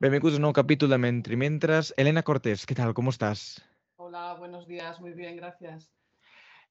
Benvinguts 0.00 0.36
a 0.36 0.38
un 0.38 0.44
nou 0.46 0.52
capítol 0.54 0.92
de 0.94 0.96
Mentrimentres. 1.02 1.88
Elena 1.98 2.22
Cortés, 2.22 2.66
¿qué 2.66 2.74
tal? 2.78 2.94
¿Cómo 2.94 3.10
estás? 3.10 3.66
Hola, 3.96 4.34
buenos 4.38 4.68
días, 4.68 5.00
muy 5.00 5.10
bien, 5.10 5.34
gracias. 5.34 5.90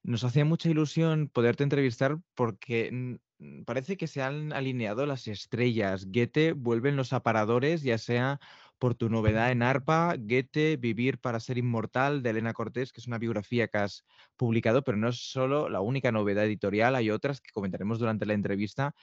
Nos 0.02 0.24
hacía 0.24 0.46
mucha 0.46 0.70
ilusión 0.70 1.28
poderte 1.28 1.62
entrevistar 1.62 2.16
porque 2.34 3.18
parece 3.66 3.98
que 3.98 4.06
se 4.06 4.22
han 4.22 4.54
alineado 4.54 5.04
las 5.04 5.28
estrellas. 5.28 6.06
Goethe 6.06 6.54
vuelve 6.54 6.88
en 6.88 6.96
los 6.96 7.12
aparadores, 7.12 7.82
ya 7.82 7.98
sea 7.98 8.40
por 8.78 8.94
tu 8.94 9.10
novedad 9.10 9.52
en 9.52 9.62
ARPA, 9.62 10.16
Goethe, 10.18 10.78
Vivir 10.78 11.18
para 11.18 11.38
ser 11.38 11.58
inmortal, 11.58 12.22
de 12.22 12.30
Elena 12.30 12.54
Cortés, 12.54 12.94
que 12.94 13.02
es 13.02 13.06
una 13.08 13.18
biografía 13.18 13.68
que 13.68 13.76
has 13.76 14.06
publicado, 14.38 14.84
pero 14.84 14.96
no 14.96 15.10
es 15.10 15.18
solo 15.18 15.68
la 15.68 15.82
única 15.82 16.12
novedad 16.12 16.46
editorial, 16.46 16.94
hay 16.94 17.10
otras 17.10 17.42
que 17.42 17.52
comentaremos 17.52 17.98
durante 17.98 18.24
la 18.24 18.32
entrevista. 18.32 18.94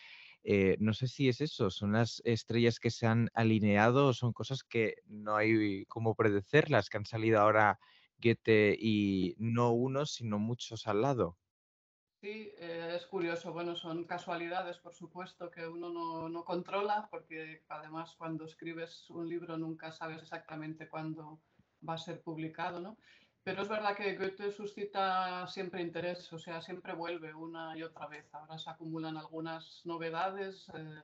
Eh, 0.47 0.77
no 0.79 0.93
sé 0.93 1.07
si 1.07 1.27
es 1.27 1.41
eso, 1.41 1.71
son 1.71 1.93
las 1.93 2.21
estrellas 2.23 2.79
que 2.79 2.91
se 2.91 3.07
han 3.07 3.31
alineado, 3.33 4.09
o 4.09 4.13
son 4.13 4.31
cosas 4.31 4.63
que 4.63 4.97
no 5.07 5.35
hay 5.35 5.85
cómo 5.87 6.13
predecirlas, 6.13 6.87
que 6.87 6.97
han 6.97 7.05
salido 7.05 7.39
ahora 7.39 7.79
Goethe 8.19 8.77
y 8.79 9.33
no 9.39 9.71
uno, 9.71 10.05
sino 10.05 10.37
muchos 10.37 10.85
al 10.85 11.01
lado. 11.01 11.39
Sí, 12.21 12.51
eh, 12.59 12.93
es 12.95 13.07
curioso. 13.07 13.53
Bueno, 13.53 13.75
son 13.75 14.03
casualidades, 14.03 14.77
por 14.77 14.93
supuesto, 14.93 15.49
que 15.49 15.67
uno 15.67 15.89
no, 15.89 16.29
no, 16.29 16.45
controla, 16.45 17.07
porque 17.09 17.63
además 17.67 18.13
cuando 18.15 18.45
escribes 18.45 19.09
un 19.09 19.27
libro 19.27 19.57
nunca 19.57 19.91
sabes 19.91 20.21
exactamente 20.21 20.87
cuándo 20.87 21.41
va 21.87 21.95
a 21.95 21.97
ser 21.97 22.21
publicado, 22.21 22.79
¿no? 22.79 22.97
Pero 23.45 23.61
es 23.61 23.67
verdad 23.69 23.95
que 23.95 24.17
Goethe 24.17 24.51
suscita 24.51 25.45
siempre 25.45 25.79
interés, 25.79 26.33
o 26.33 26.39
sea, 26.39 26.63
siempre 26.63 26.93
vuelve 26.93 27.31
una 27.35 27.77
y 27.77 27.83
otra 27.83 28.07
vez. 28.07 28.25
Ahora 28.33 28.57
se 28.57 28.71
acumulan 28.71 29.17
algunas 29.17 29.81
novedades, 29.85 30.67
eh, 30.73 31.03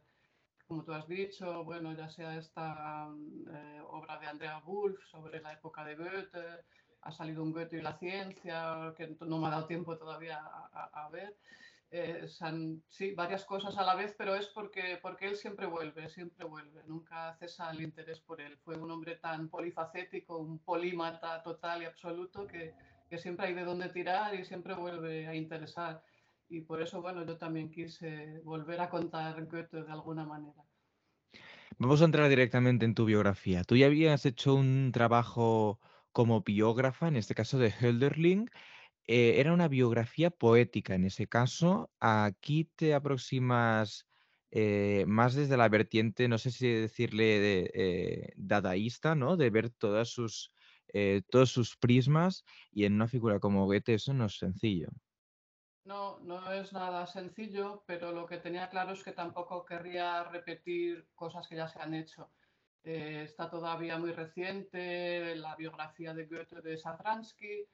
como 0.68 0.84
tú 0.84 0.91
has 0.91 1.08
dicho, 1.08 1.63
bueno, 1.63 1.94
ya 1.94 2.09
sea 2.09 2.35
esta 2.35 3.08
eh, 3.54 3.82
obra 3.88 4.18
de 4.18 4.26
Andrea 4.26 4.58
Wolf 4.66 4.99
sobre 5.12 5.40
la 5.40 5.54
época 5.54 5.85
de 5.85 5.96
Goethe, 5.96 6.63
ha 7.02 7.12
salido 7.12 7.43
un 7.43 7.52
Goethe 7.52 7.77
y 7.77 7.82
la 7.82 7.99
ciencia, 7.99 8.91
que 8.98 9.15
no 9.20 9.37
me 9.37 9.46
ha 9.46 9.52
dado 9.52 9.68
tiempo 9.68 9.96
todavía 9.96 10.41
a, 10.43 11.10
ver. 11.12 11.37
Eh, 11.93 12.25
sí, 12.87 13.13
varias 13.13 13.43
cosas 13.43 13.77
a 13.77 13.84
la 13.84 13.95
vez, 13.95 14.15
pero 14.17 14.34
es 14.34 14.47
porque, 14.47 14.97
porque 15.01 15.27
él 15.27 15.35
siempre 15.35 15.65
vuelve, 15.65 16.07
siempre 16.07 16.45
vuelve, 16.45 16.81
nunca 16.87 17.35
cesa 17.35 17.70
el 17.71 17.81
interés 17.81 18.21
por 18.21 18.39
él. 18.39 18.57
Fue 18.63 18.77
un 18.77 18.89
hombre 18.89 19.17
tan 19.17 19.49
polifacético, 19.49 20.37
un 20.37 20.59
polímata 20.59 21.43
total 21.43 21.81
y 21.81 21.85
absoluto, 21.85 22.47
que, 22.47 22.73
que 23.09 23.17
siempre 23.17 23.47
hay 23.47 23.53
de 23.53 23.65
dónde 23.65 23.89
tirar 23.89 24.34
y 24.35 24.45
siempre 24.45 24.73
vuelve 24.73 25.27
a 25.27 25.35
interesar. 25.35 26.01
Y 26.47 26.62
por 26.62 26.81
eso, 26.81 27.01
bueno, 27.01 27.25
yo 27.25 27.37
también 27.37 27.69
quise 27.69 28.39
volver 28.45 28.79
a 28.79 28.89
contar 28.89 29.45
Goethe 29.45 29.84
de 29.84 29.91
alguna 29.91 30.25
manera. 30.25 30.63
Vamos 31.77 32.01
a 32.01 32.05
entrar 32.05 32.29
directamente 32.29 32.85
en 32.85 32.95
tu 32.95 33.03
biografía. 33.03 33.63
Tú 33.65 33.75
ya 33.75 33.87
habías 33.87 34.25
hecho 34.25 34.55
un 34.55 34.91
trabajo 34.93 35.79
como 36.13 36.41
biógrafa, 36.41 37.07
en 37.09 37.17
este 37.17 37.35
caso 37.35 37.57
de 37.57 37.73
Hölderlin. 37.81 38.49
Eh, 39.07 39.40
era 39.40 39.54
una 39.54 39.68
biografía 39.68 40.30
poética 40.30 40.96
en 40.96 41.05
ese 41.05 41.27
caso. 41.27 41.91
Aquí 41.99 42.66
te 42.76 42.94
aproximas 42.94 44.08
eh, 44.52 45.05
más 45.08 45.34
desde 45.34 45.58
la 45.58 45.70
vertiente, 45.70 46.27
no 46.27 46.38
sé 46.38 46.52
si 46.52 46.68
decirle 46.68 47.40
de, 47.40 47.71
eh, 47.74 48.34
dadaísta, 48.35 49.16
¿no? 49.16 49.38
De 49.38 49.49
ver 49.49 49.70
todas 49.70 50.10
sus, 50.10 50.54
todos 51.30 51.49
sus 51.49 51.77
prismas 51.77 52.43
y 52.71 52.84
en 52.84 52.93
una 52.93 53.08
figura 53.08 53.40
como 53.40 53.66
Goethe 53.66 53.93
eso 53.93 54.13
no 54.13 54.26
es 54.26 54.38
sencillo. 54.38 54.90
No, 55.86 56.20
no 56.20 56.52
es 56.52 56.74
nada 56.74 57.08
sencillo, 57.08 57.84
pero 57.88 58.12
lo 58.12 58.26
que 58.26 58.38
tenía 58.38 58.70
claro 58.70 58.91
es 58.91 59.04
que 59.04 59.13
tampoco 59.13 59.65
querría 59.65 60.26
repetir 60.26 61.08
cosas 61.15 61.48
que 61.48 61.55
ya 61.55 61.68
se 61.68 61.80
han 61.80 61.93
hecho. 61.93 62.30
Está 62.84 63.49
todavía 63.49 63.98
muy 63.98 64.12
reciente 64.12 65.36
la 65.36 65.56
biografía 65.56 66.13
de 66.13 66.25
Goethe 66.25 66.62
de 66.62 66.78
Safransky, 66.78 67.68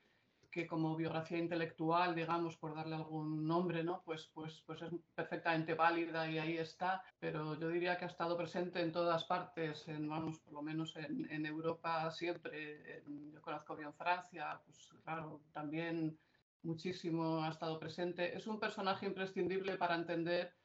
que 0.57 0.65
como 0.65 0.95
biografía 0.95 1.37
intelectual, 1.37 2.15
digamos, 2.15 2.57
por 2.57 2.73
darle 2.73 2.95
algún 2.95 3.45
nombre, 3.45 3.83
¿no? 3.83 4.01
pues, 4.03 4.31
pues, 4.33 4.63
pues 4.65 4.81
es 4.81 4.91
perfectamente 5.13 5.75
válida 5.75 6.27
y 6.27 6.39
ahí 6.39 6.57
está, 6.57 7.03
pero 7.19 7.53
yo 7.59 7.67
diría 7.69 7.95
que 7.95 8.05
ha 8.05 8.07
estado 8.07 8.35
presente 8.35 8.81
en 8.81 8.91
todas 8.91 9.23
partes, 9.25 9.87
en, 9.87 10.09
vamos, 10.09 10.39
por 10.39 10.53
lo 10.53 10.63
menos 10.63 10.95
en, 10.95 11.31
en 11.31 11.45
Europa 11.45 12.09
siempre. 12.09 13.03
yo 13.31 13.39
conozco 13.39 13.75
bien 13.75 13.93
Francia, 13.93 14.59
pues 14.65 14.89
claro, 15.03 15.41
también 15.53 16.17
muchísimo 16.63 17.43
ha 17.43 17.49
estado 17.49 17.79
presente. 17.79 18.35
Es 18.35 18.47
un 18.47 18.59
personaje 18.59 19.05
imprescindible 19.05 19.77
para 19.77 19.93
entender 19.93 20.55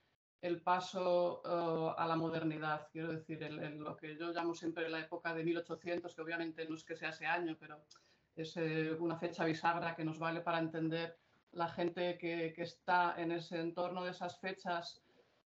el 0.41 0.63
paso 0.63 1.43
eh, 1.45 1.95
a 1.99 2.07
la 2.07 2.17
modernidad, 2.17 2.89
quiero 2.91 3.13
decir, 3.13 3.43
lo 3.53 3.95
que 3.95 4.17
yo 4.17 4.33
llamo 4.33 4.55
siempre 4.55 4.89
la 4.89 5.01
época 5.01 5.35
de 5.35 5.45
1800, 5.45 6.15
que 6.15 6.23
obviamente 6.23 6.67
no 6.67 6.77
es 6.77 6.85
que 6.85 6.97
sea 6.97 7.11
ese 7.11 7.27
año, 7.27 7.59
pero 7.61 7.85
es 8.37 8.57
eh, 8.57 8.93
una 8.99 9.17
fecha 9.17 9.45
bisagra 9.45 9.95
que 9.95 10.05
nos 10.05 10.19
vale 10.19 10.41
para 10.41 10.59
entender 10.59 11.17
la 11.53 11.69
gente 11.69 12.17
que, 12.19 12.55
está 12.57 13.15
en 13.19 13.33
ese 13.33 13.61
entorno 13.61 14.05
de 14.05 14.13
esas 14.13 14.39
fechas, 14.41 15.03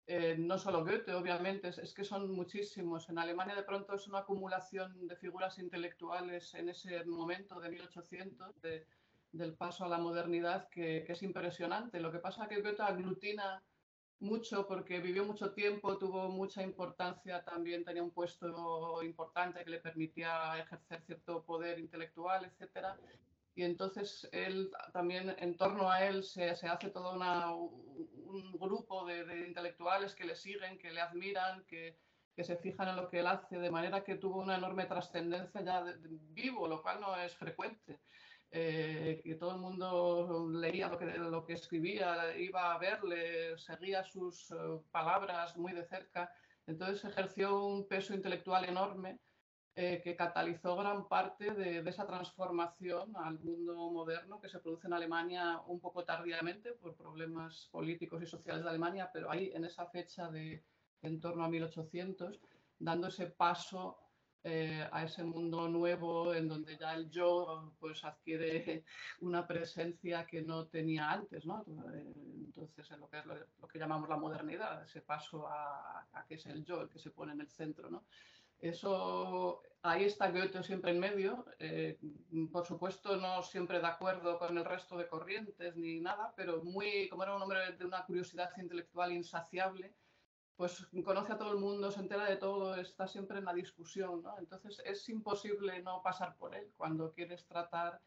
eh, 0.07 0.37
no 0.39 0.59
solo 0.59 0.85
Goethe, 0.85 1.15
obviamente, 1.15 1.69
es, 1.69 1.95
que 1.95 2.05
son 2.05 2.31
muchísimos. 2.31 3.09
En 3.09 3.19
Alemania 3.19 3.55
de 3.55 3.63
pronto 3.63 3.95
es 3.95 4.07
una 4.07 4.19
acumulación 4.19 5.07
de 5.09 5.17
figuras 5.17 5.59
intelectuales 5.59 6.53
en 6.55 6.69
ese 6.69 7.05
momento 7.07 7.59
de 7.59 7.71
1800, 7.71 8.61
del 9.33 9.55
paso 9.55 9.87
a 9.87 9.89
la 9.89 9.99
modernidad, 9.99 10.69
que, 10.69 11.05
que 11.07 11.13
es 11.13 11.23
impresionante. 11.23 12.01
Lo 12.01 12.13
que 12.13 12.19
pasa 12.19 12.43
es 12.43 12.49
que 12.51 12.61
Goethe 12.61 12.83
aglutina 12.83 13.63
mucho 14.21 14.67
porque 14.67 15.01
vivió 15.01 15.25
mucho 15.25 15.53
tiempo, 15.53 15.99
tuvo 15.99 16.29
mucha 16.29 16.63
importancia, 16.63 17.45
también 17.45 17.85
tenía 17.85 18.03
un 18.03 18.11
puesto 18.11 19.03
importante 19.03 19.65
que 19.65 19.71
le 19.71 19.81
permitía 19.81 20.59
ejercer 20.59 21.03
cierto 21.03 21.43
poder 21.45 21.79
intelectual, 21.79 22.45
etc. 22.45 22.87
Y 23.55 23.63
entonces 23.63 24.29
él 24.33 24.71
también, 24.93 25.35
en 25.39 25.57
torno 25.57 25.91
a 25.91 26.05
él, 26.05 26.25
se, 26.25 26.57
se 26.57 26.67
hace 26.67 26.91
todo 26.91 27.15
una, 27.15 27.53
un 27.55 28.59
grupo 28.59 29.05
de, 29.05 29.25
de, 29.25 29.47
intelectuales 29.47 30.15
que 30.15 30.25
le 30.25 30.35
siguen, 30.35 30.79
que 30.79 30.91
le 30.91 31.01
admiran, 31.01 31.65
que, 31.67 31.97
que, 32.35 32.45
se 32.45 32.57
fijan 32.57 32.89
en 32.89 32.97
lo 32.97 33.09
que 33.09 33.21
él 33.21 33.27
hace, 33.27 33.59
de 33.59 33.71
manera 33.71 34.03
que 34.03 34.17
tuvo 34.17 34.41
una 34.41 34.57
enorme 34.57 34.87
trascendencia 34.87 35.63
ya 35.63 35.85
de, 35.85 35.97
vivo, 36.33 36.67
lo 36.67 36.83
cual 36.83 37.01
no 37.01 37.17
es 37.17 37.35
frecuente. 37.37 38.01
Eh, 38.57 39.21
que 39.25 39.35
todo 39.35 39.51
el 39.57 39.61
mundo 39.61 40.49
leía 40.49 40.89
lo 40.89 40.97
que, 40.97 41.07
lo 41.07 41.45
que 41.45 41.55
escribía, 41.55 42.39
iba 42.39 42.73
a 42.73 42.79
verle, 42.79 43.59
seguía 43.59 44.05
sus 44.05 44.49
eh, 44.53 44.55
palabras 44.93 45.57
muy 45.57 45.73
de 45.73 45.85
cerca. 45.85 46.33
Entonces 46.65 47.05
ejerció 47.05 47.67
un 47.67 47.89
peso 47.89 48.15
intelectual 48.15 48.65
enorme 48.65 49.19
eh, 49.75 50.01
que 50.05 50.15
catalizó 50.15 50.77
gran 50.77 51.09
parte 51.09 51.51
de, 51.51 51.81
esa 51.81 52.07
transformación 52.07 53.17
al 53.17 53.41
mundo 53.41 53.91
moderno 53.91 54.41
que 54.41 54.49
se 54.49 54.61
produce 54.61 54.87
en 54.87 54.93
Alemania 54.93 55.61
un 55.67 55.81
poco 55.81 56.05
tardíamente 56.05 56.75
por 56.75 56.95
problemas 56.95 57.69
políticos 57.73 58.23
y 58.23 58.27
sociales 58.27 58.63
de 58.63 58.71
Alemania, 58.71 59.11
pero 59.13 59.33
ahí 59.33 59.51
en 59.53 59.65
esa 59.65 59.87
fecha 59.87 60.31
de 60.31 60.63
en 61.03 61.21
torno 61.21 61.43
a 61.43 61.49
1800, 61.49 62.41
dando 62.79 63.09
ese 63.09 63.27
paso 63.27 63.99
eh, 64.47 64.87
a 64.93 65.05
ese 65.05 65.25
mundo 65.25 65.69
nuevo 65.69 66.35
en 66.35 66.49
donde 66.49 66.77
ya 66.77 66.95
el 66.95 67.11
yo 67.11 67.73
pues 67.81 68.05
adquiere 68.05 68.85
una 69.21 69.47
presencia 69.47 70.27
que 70.27 70.43
no 70.43 70.67
tenía 70.67 71.11
antes, 71.11 71.47
¿no? 71.47 71.65
Entonces, 71.67 72.91
en 72.91 73.01
lo 73.01 73.09
que 73.09 73.19
es 73.21 73.27
lo, 73.27 73.67
que 73.67 73.79
llamamos 73.79 74.09
la 74.09 74.19
modernidad, 74.19 74.85
ese 74.85 75.01
paso 75.01 75.49
a, 75.49 76.07
a, 76.13 76.27
que 76.27 76.35
es 76.35 76.45
el 76.47 76.63
yo 76.63 76.83
el 76.83 76.91
que 76.91 76.99
se 76.99 77.11
pone 77.11 77.33
en 77.33 77.41
el 77.41 77.49
centro, 77.49 77.91
¿no? 77.91 78.05
Eso, 78.65 79.63
ahí 79.83 80.05
está 80.05 80.31
Goethe 80.31 80.63
siempre 80.63 80.93
en 80.93 81.01
medio. 81.01 81.45
Eh, 81.59 81.99
por 82.53 82.67
supuesto, 82.67 83.17
no 83.17 83.43
siempre 83.43 83.81
de 83.81 83.87
acuerdo 83.87 84.39
con 84.39 84.57
el 84.57 84.65
resto 84.65 84.97
de 84.97 85.09
corrientes 85.09 85.77
ni 85.77 86.01
nada, 86.01 86.33
pero 86.37 86.63
muy, 86.63 87.09
como 87.09 87.23
era 87.23 87.37
un 87.37 87.43
hombre 87.43 87.73
de 87.73 87.85
una 87.85 88.05
curiosidad 88.05 88.51
intelectual 88.57 89.13
insaciable, 89.13 89.95
pues 90.57 90.87
conoce 91.05 91.33
a 91.33 91.39
todo 91.39 91.53
el 91.53 91.59
mundo, 91.59 91.91
se 91.91 92.01
entera 92.01 92.27
de 92.27 92.37
todo, 92.37 92.77
está 92.77 93.09
siempre 93.09 93.39
en 93.39 93.45
la 93.45 93.53
discusión, 93.53 94.23
¿no? 94.23 94.39
Entonces 94.39 94.81
es 94.85 95.09
imposible 95.09 95.83
no 95.83 96.03
pasar 96.03 96.37
por 96.37 96.55
él 96.55 96.73
cuando 96.77 97.13
quieres 97.13 97.45
tratar 97.47 98.01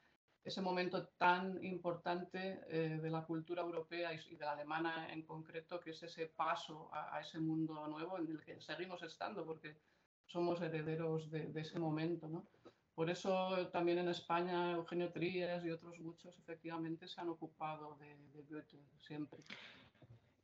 ese 0.48 0.62
momento 0.62 1.10
tan 1.18 1.62
importante 1.64 2.62
eh, 2.70 3.00
de 3.02 3.10
la 3.10 3.26
cultura 3.26 3.62
europea 3.62 4.14
y, 4.14 4.36
de 4.36 4.46
la 4.46 4.54
alemana 4.54 5.12
en 5.12 5.24
concreto, 5.24 5.80
que 5.80 5.90
es 5.90 6.02
ese 6.04 6.28
paso 6.28 6.90
a, 6.94 7.20
ese 7.20 7.38
mundo 7.40 7.86
nuevo 7.88 8.18
en 8.18 8.30
el 8.30 8.42
que 8.42 8.62
seguimos 8.62 9.04
estando, 9.04 9.46
porque 9.46 9.76
somos 10.26 10.62
herederos 10.62 11.30
de, 11.30 11.52
ese 11.56 11.80
momento, 11.80 12.30
¿no? 12.30 12.48
Por 12.96 13.10
eso 13.10 13.68
también 13.70 14.00
en 14.00 14.08
España 14.08 14.72
Eugenio 14.72 15.12
Trías 15.12 15.64
y 15.66 15.70
otros 15.70 16.00
muchos 16.00 16.38
efectivamente 16.40 17.08
se 17.08 17.20
han 17.22 17.30
ocupado 17.30 17.96
de, 17.98 18.16
de 18.34 18.44
Goethe 18.44 18.80
siempre. 19.02 19.44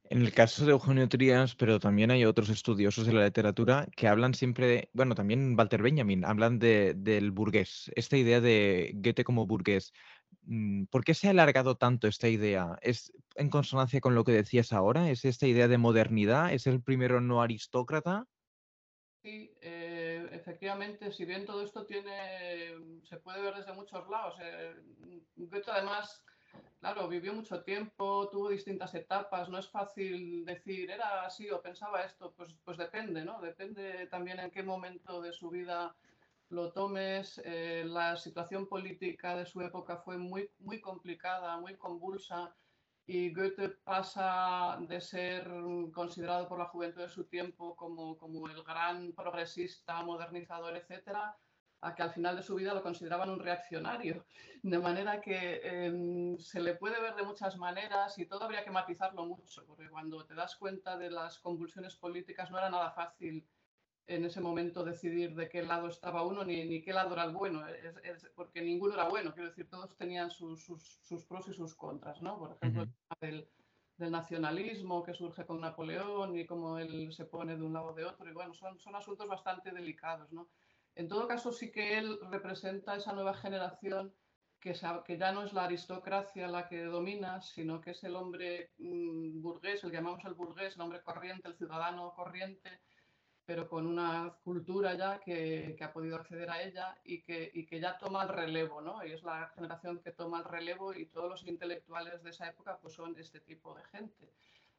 En 0.09 0.21
el 0.21 0.33
caso 0.33 0.65
de 0.65 0.71
Eugenio 0.71 1.07
Trías, 1.07 1.55
pero 1.55 1.79
también 1.79 2.11
hay 2.11 2.25
otros 2.25 2.49
estudiosos 2.49 3.07
de 3.07 3.13
la 3.13 3.25
literatura 3.25 3.87
que 3.95 4.07
hablan 4.07 4.33
siempre, 4.33 4.67
de, 4.67 4.89
bueno, 4.93 5.15
también 5.15 5.55
Walter 5.57 5.81
Benjamin, 5.81 6.25
hablan 6.25 6.59
de, 6.59 6.93
del 6.93 7.31
burgués, 7.31 7.89
esta 7.95 8.17
idea 8.17 8.41
de 8.41 8.91
Goethe 8.95 9.23
como 9.23 9.47
burgués. 9.47 9.93
Mm, 10.43 10.85
¿Por 10.85 11.03
qué 11.03 11.13
se 11.13 11.27
ha 11.27 11.31
alargado 11.31 11.77
tanto 11.77 12.07
esta 12.07 12.27
idea? 12.27 12.77
¿Es 12.81 13.13
en 13.35 13.49
consonancia 13.49 14.01
con 14.01 14.13
lo 14.13 14.23
que 14.23 14.33
decías 14.33 14.73
ahora? 14.73 15.09
¿Es 15.09 15.25
esta 15.25 15.47
idea 15.47 15.67
de 15.67 15.77
modernidad? 15.77 16.53
¿Es 16.53 16.67
el 16.67 16.81
primero 16.81 17.21
no 17.21 17.41
aristócrata? 17.41 18.27
Sí, 19.23 19.55
eh, 19.61 20.27
efectivamente, 20.33 21.11
si 21.13 21.23
bien 21.23 21.45
todo 21.45 21.63
esto 21.63 21.85
tiene, 21.85 22.73
se 23.03 23.17
puede 23.17 23.41
ver 23.41 23.55
desde 23.55 23.71
muchos 23.71 24.07
lados. 24.09 24.35
Eh, 24.41 24.75
además, 25.71 26.25
claro, 26.79 27.07
vivió 27.07 27.33
mucho 27.33 27.63
tiempo, 27.63 28.29
tuvo 28.29 28.49
distintas 28.49 28.93
etapas, 28.95 29.49
no 29.49 29.57
es 29.57 29.69
fácil 29.69 30.43
decir, 30.45 30.91
era 30.91 31.25
así 31.25 31.49
o 31.49 31.61
pensaba 31.61 32.03
esto, 32.03 32.33
pues, 32.35 32.53
pues 32.63 32.77
depende, 32.77 33.23
¿no? 33.23 33.39
Depende 33.41 34.07
también 34.07 34.39
en 34.39 34.51
qué 34.51 34.63
momento 34.63 35.21
de 35.21 35.31
su 35.33 35.49
vida 35.49 35.95
lo 36.49 36.71
tomes. 36.71 37.41
Eh, 37.45 37.83
la 37.85 38.17
situación 38.17 38.67
política 38.67 39.35
de 39.35 39.45
su 39.45 39.61
época 39.61 39.97
fue 39.97 40.17
muy, 40.17 40.51
muy 40.59 40.81
complicada, 40.81 41.57
muy 41.57 41.75
convulsa 41.77 42.55
y 43.05 43.33
Goethe 43.33 43.69
pasa 43.83 44.77
de 44.81 45.01
ser 45.01 45.49
considerado 45.93 46.47
por 46.47 46.59
la 46.59 46.65
juventud 46.65 47.01
de 47.01 47.09
su 47.09 47.25
tiempo 47.25 47.75
como, 47.75 48.17
como 48.17 48.47
el 48.47 48.63
gran 48.63 49.11
progresista, 49.13 50.01
modernizador, 50.03 50.77
etcétera, 50.77 51.35
a 51.83 51.93
que 51.93 52.01
al 52.01 52.11
final 52.11 52.35
de 52.35 52.43
su 52.43 52.55
vida 52.55 52.73
lo 52.73 52.81
consideraban 52.81 53.29
un 53.29 53.39
reaccionario. 53.39 54.25
De 54.61 54.79
manera 54.79 55.19
que 55.19 55.59
em, 55.63 56.37
se 56.37 56.61
le 56.61 56.75
puede 56.75 57.01
ver 57.01 57.15
de 57.15 57.23
muchas 57.23 57.57
maneras 57.57 58.17
y 58.17 58.25
todo 58.25 58.45
habría 58.45 58.63
que 58.63 58.71
matizarlo 58.71 59.25
mucho, 59.25 59.65
porque 59.65 59.89
cuando 59.89 60.25
te 60.25 60.33
das 60.33 60.55
cuenta 60.55 60.97
de 60.97 61.11
las 61.11 61.39
convulsiones 61.39 61.95
políticas 61.95 62.49
no 62.49 62.57
era 62.57 62.69
nada 62.69 62.91
fácil 62.91 63.45
en 64.07 64.25
ese 64.25 64.41
momento 64.41 64.83
decidir 64.83 65.35
de 65.35 65.49
qué 65.49 65.63
lado 65.63 65.87
estaba 65.87 66.23
uno 66.23 66.43
ni, 66.43 66.65
ni 66.65 66.81
qué 66.81 66.93
lado 66.93 67.13
era 67.13 67.23
el 67.23 67.31
bueno, 67.31 67.63
porque 68.35 68.61
ninguno 68.61 68.93
era 68.93 69.07
bueno, 69.07 69.33
quiero 69.33 69.49
decir, 69.49 69.69
todos 69.69 69.95
tenían 69.95 70.29
sus, 70.29 70.65
sus, 70.65 71.25
pros 71.25 71.47
y 71.47 71.53
sus 71.53 71.75
contras, 71.75 72.21
¿no? 72.21 72.37
Por 72.37 72.51
ejemplo, 72.51 72.83
el 73.21 73.47
del, 73.97 74.11
nacionalismo 74.11 75.03
que 75.03 75.13
surge 75.13 75.45
con 75.45 75.61
Napoleón 75.61 76.37
y 76.37 76.45
cómo 76.45 76.77
él 76.79 77.13
se 77.13 77.25
pone 77.25 77.55
de 77.55 77.63
un 77.63 77.73
lado 77.73 77.87
o 77.87 77.93
de 77.93 78.03
otro, 78.03 78.29
y 78.29 78.33
bueno, 78.33 78.53
son, 78.53 78.77
son 78.79 78.95
asuntos 78.95 79.27
bastante 79.27 79.71
delicados, 79.71 80.31
¿no? 80.33 80.49
En 80.95 81.07
todo 81.07 81.27
caso, 81.27 81.51
sí 81.51 81.71
que 81.71 81.97
él 81.97 82.19
representa 82.29 82.95
esa 82.95 83.13
nueva 83.13 83.33
generación 83.33 84.13
que, 84.59 84.73
que 85.05 85.17
ya 85.17 85.31
no 85.31 85.43
es 85.43 85.53
la 85.53 85.65
aristocracia 85.65 86.47
la 86.47 86.67
que 86.67 86.83
domina, 86.83 87.41
sino 87.41 87.81
que 87.81 87.91
es 87.91 88.03
el 88.03 88.15
hombre 88.15 88.71
mm, 88.77 89.41
burgués, 89.41 89.83
el 89.83 89.91
que 89.91 89.97
llamamos 89.97 90.23
el 90.25 90.35
burgués, 90.35 90.75
el 90.75 90.81
hombre 90.81 91.01
corriente, 91.01 91.47
el 91.49 91.55
ciudadano 91.55 92.13
corriente, 92.13 92.79
pero 93.45 93.67
con 93.67 93.85
una 93.85 94.37
cultura 94.43 94.93
ya 94.93 95.19
que, 95.19 95.75
ha 95.81 95.91
podido 95.91 96.15
acceder 96.15 96.49
a 96.49 96.61
ella 96.61 96.97
y 97.03 97.21
que, 97.21 97.51
que, 97.67 97.79
ya 97.79 97.97
toma 97.97 98.23
el 98.23 98.29
relevo, 98.29 98.81
¿no? 98.81 99.05
Y 99.05 99.11
es 99.11 99.23
la 99.23 99.49
generación 99.55 99.99
que 99.99 100.11
toma 100.11 100.39
el 100.39 100.45
relevo 100.45 100.93
y 100.93 101.07
todos 101.07 101.29
los 101.29 101.43
intelectuales 101.45 102.23
de 102.23 102.29
esa 102.29 102.47
época 102.47 102.77
pues 102.81 102.93
son 102.93 103.17
este 103.19 103.41
tipo 103.41 103.73
de 103.75 103.83
gente, 103.85 104.31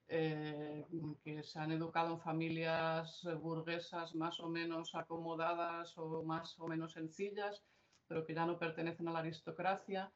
eh, 0.08 0.84
que 1.22 1.42
se 1.42 1.58
han 1.58 1.72
educado 1.72 2.14
en 2.14 2.20
familias 2.20 3.26
burguesas 3.40 4.14
más 4.14 4.40
o 4.40 4.48
menos 4.48 4.94
acomodadas 4.94 5.96
o 5.96 6.22
más 6.22 6.58
o 6.58 6.68
menos 6.68 6.92
sencillas, 6.92 7.62
pero 8.06 8.24
que 8.24 8.34
ya 8.34 8.46
no 8.46 8.58
pertenecen 8.58 9.08
a 9.08 9.12
la 9.12 9.20
aristocracia. 9.20 10.12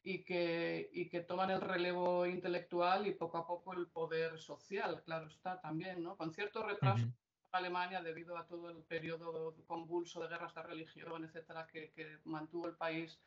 Y 0.00 0.22
que, 0.22 0.88
y 0.92 1.08
que 1.08 1.20
toman 1.20 1.50
el 1.50 1.60
relevo 1.60 2.24
intelectual 2.24 3.08
y 3.08 3.14
poco 3.14 3.36
a 3.36 3.46
poco 3.46 3.74
el 3.74 3.88
poder 3.88 4.38
social, 4.38 5.02
claro 5.02 5.26
está 5.26 5.60
también, 5.60 6.02
¿no? 6.02 6.16
Con 6.16 6.32
cierto 6.32 6.62
retraso 6.62 7.04
Alemania 7.52 8.02
debido 8.02 8.36
a 8.36 8.46
todo 8.46 8.70
el 8.70 8.82
periodo 8.84 9.54
convulso 9.66 10.20
de 10.20 10.28
guerras 10.28 10.54
de 10.54 10.62
religión, 10.62 11.24
etcétera, 11.24 11.66
que, 11.66 11.92
mantuvo 12.24 12.66
el 12.66 12.76
país 12.76 13.18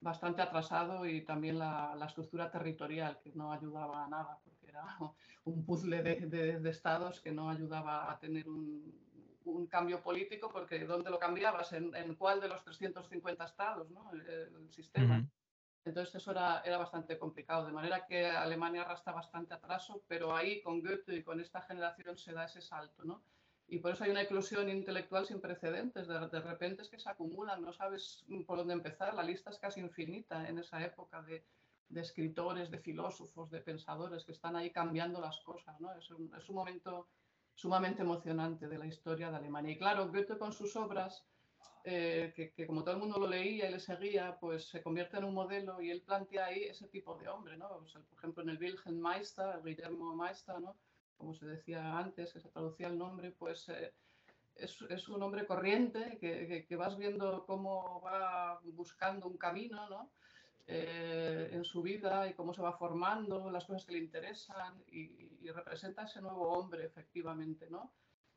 bastante 0.00 0.42
atrasado 0.42 1.06
y 1.06 1.24
también 1.24 1.58
la, 1.58 1.96
estructura 2.06 2.50
territorial, 2.50 3.20
que 3.22 3.32
no 3.34 3.52
ayudaba 3.52 4.04
a 4.04 4.08
nada, 4.08 4.38
porque 4.44 4.61
era 4.72 4.84
un 5.44 5.64
puzzle 5.64 6.02
de, 6.02 6.70
estados 6.70 7.20
que 7.20 7.32
no 7.32 7.50
ayudaba 7.50 8.10
a 8.10 8.18
tener 8.18 8.48
un, 8.48 9.00
cambio 9.68 10.02
político, 10.02 10.50
porque 10.50 10.84
¿dónde 10.84 11.10
lo 11.10 11.18
cambiabas? 11.18 11.72
¿En, 11.72 12.14
cuál 12.14 12.40
de 12.40 12.48
los 12.48 12.62
350 12.64 13.44
estados? 13.44 13.90
¿no? 13.90 14.10
el, 14.12 14.70
sistema. 14.70 15.26
Entonces 15.84 16.14
eso 16.14 16.30
era, 16.30 16.62
era 16.64 16.78
bastante 16.78 17.18
complicado, 17.18 17.66
de 17.66 17.72
manera 17.72 18.06
que 18.06 18.26
Alemania 18.26 18.82
arrastra 18.82 19.12
bastante 19.12 19.54
atraso, 19.54 20.04
pero 20.06 20.34
ahí 20.34 20.62
con 20.62 20.80
Goethe 20.80 21.16
y 21.16 21.22
con 21.24 21.40
esta 21.40 21.60
generación 21.62 22.16
se 22.16 22.32
da 22.32 22.44
ese 22.44 22.60
salto, 22.60 23.04
¿no? 23.04 23.22
Y 23.72 23.78
por 23.78 23.92
eso 23.92 24.04
hay 24.04 24.10
una 24.10 24.22
eclosión 24.22 24.68
intelectual 24.68 25.26
sin 25.26 25.40
precedentes. 25.40 26.06
De, 26.06 26.40
repente 26.40 26.82
es 26.82 26.90
que 26.90 26.98
se 26.98 27.08
acumulan, 27.08 27.62
no 27.62 27.72
sabes 27.72 28.22
por 28.46 28.58
dónde 28.58 28.74
empezar. 28.74 29.14
La 29.14 29.22
lista 29.22 29.50
es 29.50 29.58
casi 29.58 29.80
infinita 29.80 30.46
en 30.46 30.58
esa 30.58 30.84
época 30.84 31.22
de, 31.22 31.42
escritores, 32.00 32.70
de 32.70 32.78
filósofos, 32.78 33.50
de 33.50 33.60
pensadores 33.60 34.24
que 34.24 34.32
están 34.32 34.56
ahí 34.56 34.70
cambiando 34.70 35.20
las 35.20 35.40
cosas. 35.40 35.78
¿no? 35.80 35.92
Es, 35.94 36.10
un, 36.10 36.30
momento 36.54 37.08
sumamente 37.54 38.02
emocionante 38.02 38.68
de 38.68 38.78
la 38.78 38.86
historia 38.86 39.30
de 39.30 39.36
Alemania. 39.36 39.72
Y 39.72 39.78
claro, 39.78 40.08
Goethe 40.08 40.38
con 40.38 40.52
sus 40.52 40.74
obras, 40.76 41.26
eh, 41.84 42.32
que, 42.34 42.66
como 42.66 42.82
todo 42.82 42.94
el 42.94 43.00
mundo 43.00 43.18
lo 43.18 43.26
leía 43.26 43.68
y 43.68 43.72
le 43.72 43.80
seguía, 43.80 44.38
pues 44.40 44.68
se 44.68 44.82
convierte 44.82 45.18
en 45.18 45.24
un 45.24 45.34
modelo 45.34 45.80
y 45.82 45.90
él 45.90 46.02
plantea 46.02 46.46
ahí 46.46 46.64
ese 46.64 46.88
tipo 46.88 47.16
de 47.16 47.28
hombre, 47.28 47.56
¿no? 47.56 47.68
por 47.68 48.18
ejemplo, 48.18 48.42
en 48.42 48.50
el 48.50 48.58
Wilhelm 48.58 49.00
Meister, 49.00 49.56
el 49.56 49.62
Guillermo 49.62 50.14
Meister, 50.14 50.60
¿no? 50.60 50.76
como 51.16 51.34
se 51.34 51.46
decía 51.46 51.98
antes, 51.98 52.32
que 52.32 52.40
se 52.40 52.48
traducía 52.48 52.88
el 52.88 52.98
nombre, 52.98 53.32
pues 53.32 53.68
eh, 53.68 53.92
es, 54.56 55.08
un 55.08 55.22
hombre 55.22 55.46
corriente 55.46 56.18
que, 56.20 56.76
vas 56.76 56.96
viendo 56.96 57.44
cómo 57.46 58.00
va 58.02 58.60
buscando 58.64 59.26
un 59.26 59.36
camino 59.36 59.88
¿no? 59.88 60.10
Eh, 60.66 61.48
en 61.50 61.64
su 61.64 61.82
vida 61.82 62.28
y 62.28 62.34
cómo 62.34 62.54
se 62.54 62.62
va 62.62 62.72
formando, 62.72 63.50
las 63.50 63.64
cosas 63.64 63.84
que 63.84 63.92
le 63.92 63.98
interesan 63.98 64.82
y, 64.86 65.50
representa 65.50 66.04
ese 66.04 66.22
nuevo 66.22 66.50
hombre 66.52 66.86
efectivamente. 66.86 67.68
¿no? 67.68 67.92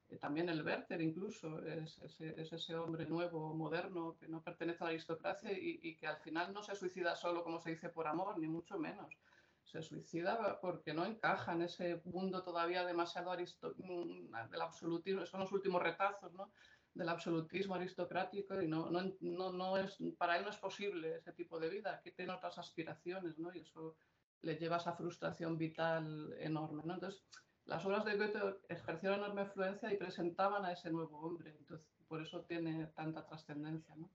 Eh, 0.09 0.17
también 0.17 0.49
el 0.49 0.65
Werther 0.65 1.01
incluso 1.01 1.63
es, 1.63 2.01
ese 2.01 2.75
hombre 2.75 3.05
nuevo, 3.05 3.53
moderno, 3.53 4.17
que 4.19 4.27
no 4.27 4.41
pertenece 4.41 4.83
a 4.83 4.85
la 4.85 4.89
aristocracia 4.89 5.51
y, 5.51 5.95
que 5.97 6.07
al 6.07 6.17
final 6.17 6.51
no 6.51 6.63
se 6.63 6.75
suicida 6.75 7.15
solo 7.15 7.43
como 7.43 7.59
se 7.59 7.69
dice 7.69 7.89
por 7.89 8.07
amor, 8.07 8.39
ni 8.39 8.47
mucho 8.47 8.77
menos 8.79 9.15
se 9.63 9.81
suicida 9.81 10.59
porque 10.61 10.93
no 10.93 11.05
encaja 11.05 11.53
en 11.53 11.63
ese 11.63 11.99
mundo 12.05 12.43
todavía 12.43 12.85
demasiado 12.85 13.33
mm, 13.33 14.49
del 14.51 14.61
absolutismo, 14.61 15.25
son 15.25 15.39
los 15.39 15.51
últimos 15.51 15.81
retazos 15.81 16.31
¿no? 16.33 16.51
Del 16.95 17.09
absolutismo 17.09 17.75
aristocrático 17.75 18.61
y 18.61 18.67
no, 18.67 18.89
no, 18.89 19.51
no, 19.51 19.77
es, 19.77 19.97
para 20.17 20.37
él 20.37 20.43
no 20.43 20.49
es 20.49 20.57
posible 20.57 21.17
ese 21.17 21.33
tipo 21.33 21.59
de 21.59 21.69
vida, 21.69 22.01
que 22.01 22.11
tiene 22.11 22.33
otras 22.33 22.57
aspiraciones 22.57 23.37
¿no? 23.37 23.53
y 23.53 23.59
eso 23.59 23.95
le 24.41 24.55
lleva 24.55 24.77
a 24.77 24.79
esa 24.79 24.93
frustración 24.93 25.57
vital 25.57 26.33
enorme. 26.39 26.83
¿no? 26.85 26.93
Entonces, 26.93 27.21
las 27.65 27.85
obras 27.85 28.05
de 28.05 28.15
Goethe 28.15 28.39
ejercieron 28.69 29.19
enorme 29.19 29.43
influencia 29.43 29.93
y 29.93 29.97
presentaban 29.97 30.63
a 30.65 30.71
ese 30.71 30.89
nuevo 30.89 31.19
hombre, 31.19 31.53
entonces 31.59 31.85
por 32.07 32.21
eso 32.21 32.41
tiene 32.41 32.87
tanta 32.95 33.25
trascendencia. 33.25 33.93
¿no? 33.95 34.09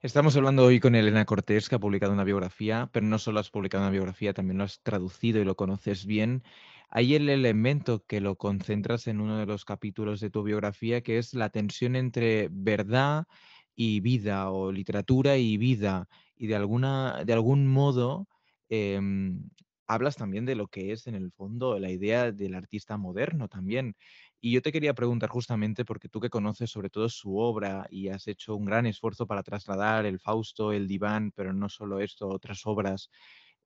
Estamos 0.00 0.36
hablando 0.36 0.64
hoy 0.64 0.80
con 0.80 0.94
Elena 0.94 1.26
Cortés, 1.26 1.68
que 1.68 1.74
ha 1.74 1.80
publicado 1.80 2.12
una 2.12 2.24
biografía, 2.24 2.88
pero 2.92 3.04
no 3.04 3.18
solo 3.18 3.40
has 3.40 3.50
publicado 3.50 3.82
una 3.82 3.90
biografía, 3.90 4.32
también 4.32 4.56
lo 4.56 4.64
has 4.64 4.80
traducido 4.80 5.40
y 5.40 5.44
lo 5.44 5.56
conoces 5.56 6.06
bien. 6.06 6.44
Hay 6.90 7.14
el 7.14 7.28
elemento 7.28 8.04
que 8.06 8.20
lo 8.20 8.36
concentras 8.36 9.06
en 9.08 9.20
uno 9.20 9.38
de 9.38 9.46
los 9.46 9.64
capítulos 9.64 10.20
de 10.20 10.30
tu 10.30 10.42
biografía, 10.42 11.02
que 11.02 11.18
es 11.18 11.34
la 11.34 11.50
tensión 11.50 11.96
entre 11.96 12.48
verdad 12.50 13.26
y 13.74 14.00
vida, 14.00 14.50
o 14.50 14.72
literatura 14.72 15.36
y 15.36 15.58
vida. 15.58 16.08
Y 16.36 16.46
de, 16.46 16.56
alguna, 16.56 17.24
de 17.26 17.32
algún 17.34 17.66
modo 17.66 18.26
em, 18.70 19.50
hablas 19.86 20.16
también 20.16 20.46
de 20.46 20.54
lo 20.54 20.68
que 20.68 20.92
es 20.92 21.06
en 21.06 21.14
el 21.14 21.30
fondo 21.32 21.78
la 21.78 21.90
idea 21.90 22.32
del 22.32 22.54
artista 22.54 22.96
moderno 22.96 23.48
también. 23.48 23.94
Y 24.40 24.52
yo 24.52 24.62
te 24.62 24.72
quería 24.72 24.94
preguntar 24.94 25.28
justamente, 25.30 25.84
porque 25.84 26.08
tú 26.08 26.20
que 26.20 26.30
conoces 26.30 26.70
sobre 26.70 26.90
todo 26.90 27.08
su 27.08 27.36
obra 27.36 27.86
y 27.90 28.08
has 28.08 28.26
hecho 28.28 28.54
un 28.56 28.64
gran 28.64 28.86
esfuerzo 28.86 29.26
para 29.26 29.42
trasladar 29.42 30.06
el 30.06 30.20
Fausto, 30.20 30.72
el 30.72 30.86
Diván, 30.86 31.32
pero 31.34 31.52
no 31.52 31.68
solo 31.68 32.00
esto, 32.00 32.28
otras 32.28 32.62
obras 32.64 33.10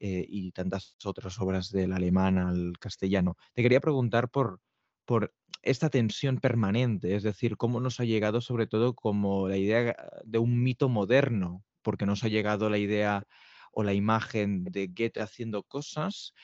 eh, 0.05 0.27
y 0.29 0.51
tantas 0.51 0.97
otras 1.05 1.41
obras 1.41 1.71
del 1.71 1.93
alemán 1.93 2.37
al 2.37 2.73
castellano, 2.81 3.37
te 3.55 3.63
quería 3.63 3.79
preguntar 3.79 4.31
por, 4.31 4.61
por 5.05 5.33
esta 5.63 5.91
tensión 5.91 6.39
permanente, 6.39 7.15
es 7.15 7.23
decir, 7.23 7.57
cómo 7.57 7.79
nos 7.79 8.01
ha 8.01 8.05
llegado 8.05 8.41
sobre 8.41 8.67
todo 8.67 8.95
como 8.95 9.47
la 9.49 9.57
idea 9.57 9.95
de 10.25 10.39
un 10.39 10.61
mito 10.61 10.89
moderno, 10.89 11.65
porque 11.83 12.05
nos 12.05 12.25
ha 12.25 12.29
llegado 12.29 12.69
la 12.69 12.79
idea 12.79 13.29
o 13.71 13.85
la 13.85 13.95
imagen 13.95 14.65
de 14.65 14.89
Goethe 14.89 15.21
haciendo 15.21 15.63
cosas 15.63 16.35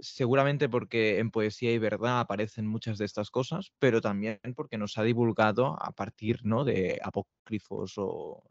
seguramente 0.00 0.68
porque 0.68 1.18
en 1.18 1.30
Poesía 1.30 1.72
y 1.72 1.78
Verdad 1.78 2.20
aparecen 2.20 2.66
muchas 2.66 2.98
de 2.98 3.04
estas 3.04 3.30
cosas, 3.30 3.72
pero 3.78 4.00
también 4.00 4.38
porque 4.54 4.78
nos 4.78 4.98
ha 4.98 5.02
divulgado 5.02 5.76
a 5.82 5.92
partir 5.92 6.44
¿no? 6.44 6.64
de 6.64 7.00
apócrifos 7.02 7.94
o 7.96 8.44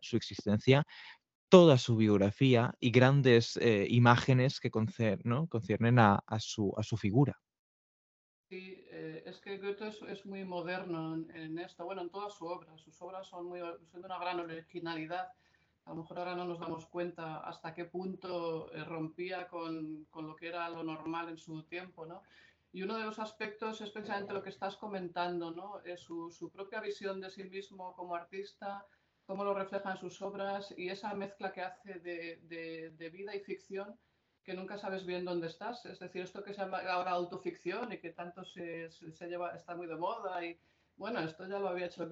su 0.00 0.16
existencia 0.16 0.86
toda 1.50 1.76
su 1.76 1.96
biografía 1.96 2.74
y 2.80 2.90
grandes 2.90 3.58
eh, 3.58 3.86
imágenes 3.90 4.60
que 4.60 4.70
conciernen 4.70 5.98
a, 5.98 6.22
su, 6.38 6.72
a, 6.76 6.82
su, 6.82 6.96
figura. 6.96 7.38
Sí, 8.48 8.82
eh, 8.90 9.22
es 9.26 9.38
que 9.40 9.58
Goethe 9.58 9.88
es, 10.08 10.24
muy 10.24 10.44
moderno 10.44 11.14
en, 11.34 11.58
esto, 11.58 11.84
bueno, 11.84 12.00
en 12.00 12.10
toda 12.10 12.30
su 12.30 12.46
obra. 12.46 12.78
Sus 12.78 13.00
obras 13.02 13.26
son, 13.26 13.46
muy, 13.46 13.60
son 13.60 14.00
de 14.00 14.06
una 14.06 14.18
gran 14.18 14.40
originalidad 14.40 15.28
a 15.86 15.90
lo 15.90 16.02
mejor 16.02 16.18
ahora 16.18 16.36
no 16.36 16.44
nos 16.44 16.60
damos 16.60 16.86
cuenta 16.86 17.38
hasta 17.38 17.74
qué 17.74 17.84
punto 17.84 18.72
eh, 18.72 18.84
rompía 18.84 19.48
con, 19.48 20.04
con, 20.10 20.26
lo 20.26 20.36
que 20.36 20.48
era 20.48 20.68
lo 20.68 20.84
normal 20.84 21.30
en 21.30 21.38
su 21.38 21.62
tiempo, 21.64 22.06
¿no? 22.06 22.22
Y 22.72 22.82
uno 22.82 22.96
de 22.96 23.04
los 23.04 23.18
aspectos 23.18 23.80
es 23.80 23.90
precisamente 23.90 24.32
lo 24.32 24.42
que 24.42 24.50
estás 24.50 24.76
comentando, 24.76 25.50
¿no? 25.50 25.80
Es 25.80 26.00
su, 26.00 26.30
su 26.30 26.50
propia 26.50 26.80
visión 26.80 27.20
de 27.20 27.30
sí 27.30 27.42
mismo 27.42 27.92
como 27.96 28.14
artista, 28.14 28.86
cómo 29.30 29.44
lo 29.44 29.54
refleja 29.54 29.92
en 29.92 29.96
sus 29.96 30.20
obras 30.22 30.74
y 30.76 30.88
esa 30.88 31.14
mezcla 31.14 31.52
que 31.52 31.60
hace 31.60 32.00
de, 32.00 32.90
de, 32.98 33.10
vida 33.10 33.32
y 33.32 33.38
ficción 33.38 33.96
que 34.42 34.54
nunca 34.54 34.76
sabes 34.76 35.06
bien 35.06 35.24
dónde 35.24 35.46
estás. 35.46 35.86
Es 35.86 36.00
decir, 36.00 36.22
esto 36.22 36.42
que 36.42 36.52
se 36.52 36.62
llama 36.62 36.78
ahora 36.78 37.12
autoficción 37.12 37.92
y 37.92 37.98
que 37.98 38.10
tanto 38.10 38.44
se, 38.44 38.90
se 38.90 39.28
lleva, 39.28 39.54
está 39.54 39.76
muy 39.76 39.86
de 39.86 39.94
moda 39.94 40.44
y 40.44 40.58
bueno, 40.96 41.20
esto 41.20 41.46
ya 41.46 41.60
lo 41.60 41.68
había 41.68 41.86
hecho 41.86 42.08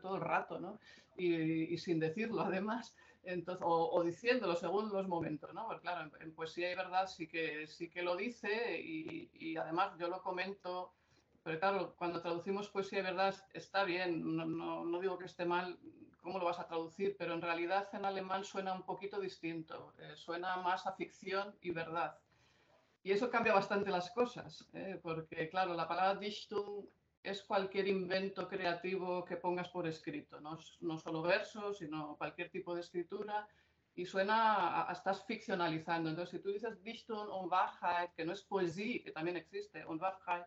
todo 0.00 0.16
el 0.16 0.22
rato, 0.22 0.60
¿no? 0.60 0.80
Y, 1.14 1.74
y 1.74 1.76
sin 1.76 2.00
decirlo 2.00 2.40
además. 2.40 2.96
Entonces, 3.22 3.62
o, 3.68 4.02
diciéndolo 4.02 4.56
según 4.56 4.88
los 4.88 5.06
momentos, 5.06 5.52
¿no? 5.52 5.66
Porque 5.66 5.82
claro, 5.82 6.10
en, 6.20 6.34
poesía 6.34 6.72
y 6.72 6.74
verdad 6.74 7.06
sí 7.06 7.28
que, 7.28 7.66
sí 7.66 7.90
que 7.90 8.00
lo 8.00 8.16
dice 8.16 8.80
y, 8.80 9.30
y, 9.34 9.58
además 9.58 9.92
yo 9.98 10.08
lo 10.08 10.22
comento, 10.22 10.94
pero 11.42 11.60
claro, 11.60 11.94
cuando 11.98 12.22
traducimos 12.22 12.70
poesía 12.70 13.00
y 13.00 13.02
verdad 13.02 13.34
está 13.52 13.84
bien, 13.84 14.36
no, 14.36 14.46
no, 14.46 14.86
no, 14.86 15.00
digo 15.00 15.18
que 15.18 15.26
esté 15.26 15.44
mal, 15.44 15.78
¿cómo 16.22 16.38
lo 16.38 16.46
vas 16.46 16.58
a 16.58 16.66
traducir? 16.66 17.16
Pero 17.18 17.34
en 17.34 17.42
realidad 17.42 17.88
en 17.92 18.04
alemán 18.04 18.44
suena 18.44 18.72
un 18.72 18.84
poquito 18.84 19.20
distinto, 19.20 19.92
eh, 19.98 20.16
suena 20.16 20.56
más 20.56 20.86
a 20.86 20.92
ficción 20.92 21.54
y 21.60 21.70
verdad. 21.70 22.18
Y 23.02 23.10
eso 23.10 23.30
cambia 23.30 23.52
bastante 23.52 23.90
las 23.90 24.10
cosas, 24.12 24.68
¿eh? 24.72 24.98
porque 25.02 25.48
claro, 25.48 25.74
la 25.74 25.88
palabra 25.88 26.20
Dichtung 26.20 26.86
es 27.22 27.42
cualquier 27.42 27.88
invento 27.88 28.48
creativo 28.48 29.24
que 29.24 29.36
pongas 29.36 29.68
por 29.68 29.86
escrito, 29.86 30.40
no, 30.40 30.58
solo 30.98 31.22
versos, 31.22 31.78
sino 31.78 32.16
cualquier 32.16 32.50
tipo 32.50 32.74
de 32.74 32.80
escritura, 32.80 33.48
y 33.94 34.06
suena, 34.06 34.88
a, 34.88 34.92
estás 34.92 35.24
ficcionalizando. 35.24 36.10
Entonces, 36.10 36.30
si 36.30 36.42
tú 36.42 36.50
dices 36.50 36.82
Dichtung 36.82 37.28
und 37.28 37.52
Wahrheit, 37.52 38.12
que 38.14 38.24
no 38.24 38.32
es 38.32 38.42
poesía, 38.42 39.02
que 39.04 39.10
también 39.10 39.36
existe, 39.36 39.84
und 39.84 40.00
Wahrheit, 40.00 40.46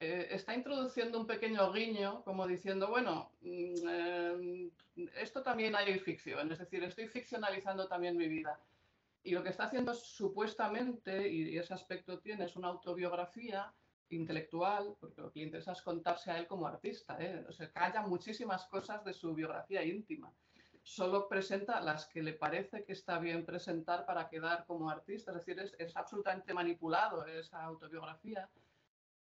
eh, 0.00 0.28
está 0.30 0.54
introduciendo 0.54 1.18
un 1.18 1.26
pequeño 1.26 1.72
guiño, 1.72 2.22
como 2.24 2.46
diciendo, 2.46 2.88
bueno, 2.88 3.32
mm, 3.40 3.74
eh, 3.88 4.70
esto 5.16 5.42
también 5.42 5.74
hay 5.74 5.98
ficción, 5.98 6.52
es 6.52 6.58
decir, 6.58 6.82
estoy 6.84 7.08
ficcionalizando 7.08 7.88
también 7.88 8.16
mi 8.16 8.28
vida. 8.28 8.60
Y 9.22 9.32
lo 9.32 9.42
que 9.42 9.50
está 9.50 9.64
haciendo 9.64 9.94
supuestamente, 9.94 11.28
y 11.28 11.58
ese 11.58 11.74
aspecto 11.74 12.18
tiene, 12.20 12.44
es 12.44 12.56
una 12.56 12.68
autobiografía, 12.68 13.72
intelectual, 14.10 14.96
porque 14.98 15.20
lo 15.20 15.30
que 15.32 15.40
le 15.40 15.46
interesa 15.46 15.72
es 15.72 15.82
contarse 15.82 16.30
a 16.30 16.38
él 16.38 16.46
como 16.46 16.66
artista. 16.66 17.16
¿eh? 17.20 17.44
O 17.48 17.72
calla 17.72 18.02
muchísimas 18.02 18.66
cosas 18.66 19.04
de 19.04 19.12
su 19.12 19.34
biografía 19.34 19.84
íntima. 19.84 20.32
Solo 20.82 21.28
presenta 21.28 21.80
las 21.80 22.06
que 22.06 22.22
le 22.22 22.32
parece 22.32 22.84
que 22.84 22.92
está 22.92 23.18
bien 23.18 23.44
presentar 23.44 24.06
para 24.06 24.28
quedar 24.28 24.64
como 24.66 24.88
artista. 24.88 25.32
Es 25.32 25.44
decir, 25.44 25.74
es 25.78 25.96
absolutamente 25.96 26.54
manipulado 26.54 27.26
esa 27.26 27.62
autobiografía. 27.62 28.48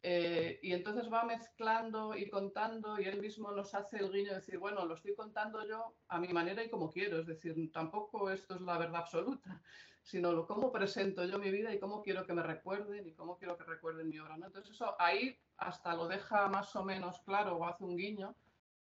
Eh, 0.06 0.58
y 0.60 0.74
entonces 0.74 1.10
va 1.10 1.24
mezclando 1.24 2.14
y 2.14 2.28
contando 2.28 3.00
y 3.00 3.04
él 3.04 3.22
mismo 3.22 3.50
nos 3.52 3.74
hace 3.74 3.96
el 3.96 4.12
guiño 4.12 4.32
de 4.32 4.36
decir, 4.36 4.58
bueno, 4.58 4.84
lo 4.84 4.96
estoy 4.96 5.14
contando 5.14 5.66
yo 5.66 5.94
a 6.08 6.18
mi 6.18 6.28
manera 6.28 6.62
y 6.62 6.68
como 6.68 6.90
quiero. 6.90 7.20
Es 7.20 7.26
decir, 7.26 7.72
tampoco 7.72 8.30
esto 8.30 8.56
es 8.56 8.60
la 8.60 8.76
verdad 8.76 9.00
absoluta 9.00 9.62
sino 10.02 10.46
cómo 10.46 10.70
presento 10.70 11.24
yo 11.24 11.38
mi 11.38 11.50
vida 11.50 11.72
y 11.72 11.80
cómo 11.80 12.02
quiero 12.02 12.26
que 12.26 12.34
me 12.34 12.42
recuerden 12.42 13.08
y 13.08 13.14
cómo 13.14 13.38
quiero 13.38 13.56
que 13.56 13.64
recuerden 13.64 14.10
mi 14.10 14.18
obra. 14.18 14.36
¿no? 14.36 14.44
Entonces 14.44 14.72
eso 14.72 14.94
ahí 14.98 15.38
hasta 15.56 15.96
lo 15.96 16.06
deja 16.06 16.48
más 16.48 16.76
o 16.76 16.84
menos 16.84 17.22
claro 17.22 17.56
o 17.56 17.64
hace 17.64 17.84
un 17.84 17.96
guiño, 17.96 18.36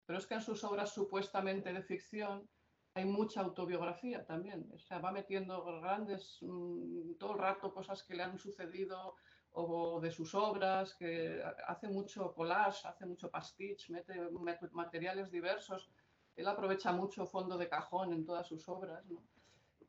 pero 0.06 0.20
es 0.20 0.28
que 0.28 0.34
en 0.34 0.42
sus 0.42 0.62
obras 0.66 0.94
supuestamente 0.94 1.72
de 1.72 1.84
ficción 1.84 2.50
hay 2.96 3.06
mucha 3.06 3.40
autobiografía 3.40 4.26
también. 4.26 4.70
O 4.76 4.78
sea, 4.78 5.00
va 5.00 5.14
metiendo 5.14 5.64
grandes, 5.80 6.40
mm, 6.42 7.14
todo 7.18 7.32
el 7.32 7.40
rato 7.40 7.74
cosas 7.74 8.04
que 8.04 8.16
le 8.16 8.24
han 8.24 8.38
sucedido 8.38 9.16
o 9.54 10.00
de 10.02 10.12
sus 10.12 10.34
obras, 10.36 10.96
que 10.96 11.42
hace 11.68 11.88
mucho 11.88 12.34
collage, 12.34 12.88
hace 12.88 13.06
mucho 13.06 13.30
pastiche, 13.30 13.92
mete, 13.94 14.20
materiales 14.72 15.32
diversos. 15.32 15.90
Él 16.36 16.48
aprovecha 16.48 16.92
mucho 16.92 17.26
fondo 17.26 17.58
de 17.58 17.70
cajón 17.70 18.14
en 18.14 18.26
todas 18.26 18.48
sus 18.48 18.68
obras. 18.68 19.06
¿no? 19.06 19.22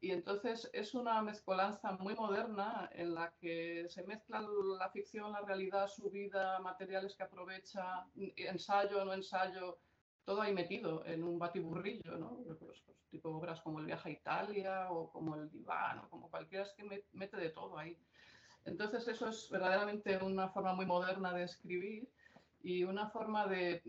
Y 0.04 0.12
entonces 0.12 0.68
es 0.74 0.94
una 0.94 1.22
mezcolanza 1.22 1.92
muy 1.92 2.14
moderna 2.14 2.90
en 2.92 3.14
la 3.14 3.32
que 3.40 3.86
se 3.88 4.02
mezcla 4.02 4.44
la 4.78 4.90
ficción, 4.90 5.32
la 5.32 5.40
realidad, 5.40 5.88
su 5.88 6.10
vida, 6.10 6.58
materiales 6.58 7.16
que 7.16 7.22
aprovecha, 7.22 8.06
ensayo, 8.14 9.02
no 9.06 9.14
ensayo, 9.14 9.78
todo 10.24 10.42
ahí 10.42 10.52
metido 10.52 11.06
en 11.06 11.24
un 11.24 11.38
batiburrillo, 11.38 12.18
¿no? 12.18 12.36
Pues, 12.44 12.58
pues, 12.58 12.84
tipo 13.10 13.30
obras 13.30 13.62
como 13.62 13.80
El 13.80 13.86
viaje 13.86 14.10
a 14.10 14.12
Italia 14.12 14.90
o 14.90 15.10
como 15.10 15.36
El 15.36 15.50
diván 15.50 16.00
o 16.00 16.10
como 16.10 16.28
cualquiera, 16.28 16.64
es 16.64 16.72
que 16.74 17.04
mete 17.12 17.38
de 17.38 17.48
todo 17.48 17.78
ahí. 17.78 17.96
Entonces 18.64 19.06
eso 19.08 19.28
es 19.28 19.48
verdaderamente 19.50 20.16
una 20.18 20.48
forma 20.48 20.74
muy 20.74 20.86
moderna 20.86 21.32
de 21.32 21.44
escribir 21.44 22.08
y 22.60 22.84
una 22.84 23.10
forma 23.10 23.46
de, 23.46 23.82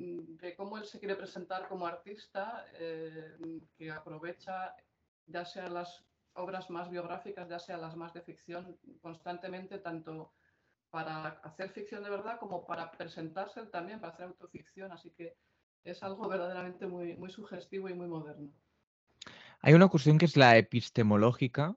cómo 0.58 0.78
él 0.78 0.86
se 0.86 1.00
quiere 1.00 1.16
presentar 1.16 1.68
como 1.70 1.88
artista 1.88 2.66
eh, 2.74 3.38
que 3.78 3.90
aprovecha 3.90 4.76
ya 5.28 5.46
sea 5.46 5.70
las 5.70 6.06
obras 6.34 6.70
más 6.70 6.90
biográficas, 6.90 7.48
ya 7.48 7.60
sea 7.60 7.78
las 7.78 7.96
más 7.96 8.14
de 8.14 8.22
ficción, 8.22 8.78
constantemente, 9.02 9.80
tanto 9.80 10.34
para 10.90 11.28
hacer 11.44 11.70
ficción 11.70 12.04
de 12.04 12.10
verdad 12.10 12.38
como 12.40 12.66
para 12.66 12.92
presentarse 12.92 13.66
también, 13.68 14.00
para 14.00 14.14
hacer 14.14 14.26
autoficción. 14.28 14.92
Así 14.92 15.12
que 15.12 15.38
es 15.84 16.04
algo 16.04 16.28
verdaderamente 16.28 16.86
muy, 16.86 17.16
muy 17.16 17.30
sugestivo 17.30 17.90
y 17.90 17.94
muy 17.94 18.08
moderno. 18.08 18.52
Hay 19.62 19.74
una 19.74 19.88
cuestión 19.88 20.18
que 20.18 20.26
es 20.26 20.36
la 20.36 20.58
epistemológica 20.58 21.76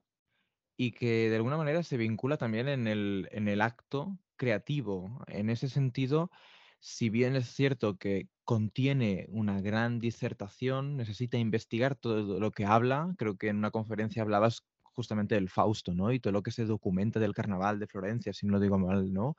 y 0.81 0.93
que 0.93 1.29
de 1.29 1.35
alguna 1.35 1.57
manera 1.57 1.83
se 1.83 1.97
vincula 1.97 2.37
también 2.37 2.69
en 2.69 2.87
el, 2.87 3.27
en 3.33 3.49
el 3.49 3.59
acto 3.59 4.17
creativo. 4.37 5.21
En 5.27 5.49
ese 5.49 5.67
sentido, 5.67 6.31
si 6.79 7.09
bien 7.09 7.35
es 7.35 7.49
cierto 7.49 7.97
que 7.97 8.29
contiene 8.45 9.25
una 9.27 9.59
gran 9.59 9.99
disertación, 9.99 10.95
necesita 10.95 11.37
investigar 11.37 11.95
todo 11.97 12.39
lo 12.39 12.51
que 12.51 12.63
habla. 12.63 13.13
Creo 13.17 13.35
que 13.37 13.49
en 13.49 13.57
una 13.57 13.71
conferencia 13.71 14.21
hablabas 14.21 14.63
justamente 14.99 15.35
del 15.35 15.49
Fausto, 15.49 15.93
¿no? 15.93 16.13
Y 16.13 16.21
todo 16.21 16.31
lo 16.31 16.43
que 16.43 16.51
se 16.51 16.63
documenta 16.63 17.19
del 17.19 17.33
carnaval 17.33 17.77
de 17.79 17.87
Florencia, 17.87 18.31
si 18.31 18.45
no 18.45 18.53
lo 18.53 18.59
digo 18.61 18.77
mal, 18.79 19.11
¿no? 19.11 19.35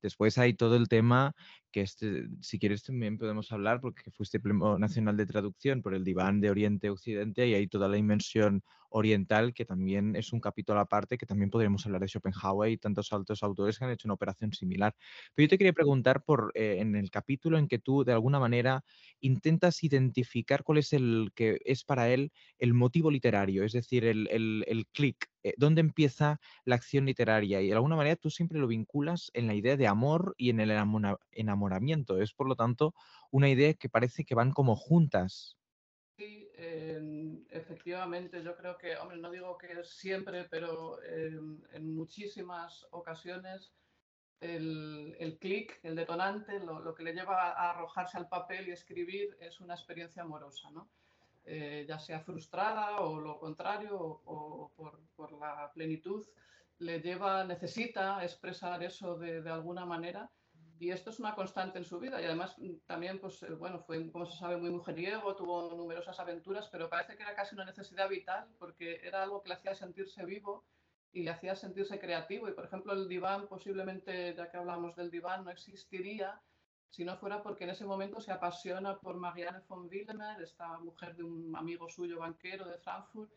Después 0.00 0.38
hay 0.38 0.54
todo 0.54 0.76
el 0.76 0.86
tema 0.86 1.34
que 1.72 1.80
este, 1.80 2.28
si 2.40 2.60
quieres 2.60 2.84
también 2.84 3.18
podemos 3.18 3.50
hablar, 3.50 3.80
porque 3.80 4.12
fuiste 4.12 4.38
Premio 4.38 4.78
Nacional 4.78 5.16
de 5.16 5.26
Traducción 5.26 5.82
por 5.82 5.94
el 5.94 6.04
diván 6.04 6.40
de 6.40 6.50
Oriente-Occidente 6.50 7.48
y 7.48 7.54
hay 7.54 7.66
toda 7.66 7.88
la 7.88 7.96
inmersión 7.96 8.62
oriental, 8.96 9.52
que 9.54 9.64
también 9.64 10.14
es 10.16 10.32
un 10.32 10.40
capítulo 10.40 10.78
aparte, 10.80 11.18
que 11.18 11.26
también 11.26 11.50
podríamos 11.50 11.84
hablar 11.86 12.00
de 12.00 12.08
Schopenhauer 12.08 12.70
y 12.70 12.78
tantos 12.78 13.12
altos 13.12 13.42
autores 13.42 13.78
que 13.78 13.84
han 13.84 13.90
hecho 13.90 14.06
una 14.08 14.14
operación 14.14 14.52
similar. 14.52 14.94
Pero 15.34 15.44
yo 15.46 15.50
te 15.50 15.58
quería 15.58 15.72
preguntar 15.72 16.22
por, 16.24 16.52
eh, 16.54 16.76
en 16.80 16.94
el 16.96 17.10
capítulo 17.10 17.58
en 17.58 17.68
que 17.68 17.78
tú 17.78 18.04
de 18.04 18.12
alguna 18.12 18.38
manera 18.38 18.84
intentas 19.20 19.82
identificar 19.82 20.62
cuál 20.64 20.78
es 20.78 20.92
el 20.92 21.30
que 21.34 21.58
es 21.64 21.84
para 21.84 22.08
él 22.10 22.32
el 22.58 22.74
motivo 22.74 23.10
literario, 23.10 23.64
es 23.64 23.72
decir, 23.72 24.04
el, 24.04 24.28
el, 24.30 24.64
el 24.68 24.86
clic, 24.88 25.30
eh, 25.42 25.54
dónde 25.56 25.80
empieza 25.80 26.40
la 26.64 26.76
acción 26.76 27.06
literaria. 27.06 27.60
Y 27.62 27.68
de 27.68 27.74
alguna 27.74 27.96
manera 27.96 28.16
tú 28.16 28.30
siempre 28.30 28.58
lo 28.58 28.66
vinculas 28.66 29.30
en 29.34 29.46
la 29.46 29.54
idea 29.54 29.76
de 29.76 29.86
amor 29.86 30.34
y 30.38 30.50
en 30.50 30.60
el 30.60 30.70
enamoramiento. 31.32 32.20
Es, 32.20 32.32
por 32.34 32.48
lo 32.48 32.56
tanto, 32.56 32.94
una 33.30 33.48
idea 33.48 33.74
que 33.74 33.88
parece 33.88 34.24
que 34.24 34.34
van 34.34 34.52
como 34.52 34.76
juntas. 34.76 35.56
Sí, 36.64 37.46
efectivamente, 37.50 38.42
yo 38.42 38.56
creo 38.56 38.76
que, 38.76 38.96
hombre, 38.96 39.18
no 39.18 39.30
digo 39.30 39.56
que 39.58 39.84
siempre, 39.84 40.44
pero 40.44 41.02
en 41.02 41.94
muchísimas 41.94 42.86
ocasiones 42.90 43.72
el, 44.40 45.16
el 45.18 45.38
clic, 45.38 45.80
el 45.82 45.96
detonante, 45.96 46.58
lo, 46.60 46.94
que 46.94 47.02
le 47.02 47.14
lleva 47.14 47.52
a 47.52 47.70
arrojarse 47.70 48.18
al 48.18 48.28
papel 48.28 48.68
y 48.68 48.72
escribir 48.72 49.36
es 49.40 49.60
una 49.60 49.74
experiencia 49.74 50.22
amorosa, 50.22 50.70
¿no? 50.70 50.88
Eh, 51.46 51.84
ya 51.86 51.98
sea 51.98 52.20
frustrada 52.20 53.00
o 53.00 53.20
lo 53.20 53.38
contrario, 53.38 53.98
o, 54.00 54.70
por, 54.76 54.98
por, 55.14 55.32
la 55.32 55.70
plenitud, 55.74 56.26
le 56.78 57.00
lleva, 57.00 57.44
necesita 57.44 58.22
expresar 58.22 58.82
eso 58.82 59.16
de, 59.16 59.42
de 59.42 59.50
alguna 59.50 59.84
manera 59.84 60.30
y 60.78 60.90
esto 60.90 61.10
es 61.10 61.20
una 61.20 61.34
constante 61.34 61.78
en 61.78 61.84
su 61.84 61.98
vida 61.98 62.20
y 62.20 62.24
además 62.24 62.56
mm, 62.58 62.74
también, 62.86 63.18
pues 63.18 63.44
bueno, 63.58 63.80
fue, 63.80 64.10
como 64.10 64.26
se 64.26 64.36
sabe, 64.36 64.56
muy 64.56 64.70
mujeriego, 64.70 65.36
tuvo 65.36 65.74
numerosas 65.74 66.18
aventuras, 66.20 66.68
pero 66.68 66.88
parece 66.88 67.16
que 67.16 67.22
era 67.22 67.34
casi 67.34 67.54
una 67.54 67.64
necesidad 67.64 68.08
vital 68.08 68.48
porque 68.58 69.00
era 69.02 69.22
algo 69.22 69.42
que 69.42 69.48
le 69.48 69.54
hacía 69.54 69.74
sentirse 69.74 70.24
vivo 70.24 70.64
y 71.12 71.22
le 71.22 71.30
hacía 71.30 71.54
sentirse 71.54 71.98
creativo. 71.98 72.48
Y 72.48 72.52
por 72.52 72.64
ejemplo, 72.64 72.92
el 72.92 73.08
diván, 73.08 73.46
posiblemente, 73.46 74.34
ya 74.34 74.50
que 74.50 74.56
hablamos 74.56 74.96
del 74.96 75.10
diván, 75.10 75.44
no 75.44 75.50
existiría 75.50 76.40
si 76.94 77.04
no 77.04 77.16
fuera 77.16 77.42
porque 77.42 77.64
en 77.64 77.70
ese 77.70 77.84
momento 77.84 78.20
se 78.20 78.30
apasiona 78.30 79.00
por 79.00 79.16
Marianne 79.16 79.62
von 79.68 79.88
Willemer, 79.88 80.40
esta 80.40 80.78
mujer 80.78 81.16
de 81.16 81.24
un 81.24 81.54
amigo 81.56 81.88
suyo 81.88 82.20
banquero 82.20 82.66
de 82.66 82.78
Frankfurt, 82.78 83.32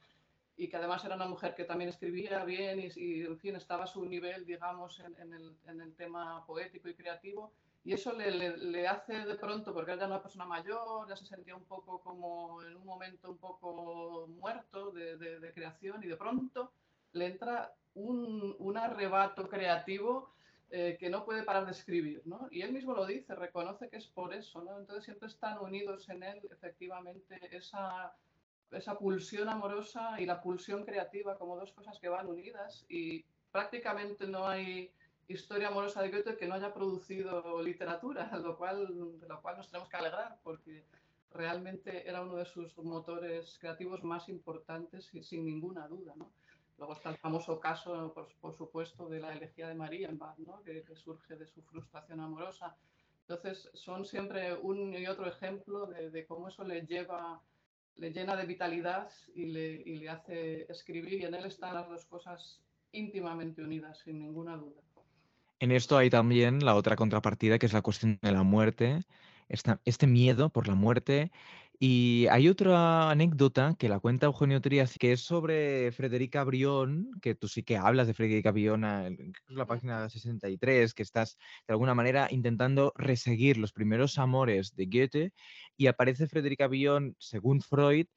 y 0.58 0.68
que 0.68 0.78
además 0.78 1.06
era 1.06 1.16
una 1.16 1.28
mujer 1.28 1.56
que 1.56 1.66
también 1.66 1.90
escribía 1.90 2.44
bien 2.44 2.80
y, 2.80 3.22
en 3.22 3.38
fin, 3.38 3.56
estaba 3.56 3.84
a 3.84 3.88
su 3.88 4.04
nivel, 4.06 4.46
digamos, 4.46 5.00
en, 5.00 5.32
el, 5.32 5.56
en 5.68 5.82
el, 5.82 5.94
tema 5.94 6.44
poético 6.46 6.90
y 6.90 6.96
creativo. 6.96 7.54
Y 7.84 7.94
eso 7.94 8.12
le, 8.12 8.58
le, 8.58 8.88
hace 8.88 9.14
de 9.14 9.36
pronto, 9.36 9.74
porque 9.74 9.92
era 9.92 10.08
una 10.08 10.22
persona 10.22 10.46
mayor, 10.46 11.08
ya 11.08 11.16
se 11.16 11.26
sentía 11.26 11.56
un 11.56 11.64
poco 11.64 12.02
como 12.02 12.62
en 12.64 12.76
un 12.76 12.86
momento 12.86 13.30
un 13.30 13.38
poco 13.38 14.28
muerto 14.28 14.92
de, 14.92 15.16
de, 15.18 15.40
de 15.40 15.54
creación 15.54 16.04
y 16.04 16.08
de 16.08 16.18
pronto 16.18 16.72
le 17.14 17.28
entra 17.28 17.74
un, 17.94 18.56
un 18.60 18.78
arrebato 18.78 19.48
creativo 19.48 20.34
eh, 20.70 20.98
que 21.00 21.10
no 21.10 21.24
puede 21.24 21.44
parar 21.44 21.66
de 21.66 21.72
escribir, 21.72 22.22
¿no? 22.26 22.50
Y 22.52 22.62
él 22.62 22.74
mismo 22.74 22.94
lo 22.94 23.06
dice, 23.06 23.34
reconoce 23.36 23.90
que 23.90 23.96
es 23.96 24.08
por 24.08 24.34
eso, 24.34 24.62
¿no? 24.62 24.78
Entonces 24.78 25.06
siempre 25.06 25.30
están 25.30 25.60
unidos 25.60 26.10
en 26.10 26.24
él, 26.24 26.42
efectivamente, 26.52 27.40
esa, 27.56 28.14
esa 28.72 28.98
pulsión 28.98 29.50
amorosa 29.50 30.20
y 30.20 30.26
la 30.26 30.42
pulsión 30.42 30.84
creativa 30.84 31.38
como 31.38 31.56
dos 31.56 31.72
cosas 31.72 32.00
que 32.00 32.10
van 32.10 32.28
unidas 32.28 32.86
y 32.90 33.24
prácticamente 33.52 34.28
no 34.28 34.48
hay 34.48 34.92
historia 35.28 35.70
amorosa 35.70 36.02
de 36.02 36.10
Goethe 36.10 36.38
que 36.38 36.48
no 36.48 36.56
haya 36.56 36.74
producido 36.74 37.62
literatura, 37.62 38.30
lo 38.44 38.58
cual, 38.58 39.20
de 39.20 39.28
lo 39.28 39.42
cual 39.42 39.58
nos 39.58 39.70
tenemos 39.70 39.90
que 39.90 39.98
alegrar 39.98 40.38
porque 40.44 40.86
realmente 41.32 42.08
era 42.08 42.22
uno 42.22 42.36
de 42.36 42.46
sus 42.46 42.78
motores 42.78 43.58
creativos 43.60 44.04
más 44.04 44.30
importantes 44.30 45.14
y 45.14 45.24
sin 45.24 45.46
ninguna 45.46 45.88
duda, 45.88 46.14
¿no? 46.16 46.32
Luego 46.78 46.94
está 46.94 47.10
el 47.10 47.18
famoso 47.18 47.60
caso, 47.60 48.14
por, 48.40 48.56
supuesto, 48.56 49.10
de 49.10 49.20
la 49.20 49.34
elegía 49.34 49.68
de 49.68 49.74
Marienbad, 49.74 50.38
¿no? 50.38 50.62
que, 50.62 50.84
surge 50.96 51.36
de 51.36 51.48
su 51.48 51.64
frustración 51.64 52.20
amorosa. 52.20 52.76
Entonces, 53.22 53.70
son 53.74 54.06
siempre 54.06 54.54
un 54.54 54.94
y 54.94 55.08
otro 55.08 55.28
ejemplo 55.28 55.88
de, 55.88 56.26
cómo 56.28 56.50
eso 56.50 56.64
le 56.64 56.86
lleva, 56.86 57.42
le 57.98 58.12
llena 58.12 58.36
de 58.36 58.46
vitalidad 58.46 59.10
y 59.34 59.46
le, 59.46 59.82
y 59.86 59.98
le 59.98 60.10
hace 60.10 60.72
escribir, 60.72 61.22
y 61.22 61.26
en 61.26 61.34
él 61.34 61.46
están 61.46 61.74
las 61.74 61.88
dos 61.88 62.06
cosas 62.06 62.62
íntimamente 62.92 63.62
unidas, 63.62 64.00
sin 64.00 64.20
ninguna 64.20 64.56
duda. 64.56 64.82
En 65.60 65.72
esto 65.72 65.98
hay 65.98 66.10
también 66.10 66.64
la 66.64 66.76
otra 66.76 66.96
contrapartida, 66.96 67.58
que 67.58 67.66
es 67.66 67.74
la 67.74 67.82
cuestión 67.82 68.20
de 68.22 68.32
la 68.32 68.44
muerte, 68.44 69.02
este 69.50 70.08
miedo 70.08 70.50
por 70.50 70.68
la 70.68 70.76
muerte. 70.76 71.32
Y 71.80 72.26
hay 72.32 72.50
otra 72.50 73.12
anécdota 73.12 73.76
que 73.78 73.88
la 73.88 74.00
cuenta 74.00 74.26
Eugenio 74.26 74.62
Trías, 74.62 74.98
que 74.98 75.12
es 75.12 75.22
sobre 75.22 75.92
Frederica 75.92 76.44
Brión, 76.44 77.12
que 77.22 77.36
tú 77.36 77.48
sí 77.48 77.62
que 77.62 77.78
hablas 77.78 78.08
de 78.08 78.16
Frederica 78.16 78.52
Brión 78.52 78.84
en 78.84 79.34
la 79.48 79.68
página 79.68 80.10
63, 80.10 80.96
que 80.96 81.04
estás 81.04 81.38
de 81.68 81.74
alguna 81.74 81.94
manera 81.94 82.28
intentando 82.32 82.94
reseguir 82.96 83.58
los 83.58 83.74
primeros 83.74 84.18
amores 84.18 84.76
de 84.76 84.86
Goethe, 84.88 85.34
y 85.78 85.88
aparece 85.88 86.28
Frederica 86.28 86.68
Brión, 86.68 87.16
según 87.20 87.62
Freud, 87.62 88.08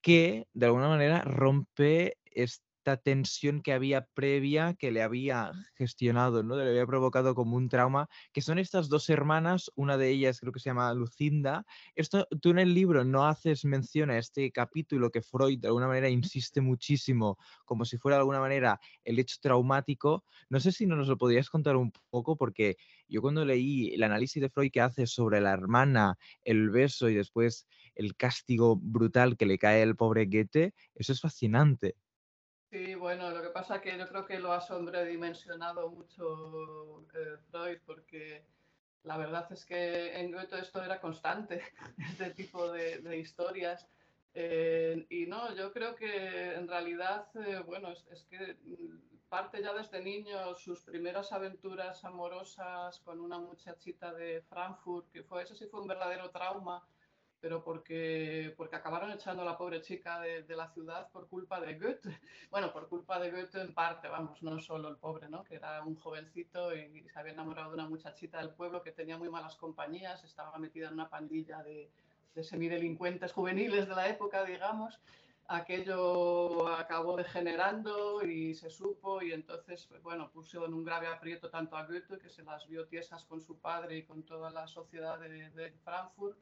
que 0.00 0.46
de 0.52 0.66
alguna 0.66 0.88
manera 0.88 1.22
rompe 1.22 2.16
este 2.24 2.69
tensión 2.96 3.62
que 3.62 3.72
había 3.72 4.06
previa 4.14 4.74
que 4.74 4.90
le 4.90 5.02
había 5.02 5.52
gestionado, 5.74 6.42
¿no? 6.42 6.56
Le 6.56 6.68
había 6.68 6.86
provocado 6.86 7.34
como 7.34 7.56
un 7.56 7.68
trauma, 7.68 8.08
que 8.32 8.42
son 8.42 8.58
estas 8.58 8.88
dos 8.88 9.08
hermanas, 9.10 9.70
una 9.74 9.96
de 9.96 10.10
ellas 10.10 10.40
creo 10.40 10.52
que 10.52 10.60
se 10.60 10.70
llama 10.70 10.92
Lucinda. 10.94 11.64
Esto 11.94 12.26
tú 12.40 12.50
en 12.50 12.58
el 12.58 12.74
libro 12.74 13.04
no 13.04 13.26
haces 13.26 13.64
mención 13.64 14.10
a 14.10 14.18
este 14.18 14.50
capítulo 14.52 15.10
que 15.10 15.22
Freud 15.22 15.60
de 15.60 15.68
alguna 15.68 15.88
manera 15.88 16.08
insiste 16.08 16.60
muchísimo, 16.60 17.38
como 17.64 17.84
si 17.84 17.98
fuera 17.98 18.16
de 18.16 18.20
alguna 18.20 18.40
manera 18.40 18.80
el 19.04 19.18
hecho 19.18 19.36
traumático. 19.40 20.24
No 20.48 20.60
sé 20.60 20.72
si 20.72 20.86
nos 20.86 21.08
lo 21.08 21.18
podrías 21.18 21.50
contar 21.50 21.76
un 21.76 21.92
poco, 22.10 22.36
porque 22.36 22.76
yo 23.08 23.20
cuando 23.22 23.44
leí 23.44 23.92
el 23.94 24.02
análisis 24.02 24.40
de 24.40 24.50
Freud 24.50 24.70
que 24.72 24.80
hace 24.80 25.06
sobre 25.06 25.40
la 25.40 25.52
hermana, 25.52 26.18
el 26.42 26.70
beso 26.70 27.08
y 27.08 27.14
después 27.14 27.66
el 27.94 28.16
castigo 28.16 28.76
brutal 28.76 29.36
que 29.36 29.46
le 29.46 29.58
cae 29.58 29.82
al 29.82 29.96
pobre 29.96 30.26
Goethe, 30.26 30.74
eso 30.94 31.12
es 31.12 31.20
fascinante. 31.20 31.96
Sí, 32.70 32.94
bueno, 32.94 33.30
lo 33.30 33.42
que 33.42 33.48
pasa 33.50 33.76
es 33.76 33.82
que 33.82 33.98
yo 33.98 34.06
creo 34.08 34.24
que 34.24 34.38
lo 34.38 34.52
ha 34.52 34.60
sobredimensionado 34.60 35.90
mucho 35.90 37.04
eh, 37.14 37.36
Freud, 37.50 37.78
porque 37.84 38.44
la 39.02 39.16
verdad 39.16 39.50
es 39.52 39.64
que 39.64 40.16
en 40.16 40.30
Goethe 40.30 40.60
esto 40.60 40.80
era 40.80 41.00
constante, 41.00 41.62
este 41.98 42.30
tipo 42.30 42.70
de, 42.70 43.18
historias. 43.18 43.88
Eh, 44.34 45.04
y 45.10 45.26
no, 45.26 45.52
yo 45.56 45.72
creo 45.72 45.96
que 45.96 46.54
en 46.54 46.68
realidad, 46.68 47.26
eh, 47.44 47.60
bueno, 47.66 47.90
es, 47.90 48.24
que 48.30 48.56
parte 49.28 49.60
ya 49.60 49.74
desde 49.74 50.00
niño 50.00 50.54
sus 50.54 50.80
primeras 50.82 51.32
aventuras 51.32 52.04
amorosas 52.04 53.00
con 53.00 53.20
una 53.20 53.40
muchachita 53.40 54.14
de 54.14 54.42
Frankfurt, 54.42 55.10
que 55.10 55.24
fue, 55.24 55.42
eso 55.42 55.56
sí 55.56 55.66
fue 55.66 55.80
un 55.80 55.88
verdadero 55.88 56.30
trauma 56.30 56.86
pero 57.40 57.64
porque, 57.64 58.52
porque 58.56 58.76
acabaron 58.76 59.10
echando 59.10 59.42
a 59.42 59.46
la 59.46 59.56
pobre 59.56 59.80
chica 59.80 60.20
de, 60.20 60.42
de, 60.42 60.56
la 60.56 60.68
ciudad 60.68 61.08
por 61.10 61.28
culpa 61.28 61.60
de 61.60 61.78
Goethe. 61.78 62.10
Bueno, 62.50 62.72
por 62.72 62.88
culpa 62.88 63.18
de 63.18 63.30
Goethe 63.30 63.60
en 63.60 63.72
parte, 63.72 64.08
vamos, 64.08 64.42
no 64.42 64.58
solo 64.60 64.88
el 64.88 64.96
pobre, 64.96 65.28
¿no? 65.28 65.44
Que 65.44 65.54
era 65.54 65.82
un 65.82 65.96
jovencito 65.96 66.74
y, 66.76 67.08
se 67.08 67.18
había 67.18 67.32
enamorado 67.32 67.70
de 67.70 67.74
una 67.74 67.88
muchachita 67.88 68.38
del 68.38 68.50
pueblo 68.50 68.82
que 68.82 68.92
tenía 68.92 69.16
muy 69.16 69.30
malas 69.30 69.56
compañías, 69.56 70.22
estaba 70.24 70.58
metida 70.58 70.88
en 70.88 70.94
una 70.94 71.08
pandilla 71.08 71.62
de, 71.62 71.90
de 72.34 72.44
semidelincuentes 72.44 73.32
juveniles 73.32 73.88
de 73.88 73.94
la 73.94 74.08
época, 74.08 74.44
digamos. 74.44 75.00
Aquello 75.46 76.68
acabó 76.68 77.16
degenerando 77.16 78.22
y 78.24 78.54
se 78.54 78.70
supo 78.70 79.20
y 79.22 79.32
entonces, 79.32 79.88
bueno, 80.02 80.30
puso 80.30 80.64
en 80.64 80.74
un 80.74 80.84
grave 80.84 81.08
aprieto 81.08 81.50
tanto 81.50 81.76
a 81.76 81.86
Goethe, 81.86 82.18
que 82.18 82.28
se 82.28 82.44
las 82.44 82.68
vio 82.68 82.86
tiesas 82.86 83.24
con 83.24 83.40
su 83.40 83.58
padre 83.58 83.96
y 83.96 84.02
con 84.04 84.22
toda 84.22 84.50
la 84.50 84.68
sociedad 84.68 85.18
de, 85.18 85.50
de 85.50 85.72
Frankfurt, 85.82 86.38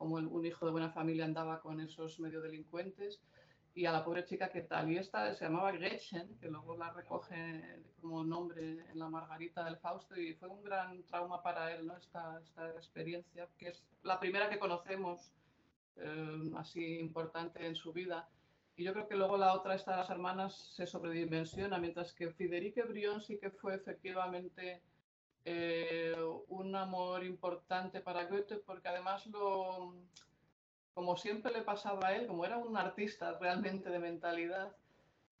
como 0.00 0.14
un 0.14 0.46
hijo 0.46 0.64
de 0.64 0.72
buena 0.72 0.88
familia 0.88 1.26
andaba 1.26 1.60
con 1.60 1.78
esos 1.78 2.18
medio 2.20 2.40
delincuentes, 2.40 3.20
y 3.74 3.84
a 3.84 3.92
la 3.92 4.02
pobre 4.02 4.24
chica 4.24 4.48
que 4.48 4.62
tal, 4.62 4.90
y 4.90 4.96
esta 4.96 5.34
se 5.34 5.44
llamaba 5.44 5.72
Gretchen, 5.72 6.38
que 6.38 6.48
luego 6.48 6.74
la 6.74 6.90
recoge 6.90 7.82
como 8.00 8.24
nombre 8.24 8.86
en 8.90 8.98
la 8.98 9.10
Margarita 9.10 9.62
del 9.62 9.76
Fausto, 9.76 10.18
y 10.18 10.32
fue 10.36 10.48
un 10.48 10.64
gran 10.64 11.02
trauma 11.02 11.42
para 11.42 11.74
él, 11.74 11.86
¿no? 11.86 11.98
esta, 11.98 12.40
esta 12.42 12.70
experiencia, 12.70 13.46
que 13.58 13.68
es 13.68 13.84
la 14.02 14.18
primera 14.18 14.48
que 14.48 14.58
conocemos 14.58 15.34
eh, 15.96 16.50
así 16.56 16.98
importante 16.98 17.66
en 17.66 17.76
su 17.76 17.92
vida. 17.92 18.26
Y 18.76 18.84
yo 18.84 18.94
creo 18.94 19.06
que 19.06 19.16
luego 19.16 19.36
la 19.36 19.52
otra, 19.52 19.74
esta 19.74 19.90
de 19.90 19.98
las 19.98 20.08
hermanas, 20.08 20.56
se 20.74 20.86
sobredimensiona, 20.86 21.76
mientras 21.76 22.14
que 22.14 22.30
Fiderique 22.30 22.84
Brion 22.84 23.20
sí 23.20 23.38
que 23.38 23.50
fue 23.50 23.74
efectivamente 23.74 24.80
eh, 25.44 26.14
un 26.48 26.76
amor 26.76 27.24
importante 27.24 28.00
para 28.00 28.24
Goethe, 28.24 28.56
porque 28.56 28.88
además 28.88 29.26
lo, 29.26 29.94
como 30.92 31.16
siempre 31.16 31.52
le 31.52 31.62
pasaba 31.62 32.08
a 32.08 32.16
él, 32.16 32.26
como 32.26 32.44
era 32.44 32.58
un 32.58 32.76
artista 32.76 33.38
realmente 33.38 33.90
de 33.90 33.98
mentalidad, 33.98 34.76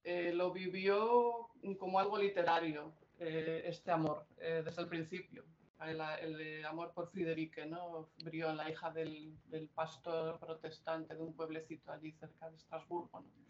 eh, 0.04 0.32
lo 0.32 0.52
vivió 0.52 1.48
como 1.78 1.98
algo 1.98 2.16
literario, 2.16 2.92
eh, 3.18 3.62
este 3.66 3.90
amor, 3.90 4.26
desde 4.38 4.80
el 4.80 4.88
principio. 4.88 5.44
El, 5.80 6.64
amor 6.66 6.92
por 6.92 7.10
Friederike, 7.10 7.64
¿no? 7.64 8.10
Brión, 8.22 8.58
la 8.58 8.68
hija 8.70 8.90
del, 8.90 9.34
del, 9.46 9.66
pastor 9.68 10.38
protestante 10.38 11.14
de 11.14 11.22
un 11.22 11.32
pueblecito 11.32 11.90
allí 11.90 12.12
cerca 12.12 12.50
de 12.50 12.56
Estrasburgo. 12.56 13.20
¿no? 13.20 13.49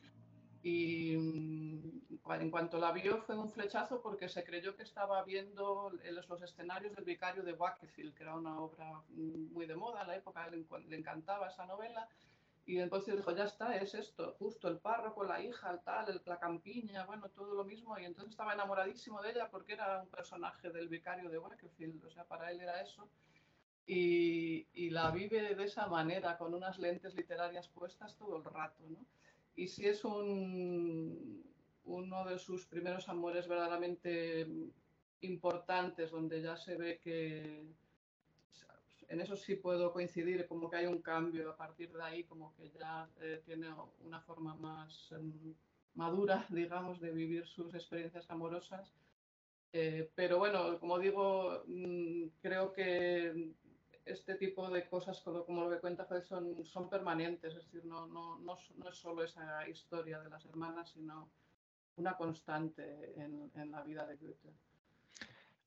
Y 0.62 1.16
mm, 1.16 2.32
en 2.32 2.50
cuanto 2.50 2.78
la 2.78 2.92
vio 2.92 3.22
fue 3.22 3.36
un 3.36 3.50
flechazo 3.50 4.02
porque 4.02 4.28
se 4.28 4.44
creyó 4.44 4.76
que 4.76 4.82
estaba 4.82 5.22
viendo 5.24 5.90
los 6.28 6.42
escenarios 6.42 6.94
del 6.94 7.04
vicario 7.04 7.42
de 7.42 7.54
Wakefield, 7.54 8.14
que 8.14 8.22
era 8.22 8.36
una 8.36 8.58
obra 8.60 9.02
muy 9.08 9.66
de 9.66 9.76
moda 9.76 10.02
en 10.02 10.08
la 10.08 10.16
época, 10.16 10.48
le, 10.48 10.64
le 10.88 10.96
encantaba 10.96 11.48
esa 11.48 11.66
novela. 11.66 12.08
Y 12.66 12.78
entonces 12.78 13.16
dijo, 13.16 13.34
ya 13.34 13.44
está, 13.44 13.76
es 13.76 13.94
esto, 13.94 14.36
justo 14.38 14.68
el 14.68 14.78
párroco, 14.78 15.24
la 15.24 15.42
hija, 15.42 15.70
el 15.72 15.80
tal, 15.80 16.08
el, 16.10 16.22
la 16.24 16.38
campiña, 16.38 17.04
bueno, 17.06 17.28
todo 17.30 17.54
lo 17.54 17.64
mismo. 17.64 17.98
Y 17.98 18.04
entonces 18.04 18.30
estaba 18.30 18.52
enamoradísimo 18.52 19.20
de 19.22 19.30
ella 19.30 19.48
porque 19.50 19.72
era 19.72 20.02
un 20.02 20.08
personaje 20.08 20.70
del 20.70 20.88
vicario 20.88 21.30
de 21.30 21.38
Wakefield, 21.38 22.04
o 22.04 22.10
sea, 22.10 22.24
para 22.24 22.52
él 22.52 22.60
era 22.60 22.80
eso. 22.80 23.08
Y, 23.86 24.68
y 24.72 24.90
la 24.90 25.10
vive 25.10 25.54
de 25.54 25.64
esa 25.64 25.86
manera, 25.88 26.38
con 26.38 26.54
unas 26.54 26.78
lentes 26.78 27.14
literarias 27.14 27.66
puestas 27.68 28.14
todo 28.16 28.36
el 28.36 28.44
rato, 28.44 28.84
¿no? 28.88 29.04
Y 29.60 29.68
sí 29.68 29.86
es 29.86 30.06
un, 30.06 31.44
uno 31.84 32.24
de 32.24 32.38
sus 32.38 32.64
primeros 32.64 33.10
amores 33.10 33.46
verdaderamente 33.46 34.46
importantes, 35.20 36.10
donde 36.10 36.40
ya 36.40 36.56
se 36.56 36.78
ve 36.78 36.98
que 36.98 37.62
en 39.08 39.20
eso 39.20 39.36
sí 39.36 39.56
puedo 39.56 39.92
coincidir, 39.92 40.46
como 40.46 40.70
que 40.70 40.78
hay 40.78 40.86
un 40.86 41.02
cambio 41.02 41.50
a 41.50 41.56
partir 41.58 41.92
de 41.92 42.02
ahí, 42.02 42.24
como 42.24 42.54
que 42.56 42.70
ya 42.70 43.06
eh, 43.20 43.42
tiene 43.44 43.66
una 44.02 44.22
forma 44.22 44.54
más 44.54 45.12
em, 45.12 45.54
madura, 45.94 46.46
digamos, 46.48 46.98
de 46.98 47.10
vivir 47.10 47.46
sus 47.46 47.74
experiencias 47.74 48.30
amorosas. 48.30 48.94
Eh, 49.74 50.10
pero 50.14 50.38
bueno, 50.38 50.80
como 50.80 50.98
digo, 50.98 51.64
mm, 51.66 52.28
creo 52.40 52.72
que 52.72 53.50
este 54.04 54.34
tipo 54.36 54.68
de 54.70 54.88
cosas, 54.88 55.20
como 55.20 55.64
lo 55.64 55.70
que 55.70 55.80
cuenta 55.80 56.04
Fred, 56.04 56.22
son, 56.22 56.64
son 56.64 56.88
permanentes, 56.88 57.54
es 57.54 57.64
decir, 57.64 57.84
no, 57.84 58.06
no, 58.06 58.38
no, 58.40 58.56
no, 58.76 58.88
es 58.88 58.96
solo 58.96 59.22
esa 59.22 59.68
historia 59.68 60.20
de 60.20 60.30
las 60.30 60.44
hermanas, 60.46 60.90
sino 60.90 61.30
una 61.96 62.16
constante 62.16 63.20
en, 63.20 63.50
en 63.54 63.70
la 63.70 63.82
vida 63.82 64.06
de 64.06 64.16
Goethe. 64.16 64.54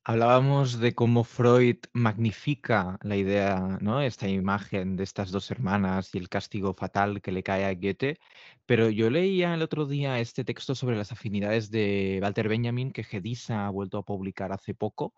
Hablábamos 0.06 0.82
de 0.82 0.94
cómo 0.94 1.24
Freud 1.24 1.78
magnifica 1.94 3.00
la 3.04 3.16
idea, 3.16 3.78
¿no? 3.80 4.02
Esta 4.02 4.28
imagen 4.28 4.98
de 4.98 5.04
estas 5.06 5.32
dos 5.32 5.50
hermanas 5.50 6.14
y 6.14 6.18
el 6.18 6.28
castigo 6.28 6.74
fatal 6.74 7.22
que 7.22 7.32
le 7.32 7.42
cae 7.42 7.64
a 7.64 7.74
Goethe, 7.74 8.20
pero 8.66 8.90
yo 8.90 9.10
leía 9.10 9.54
el 9.54 9.62
otro 9.62 9.86
día 9.86 10.20
este 10.20 10.44
texto 10.44 10.76
sobre 10.76 10.98
las 10.98 11.14
afinidades 11.14 11.72
de 11.72 12.20
Walter 12.22 12.50
Benjamin 12.50 12.92
que 12.92 13.06
Gedisa 13.06 13.66
ha 13.66 13.70
vuelto 13.70 13.98
a 13.98 14.04
publicar 14.04 14.52
hace 14.52 14.74
poco 14.74 15.14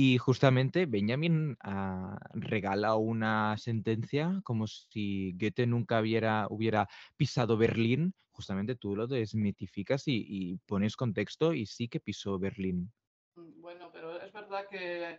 y 0.00 0.16
justamente 0.16 0.86
Benjamin 0.86 1.56
ah, 1.60 2.16
regala 2.32 2.94
una 2.94 3.56
sentencia 3.58 4.40
como 4.44 4.68
si 4.68 5.32
Goethe 5.32 5.66
nunca 5.66 6.00
hubiera, 6.00 6.46
hubiera 6.50 6.86
pisado 7.16 7.56
Berlín. 7.56 8.14
Justamente 8.30 8.76
tú 8.76 8.94
lo 8.94 9.08
desmitificas 9.08 10.06
y, 10.06 10.24
y 10.24 10.56
pones 10.58 10.94
contexto 10.94 11.52
y 11.52 11.66
sí 11.66 11.88
que 11.88 11.98
pisó 11.98 12.38
Berlín. 12.38 12.92
Mm, 13.34 13.60
bueno, 13.60 13.90
pero 13.92 14.22
es 14.22 14.32
verdad 14.32 14.68
que 14.70 15.18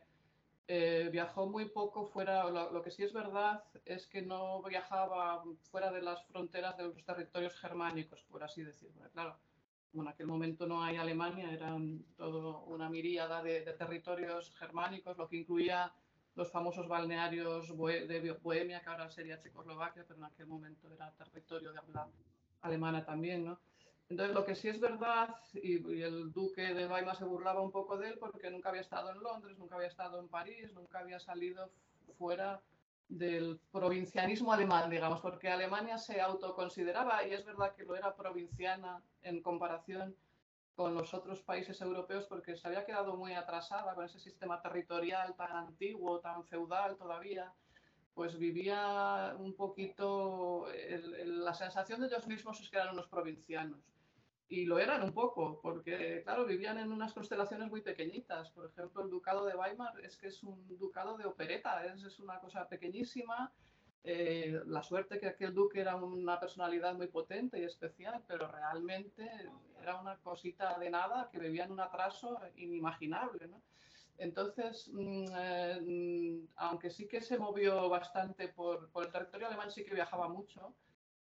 eh, 0.70 1.10
viajó 1.12 1.46
muy 1.46 1.65
poco 1.65 2.06
fuera, 2.06 2.50
lo, 2.50 2.82
que 2.82 2.92
sí 2.92 3.04
es 3.04 3.12
verdad 3.12 3.62
es 3.84 4.08
que 4.08 4.22
no 4.22 4.63
viajaba 4.63 5.44
fuera 5.72 5.92
de 5.92 6.02
las 6.02 6.26
fronteras 6.28 6.78
de 6.78 6.84
los 6.84 7.04
territorios 7.04 7.54
germánicos, 7.60 8.24
por 8.30 8.46
así 8.46 8.63
decirlo. 8.63 9.02
Claro, 9.12 9.38
como 9.91 10.04
en 10.04 10.10
aquel 10.10 10.28
momento 10.28 10.67
no 10.67 10.84
hay 10.84 10.97
Alemania, 10.97 11.52
eran 11.52 12.04
todo 12.15 12.63
una 12.65 12.89
miríada 12.89 13.41
de, 13.41 13.62
territorios 13.62 14.56
germánicos, 14.58 15.17
lo 15.17 15.28
que 15.28 15.38
incluía 15.38 15.91
los 16.36 16.52
famosos 16.52 16.88
balnearios 16.88 17.69
de 17.69 18.38
Bohemia, 18.41 18.82
que 18.82 18.89
ahora 18.89 19.10
sería 19.10 19.39
Checoslovaquia, 19.39 20.06
pero 20.08 20.19
en 20.19 20.25
aquel 20.25 20.47
momento 20.47 20.91
era 20.93 21.12
territorio 21.13 21.73
de 21.73 21.80
habla 21.80 22.08
alemana 22.62 23.06
también, 23.06 23.45
¿no? 23.45 23.60
Entonces, 24.10 24.34
lo 24.34 24.43
que 24.43 24.56
sí 24.56 24.67
es 24.67 24.80
verdad, 24.80 25.36
y, 25.54 26.02
el 26.02 26.32
duque 26.32 26.73
de 26.73 26.88
Weimar 26.88 27.15
se 27.15 27.25
burlaba 27.25 27.62
un 27.62 27.71
poco 27.71 27.97
de 27.97 28.10
él 28.10 28.17
porque 28.19 28.49
nunca 28.49 28.69
había 28.69 28.82
estado 28.82 29.12
en 29.12 29.19
Londres, 29.19 29.58
nunca 29.58 29.75
había 29.75 29.88
estado 29.88 30.19
en 30.19 30.28
París, 30.28 30.73
nunca 30.73 30.99
había 30.99 31.19
salido 31.19 31.69
fuera 32.17 32.60
del 33.10 33.60
provincianismo 33.72 34.54
alemán, 34.54 34.89
digamos, 34.89 35.19
porque 35.19 35.50
Alemania 35.50 35.98
se 35.98 36.22
autoconsideraba, 36.22 37.26
y 37.28 37.34
es 37.34 37.43
verdad 37.43 37.76
que 37.76 37.84
lo 37.84 37.95
era 37.95 38.15
provinciana 38.15 39.02
en 39.24 39.41
comparación 39.41 40.15
con 40.76 40.93
los 40.93 41.13
otros 41.13 41.41
países 41.41 41.82
europeos, 41.82 42.26
porque 42.26 42.56
se 42.56 42.67
había 42.67 42.86
quedado 42.86 43.17
muy 43.17 43.34
atrasada 43.34 43.95
con 43.95 44.06
ese 44.06 44.19
sistema 44.19 44.62
territorial 44.62 45.36
tan 45.36 45.52
antiguo, 45.52 46.22
tan 46.22 46.45
feudal 46.45 46.95
todavía, 46.98 47.52
pues 48.13 48.38
vivía 48.38 49.36
un 49.38 49.56
poquito, 49.56 50.67
la 51.26 51.54
sensación 51.54 52.02
de 52.02 52.08
ellos 52.08 52.28
mismos 52.28 52.62
es 52.62 52.69
que 52.69 52.78
eran 52.78 52.93
unos 52.93 53.08
provincianos 53.08 53.80
y 54.49 54.65
lo 54.65 54.79
eran 54.79 55.03
un 55.03 55.13
poco, 55.13 55.59
porque 55.62 56.23
claro, 56.23 56.43
vivían 56.43 56.79
en 56.79 56.91
unas 56.91 57.13
constelaciones 57.13 57.69
muy 57.69 57.81
pequeñitas. 57.81 58.49
Por 58.49 58.65
ejemplo, 58.65 59.03
el 59.03 59.09
ducado 59.12 59.45
de 59.45 59.55
Weimar 59.55 59.99
es 60.03 60.17
que 60.17 60.27
es 60.27 60.41
un 60.41 60.75
ducado 60.79 61.17
de 61.17 61.25
opereta, 61.25 61.85
es, 61.85 62.19
una 62.19 62.39
cosa 62.39 62.67
pequeñísima. 62.67 63.53
Eh, 64.03 64.59
la 64.65 64.81
suerte 64.81 65.19
que 65.19 65.27
aquel 65.27 65.53
duque 65.53 65.81
era 65.81 65.95
una 65.95 66.39
personalidad 66.39 66.95
muy 66.95 67.07
potente 67.07 67.59
y 67.59 67.63
especial, 67.63 68.23
pero 68.27 68.47
realmente 68.51 69.29
era 69.79 70.01
una 70.01 70.17
cosita 70.17 70.79
de 70.79 70.89
nada 70.89 71.29
que 71.31 71.38
vivía 71.38 71.65
en 71.65 71.71
un 71.71 71.81
atraso 71.81 72.39
inimaginable. 72.55 73.51
Entonces, 74.17 74.89
mm, 74.91 75.25
eh, 75.31 75.79
mm, 75.79 76.47
aunque 76.55 76.89
sí 76.89 77.07
que 77.07 77.21
se 77.21 77.38
movió 77.38 77.88
bastante 77.88 78.47
por, 78.47 78.89
por 78.89 79.05
el 79.05 79.12
territorio 79.12 79.45
alemán, 79.45 79.69
sí 79.69 79.85
que 79.85 79.93
viajaba 79.93 80.27
mucho 80.27 80.73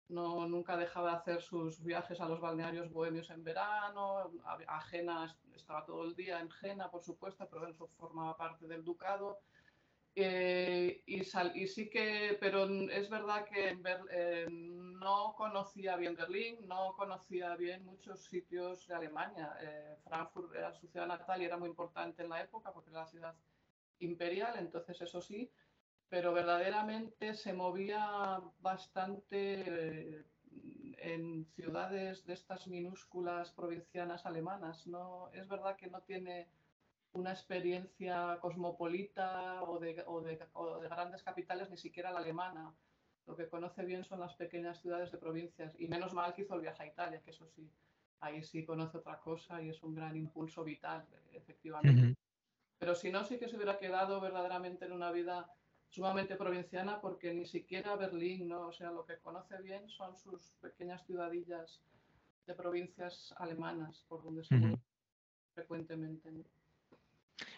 no, 0.08 0.48
nunca 0.48 0.78
dejaba 0.78 1.12
de 1.12 1.18
hacer 1.18 1.42
sus 1.42 1.84
viajes 1.84 2.22
a 2.22 2.28
los 2.28 2.40
balnearios 2.40 2.92
bohemios 2.92 3.30
en 3.30 3.44
verano, 3.44 4.32
a, 4.68 4.82
Jena, 4.82 5.36
estaba 5.56 5.86
todo 5.86 6.04
el 6.04 6.16
día 6.16 6.40
en 6.40 6.50
Jena, 6.50 6.90
por 6.92 7.04
supuesto, 7.04 7.48
pero 7.50 7.68
eso 7.68 7.88
formaba 7.98 8.38
parte 8.38 8.68
del 8.68 8.84
ducado. 8.84 9.40
Eh, 10.18 11.04
y, 11.06 11.22
y, 11.22 11.68
sí 11.68 11.90
que, 11.90 12.38
pero 12.40 12.64
es 12.90 13.10
verdad 13.10 13.46
que 13.46 13.78
eh, 14.12 14.48
no 14.50 15.34
conocía 15.36 15.98
bien 15.98 16.16
Berlín, 16.16 16.66
no 16.68 16.94
conocía 16.96 17.56
bien 17.58 17.84
muchos 17.84 18.24
sitios 18.24 18.88
de 18.88 18.94
Alemania. 18.96 19.58
Eh, 19.62 19.98
Frankfurt 20.04 20.56
era 20.56 20.72
su 20.72 20.88
ciudad 20.88 21.08
natal 21.08 21.42
y 21.42 21.46
era 21.46 21.58
muy 21.58 21.68
importante 21.68 22.24
en 22.24 22.30
la 22.30 22.42
época 22.42 22.72
porque 22.72 22.92
era 22.92 23.02
la 23.02 23.08
ciudad 23.08 23.36
imperial, 24.00 24.56
entonces 24.58 25.02
eso 25.02 25.22
sí, 25.22 25.52
pero 26.16 26.32
verdaderamente 26.32 27.34
se 27.34 27.52
movía 27.52 28.40
bastante 28.62 29.36
eh, 29.68 30.24
en 30.98 31.46
ciudades 31.58 32.26
de 32.26 32.32
estas 32.36 32.68
minúsculas 32.68 33.52
provincianas 33.52 34.26
alemanas. 34.26 34.88
No, 34.88 35.30
es 35.34 35.46
verdad 35.50 35.76
que 35.76 35.88
no 35.88 36.04
tiene 36.04 36.48
una 37.12 37.34
experiencia 37.34 38.40
cosmopolita 38.40 39.62
o 39.64 39.78
de, 39.78 40.06
o 40.08 40.22
de, 40.22 40.40
grandes 40.88 41.22
capitales, 41.22 41.70
ni 41.70 41.76
siquiera 41.76 42.14
la 42.14 42.20
alemana. 42.20 42.74
Lo 43.28 43.36
que 43.36 43.50
conoce 43.50 43.84
bien 43.84 44.06
son 44.06 44.22
las 44.22 44.36
pequeñas 44.36 44.80
ciudades 44.80 45.12
de 45.12 45.18
provincias. 45.18 45.76
Y 45.78 45.90
menos 45.90 46.14
mal 46.14 46.34
que 46.34 46.44
hizo 46.44 46.56
el 46.56 46.62
viaje 46.62 46.84
a 46.84 46.88
Italia, 46.88 47.22
que 47.26 47.32
eso 47.32 47.46
sí, 47.46 47.70
ahí 48.22 48.42
sí 48.42 48.64
conoce 48.64 49.00
otra 49.00 49.20
cosa 49.20 49.62
y 49.62 49.68
es 49.68 49.84
un 49.84 49.94
gran 49.94 50.16
impulso 50.16 50.64
vital, 50.64 51.06
efectivamente. 51.34 52.16
Pero 52.78 52.96
si 52.96 53.12
no, 53.12 53.26
sí 53.26 53.38
que 53.38 53.50
se 53.50 53.58
hubiera 53.58 53.78
quedado 53.78 54.22
verdaderamente 54.22 54.86
en 54.86 54.94
una 54.94 55.12
vida 55.12 55.52
sumamente 55.90 56.36
provinciana 56.36 57.00
porque 57.02 57.34
ni 57.34 57.46
siquiera 57.46 57.96
Berlín, 57.96 58.48
¿no? 58.48 58.68
O 58.68 58.72
sea, 58.72 58.92
lo 58.92 59.06
que 59.06 59.18
conoce 59.20 59.62
bien 59.62 59.88
son 59.90 60.18
sus 60.18 60.54
pequeñas 60.62 61.06
ciudadillas 61.06 61.82
de 62.46 62.54
provincias 62.54 63.34
alemanas 63.38 64.06
por 64.08 64.24
donde 64.24 64.44
se 64.44 64.56
mueve 64.56 64.80
frecuentemente. 65.54 66.30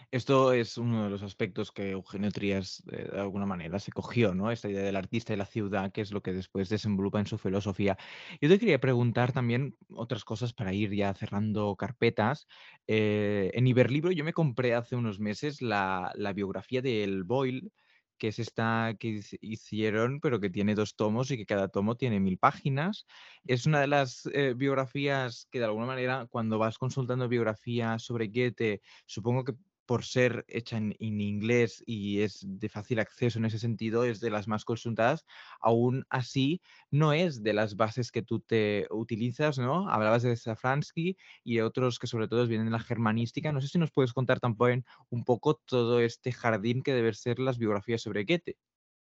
Esto 0.09 0.53
es 0.53 0.77
uno 0.77 1.03
de 1.03 1.09
los 1.09 1.21
aspectos 1.21 1.71
que 1.71 1.91
Eugenio 1.91 2.31
Trías 2.31 2.81
eh, 2.91 3.09
de 3.11 3.19
alguna 3.19 3.45
manera 3.45 3.77
se 3.77 3.91
cogió, 3.91 4.33
¿no? 4.33 4.49
Esta 4.51 4.69
idea 4.69 4.83
del 4.83 4.95
artista 4.95 5.33
y 5.33 5.35
la 5.35 5.45
ciudad, 5.45 5.91
que 5.91 6.01
es 6.01 6.11
lo 6.11 6.21
que 6.21 6.31
después 6.31 6.69
desenvolupa 6.69 7.19
en 7.19 7.25
su 7.25 7.37
filosofía. 7.37 7.97
Yo 8.39 8.47
te 8.47 8.57
quería 8.57 8.79
preguntar 8.79 9.33
también 9.33 9.75
otras 9.89 10.23
cosas 10.23 10.53
para 10.53 10.73
ir 10.73 10.93
ya 10.93 11.13
cerrando 11.13 11.75
carpetas. 11.75 12.47
Eh, 12.87 13.51
en 13.53 13.67
Iberlibro 13.67 14.11
yo 14.11 14.23
me 14.23 14.33
compré 14.33 14.73
hace 14.73 14.95
unos 14.95 15.19
meses 15.19 15.61
la, 15.61 16.13
la 16.15 16.31
biografía 16.31 16.81
del 16.81 17.25
Boyle, 17.25 17.71
que 18.17 18.29
es 18.29 18.39
esta 18.39 18.95
que 18.99 19.21
hicieron, 19.41 20.19
pero 20.19 20.39
que 20.39 20.49
tiene 20.49 20.75
dos 20.75 20.95
tomos 20.95 21.31
y 21.31 21.37
que 21.37 21.45
cada 21.45 21.67
tomo 21.67 21.95
tiene 21.95 22.19
mil 22.19 22.37
páginas. 22.37 23.05
Es 23.45 23.65
una 23.65 23.81
de 23.81 23.87
las 23.87 24.27
eh, 24.33 24.53
biografías 24.55 25.47
que 25.51 25.59
de 25.59 25.65
alguna 25.65 25.85
manera, 25.87 26.27
cuando 26.29 26.57
vas 26.59 26.77
consultando 26.77 27.27
biografías 27.27 28.03
sobre 28.03 28.27
Goethe, 28.27 28.81
supongo 29.05 29.43
que 29.43 29.53
por 29.87 30.03
ser 30.03 30.45
hecha 30.47 30.77
en, 30.77 30.95
inglés 30.99 31.81
y 31.87 32.21
es 32.21 32.45
de 32.45 32.69
fácil 32.69 32.99
acceso 32.99 33.39
en 33.39 33.45
ese 33.45 33.57
sentido, 33.57 34.03
es 34.03 34.19
de 34.19 34.29
las 34.29 34.47
más 34.47 34.65
consultadas, 34.65 35.25
aún 35.59 36.05
así 36.09 36.61
no 36.91 37.13
es 37.13 37.41
de 37.41 37.53
las 37.53 37.77
bases 37.77 38.11
que 38.11 38.21
tú 38.21 38.41
te 38.41 38.85
utilizas, 38.91 39.57
¿no? 39.57 39.89
Hablabas 39.89 40.23
de 40.23 40.35
Safransky 40.35 41.17
y 41.43 41.61
otros 41.61 41.97
que 41.97 42.07
sobre 42.07 42.27
todo 42.27 42.45
vienen 42.45 42.67
de 42.67 42.71
la 42.73 42.79
germanística. 42.79 43.51
No 43.51 43.61
sé 43.61 43.69
si 43.69 43.79
nos 43.79 43.91
puedes 43.91 44.13
contar 44.13 44.39
también 44.39 44.85
un 45.09 45.23
poco 45.23 45.55
todo 45.65 46.01
este 46.01 46.31
jardín 46.33 46.83
que 46.83 46.93
deben 46.93 47.13
ser 47.13 47.39
las 47.39 47.57
biografías 47.57 48.01
sobre 48.01 48.25
Goethe. 48.25 48.57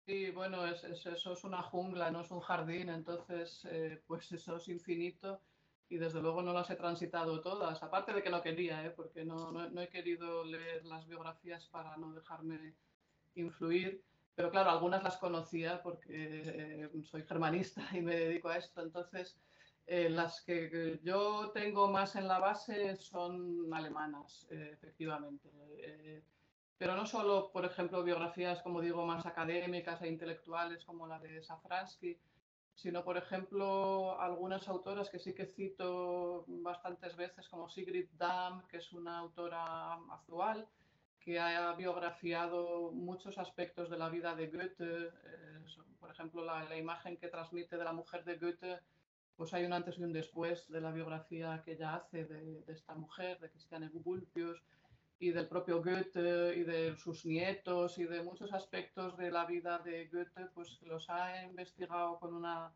Sí, 0.07 0.31
bueno, 0.31 0.66
eso 0.66 1.33
es 1.33 1.44
una 1.44 1.62
jungla, 1.62 2.11
no 2.11 2.20
es 2.20 2.31
un 2.31 2.40
jardín, 2.40 2.88
entonces, 2.88 3.66
eh, 3.70 4.02
pues 4.07 4.31
eso 4.33 4.57
es 4.57 4.68
infinito 4.68 5.42
y 5.90 5.96
desde 5.96 6.20
luego 6.20 6.42
no 6.42 6.53
las 6.53 6.68
he 6.70 6.77
transitado 6.77 7.40
todas, 7.40 7.83
aparte 7.83 8.12
de 8.12 8.22
que 8.22 8.31
no 8.31 8.42
quería, 8.42 8.85
¿eh? 8.85 8.90
porque 8.90 9.24
no, 9.24 9.53
no, 9.53 9.81
he 9.81 9.88
querido 9.88 10.44
leer 10.44 10.85
las 10.85 11.07
biografías 11.07 11.66
para 11.66 11.96
no 11.96 12.12
dejarme 12.12 12.74
influir, 13.35 14.03
pero 14.35 14.51
claro, 14.51 14.70
algunas 14.70 15.03
las 15.03 15.16
conocía 15.16 15.83
porque 15.83 16.42
eh, 16.44 16.90
soy 17.05 17.22
germanista 17.22 17.83
y 17.92 18.03
me 18.03 18.16
dedico 18.16 18.51
a 18.51 18.59
esto, 18.59 18.83
entonces 18.83 19.38
eh, 19.87 20.11
las 20.11 20.42
que 20.42 21.01
yo 21.03 21.51
tengo 21.55 21.88
más 21.88 22.16
en 22.16 22.29
la 22.29 22.38
base 22.38 22.94
son 22.96 23.72
alemanas, 23.72 24.46
efectivamente. 24.51 25.48
pero 26.77 26.94
no 26.94 27.07
solo, 27.07 27.51
por 27.51 27.64
ejemplo, 27.64 28.05
biografías, 28.05 28.62
como 28.62 28.83
digo, 28.83 29.07
más 29.07 29.24
académicas 29.24 30.03
e 30.03 30.09
intelectuales 30.09 30.85
como 30.85 31.07
la 31.07 31.18
de 31.18 31.42
Safransky, 31.42 32.18
sino, 32.79 33.03
por 33.03 33.17
ejemplo, 33.17 34.21
algunas 34.21 34.69
autoras 34.69 35.11
que 35.11 35.19
sí 35.19 35.35
que 35.35 35.47
cito 35.47 36.45
bastantes 36.47 37.17
veces, 37.17 37.49
como 37.49 37.69
Sigrid 37.69 38.09
Damm, 38.17 38.62
que 38.69 38.77
es 38.77 38.93
una 38.93 39.19
autora 39.19 39.95
actual, 40.12 40.69
que 41.19 41.41
ha 41.41 41.73
biografiado 41.73 42.93
muchos 42.93 43.37
aspectos 43.37 43.91
de 43.91 43.99
la 43.99 44.09
vida 44.09 44.37
de 44.37 44.47
Goethe. 44.47 45.07
Eh, 45.09 45.64
por 45.99 46.12
ejemplo, 46.12 46.45
la, 46.45 46.77
imagen 46.77 47.17
que 47.17 47.27
transmite 47.27 47.77
de 47.77 47.83
la 47.83 47.93
mujer 47.93 48.23
de 48.23 48.38
Goethe, 48.38 48.81
pues 49.35 49.53
hay 49.55 49.64
un 49.64 49.73
antes 49.73 49.99
y 49.99 50.05
un 50.05 50.12
después 50.12 50.69
de 50.69 50.81
la 50.81 50.93
biografía 50.93 51.61
que 51.64 51.73
ella 51.73 51.97
hace 51.97 52.27
de, 52.27 52.62
esta 52.69 52.95
mujer, 52.95 53.41
de 53.41 53.51
Christiane 53.51 53.88
Gulpius, 53.93 54.62
y 55.20 55.31
del 55.31 55.48
propio 55.48 55.83
Goethe 55.83 56.57
y 56.57 56.62
de 56.62 56.96
sus 56.96 57.26
nietos 57.26 57.98
y 57.98 58.04
de 58.04 58.22
muchos 58.22 58.52
aspectos 58.52 59.16
de 59.16 59.31
la 59.31 59.44
vida 59.44 59.78
de 59.78 60.07
Goethe, 60.07 60.46
pues 60.54 60.81
los 60.83 61.11
ha 61.11 61.42
investigado 61.42 62.18
con 62.20 62.35
una 62.35 62.72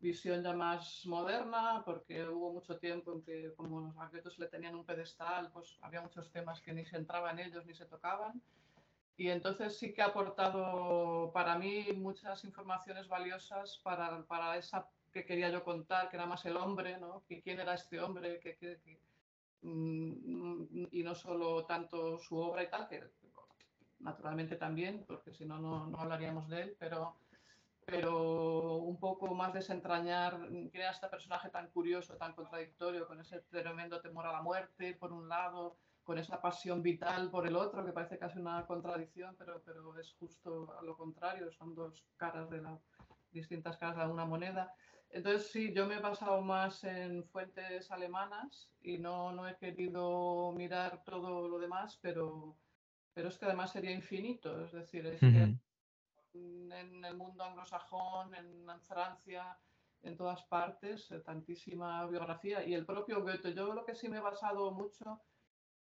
visión 0.00 0.42
ya 0.42 0.52
más 0.52 1.06
moderna, 1.06 1.82
porque 1.84 2.26
hubo 2.28 2.52
mucho 2.52 2.78
tiempo 2.78 3.12
en 3.12 3.22
que 3.22 3.54
como 3.54 3.94
a 4.00 4.08
Goethe 4.08 4.30
le 4.38 4.46
tenían 4.46 4.74
un 4.74 4.84
pedestal, 4.84 5.50
pues 5.52 5.78
había 5.82 6.00
muchos 6.02 6.30
temas 6.32 6.60
que 6.60 6.72
ni 6.72 6.84
se 6.84 6.96
entraban 6.96 7.38
ellos 7.38 7.64
ni 7.66 7.74
se 7.74 7.86
tocaban. 7.86 8.42
Y 9.16 9.30
entonces 9.30 9.76
sí 9.78 9.92
que 9.92 10.02
ha 10.02 10.06
aportado 10.06 11.32
para 11.32 11.58
mí 11.58 11.88
muchas 11.96 12.44
informaciones 12.44 13.08
valiosas 13.08 13.80
para, 13.82 14.22
para 14.24 14.56
esa 14.56 14.88
que 15.12 15.24
quería 15.24 15.50
yo 15.50 15.64
contar, 15.64 16.08
que 16.08 16.16
era 16.16 16.26
más 16.26 16.44
el 16.44 16.56
hombre, 16.56 16.98
¿no? 16.98 17.24
¿Quién 17.26 17.58
era 17.60 17.74
este 17.74 18.00
hombre? 18.00 18.38
¿Qué, 18.40 18.56
qué, 18.56 18.78
qué 18.84 18.98
Mm, 18.98 19.07
y 19.62 21.02
no 21.02 21.14
solo 21.14 21.64
tanto 21.66 22.18
su 22.18 22.36
obra 22.36 22.62
y 22.62 22.70
tal, 22.70 22.88
que 22.88 23.02
naturalmente 24.00 24.56
también, 24.56 25.04
porque 25.06 25.32
si 25.32 25.44
no, 25.44 25.58
no 25.58 25.98
hablaríamos 25.98 26.48
de 26.48 26.62
él, 26.62 26.76
pero, 26.78 27.16
pero 27.84 28.76
un 28.76 28.98
poco 28.98 29.34
más 29.34 29.52
desentrañar 29.52 30.48
era 30.72 30.90
este 30.90 31.08
personaje 31.08 31.50
tan 31.50 31.68
curioso, 31.70 32.16
tan 32.16 32.34
contradictorio, 32.34 33.06
con 33.06 33.20
ese 33.20 33.40
tremendo 33.50 34.00
temor 34.00 34.26
a 34.26 34.32
la 34.32 34.42
muerte, 34.42 34.94
por 34.94 35.12
un 35.12 35.28
lado, 35.28 35.76
con 36.04 36.18
esa 36.18 36.40
pasión 36.40 36.82
vital 36.82 37.30
por 37.30 37.46
el 37.46 37.56
otro, 37.56 37.84
que 37.84 37.92
parece 37.92 38.18
casi 38.18 38.38
una 38.38 38.66
contradicción, 38.66 39.34
pero, 39.38 39.60
pero 39.64 39.98
es 39.98 40.14
justo 40.14 40.74
a 40.78 40.82
lo 40.82 40.96
contrario, 40.96 41.50
son 41.52 41.74
dos 41.74 42.04
caras 42.16 42.48
de 42.50 42.62
la, 42.62 42.78
distintas 43.32 43.76
caras 43.76 44.06
de 44.06 44.12
una 44.12 44.24
moneda. 44.24 44.72
Entonces, 45.10 45.50
sí, 45.50 45.72
yo 45.72 45.86
me 45.86 45.96
he 45.96 46.00
basado 46.00 46.40
más 46.42 46.84
en 46.84 47.24
fuentes 47.24 47.90
alemanas 47.90 48.70
y 48.80 48.98
no, 48.98 49.32
no 49.32 49.48
he 49.48 49.56
querido 49.56 50.52
mirar 50.52 51.02
todo 51.04 51.48
lo 51.48 51.58
demás, 51.58 51.98
pero, 52.02 52.58
pero 53.14 53.28
es 53.28 53.38
que 53.38 53.46
además 53.46 53.72
sería 53.72 53.90
infinito. 53.90 54.64
Es 54.64 54.72
decir, 54.72 55.06
en 56.34 57.04
el 57.04 57.16
mundo 57.16 57.42
anglosajón, 57.42 58.34
en, 58.34 58.80
Francia, 58.82 59.58
en 60.02 60.16
todas 60.16 60.42
partes, 60.44 61.10
eh, 61.10 61.20
tantísima 61.20 62.06
biografía. 62.06 62.64
Y 62.64 62.74
el 62.74 62.84
propio 62.84 63.22
Goethe, 63.22 63.54
yo 63.54 63.72
lo 63.72 63.84
que 63.84 63.94
sí 63.94 64.08
me 64.08 64.18
he 64.18 64.20
basado 64.20 64.70
mucho 64.72 65.22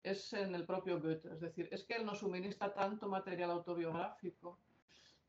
es 0.03 0.31
en 0.33 0.55
el 0.55 0.65
propio 0.65 1.01
Goethe. 1.01 1.33
Es 1.33 1.41
decir, 1.41 1.67
es 1.71 1.83
que 1.85 1.95
él 1.95 2.05
nos 2.05 2.19
suministra 2.19 2.73
tanto 2.73 3.09
material 3.09 3.51
autobiográfico 3.51 4.59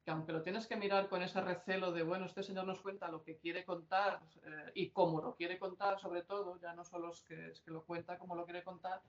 aunque 0.08 0.32
lo 0.32 0.42
tienes 0.42 0.66
que 0.66 0.76
mirar 0.76 1.08
con 1.08 1.22
ese 1.22 1.40
recelo 1.40 1.92
de, 1.92 2.02
bueno, 2.02 2.26
este 2.26 2.42
señor 2.42 2.66
nos 2.66 2.80
cuenta 2.80 3.08
lo 3.08 3.22
que 3.22 3.36
quiere 3.36 3.64
contar 3.64 4.20
eh, 4.42 4.72
y 4.74 4.90
cómo 4.90 5.20
lo 5.20 5.34
quiere 5.34 5.58
contar, 5.58 5.98
sobre 5.98 6.22
todo, 6.22 6.58
ya 6.60 6.72
no 6.72 6.84
solo 6.84 7.10
es 7.10 7.22
que, 7.22 7.50
es 7.50 7.60
que 7.60 7.70
lo 7.70 7.84
cuenta 7.84 8.18
como 8.18 8.34
lo 8.34 8.44
quiere 8.44 8.62
contar, 8.62 9.02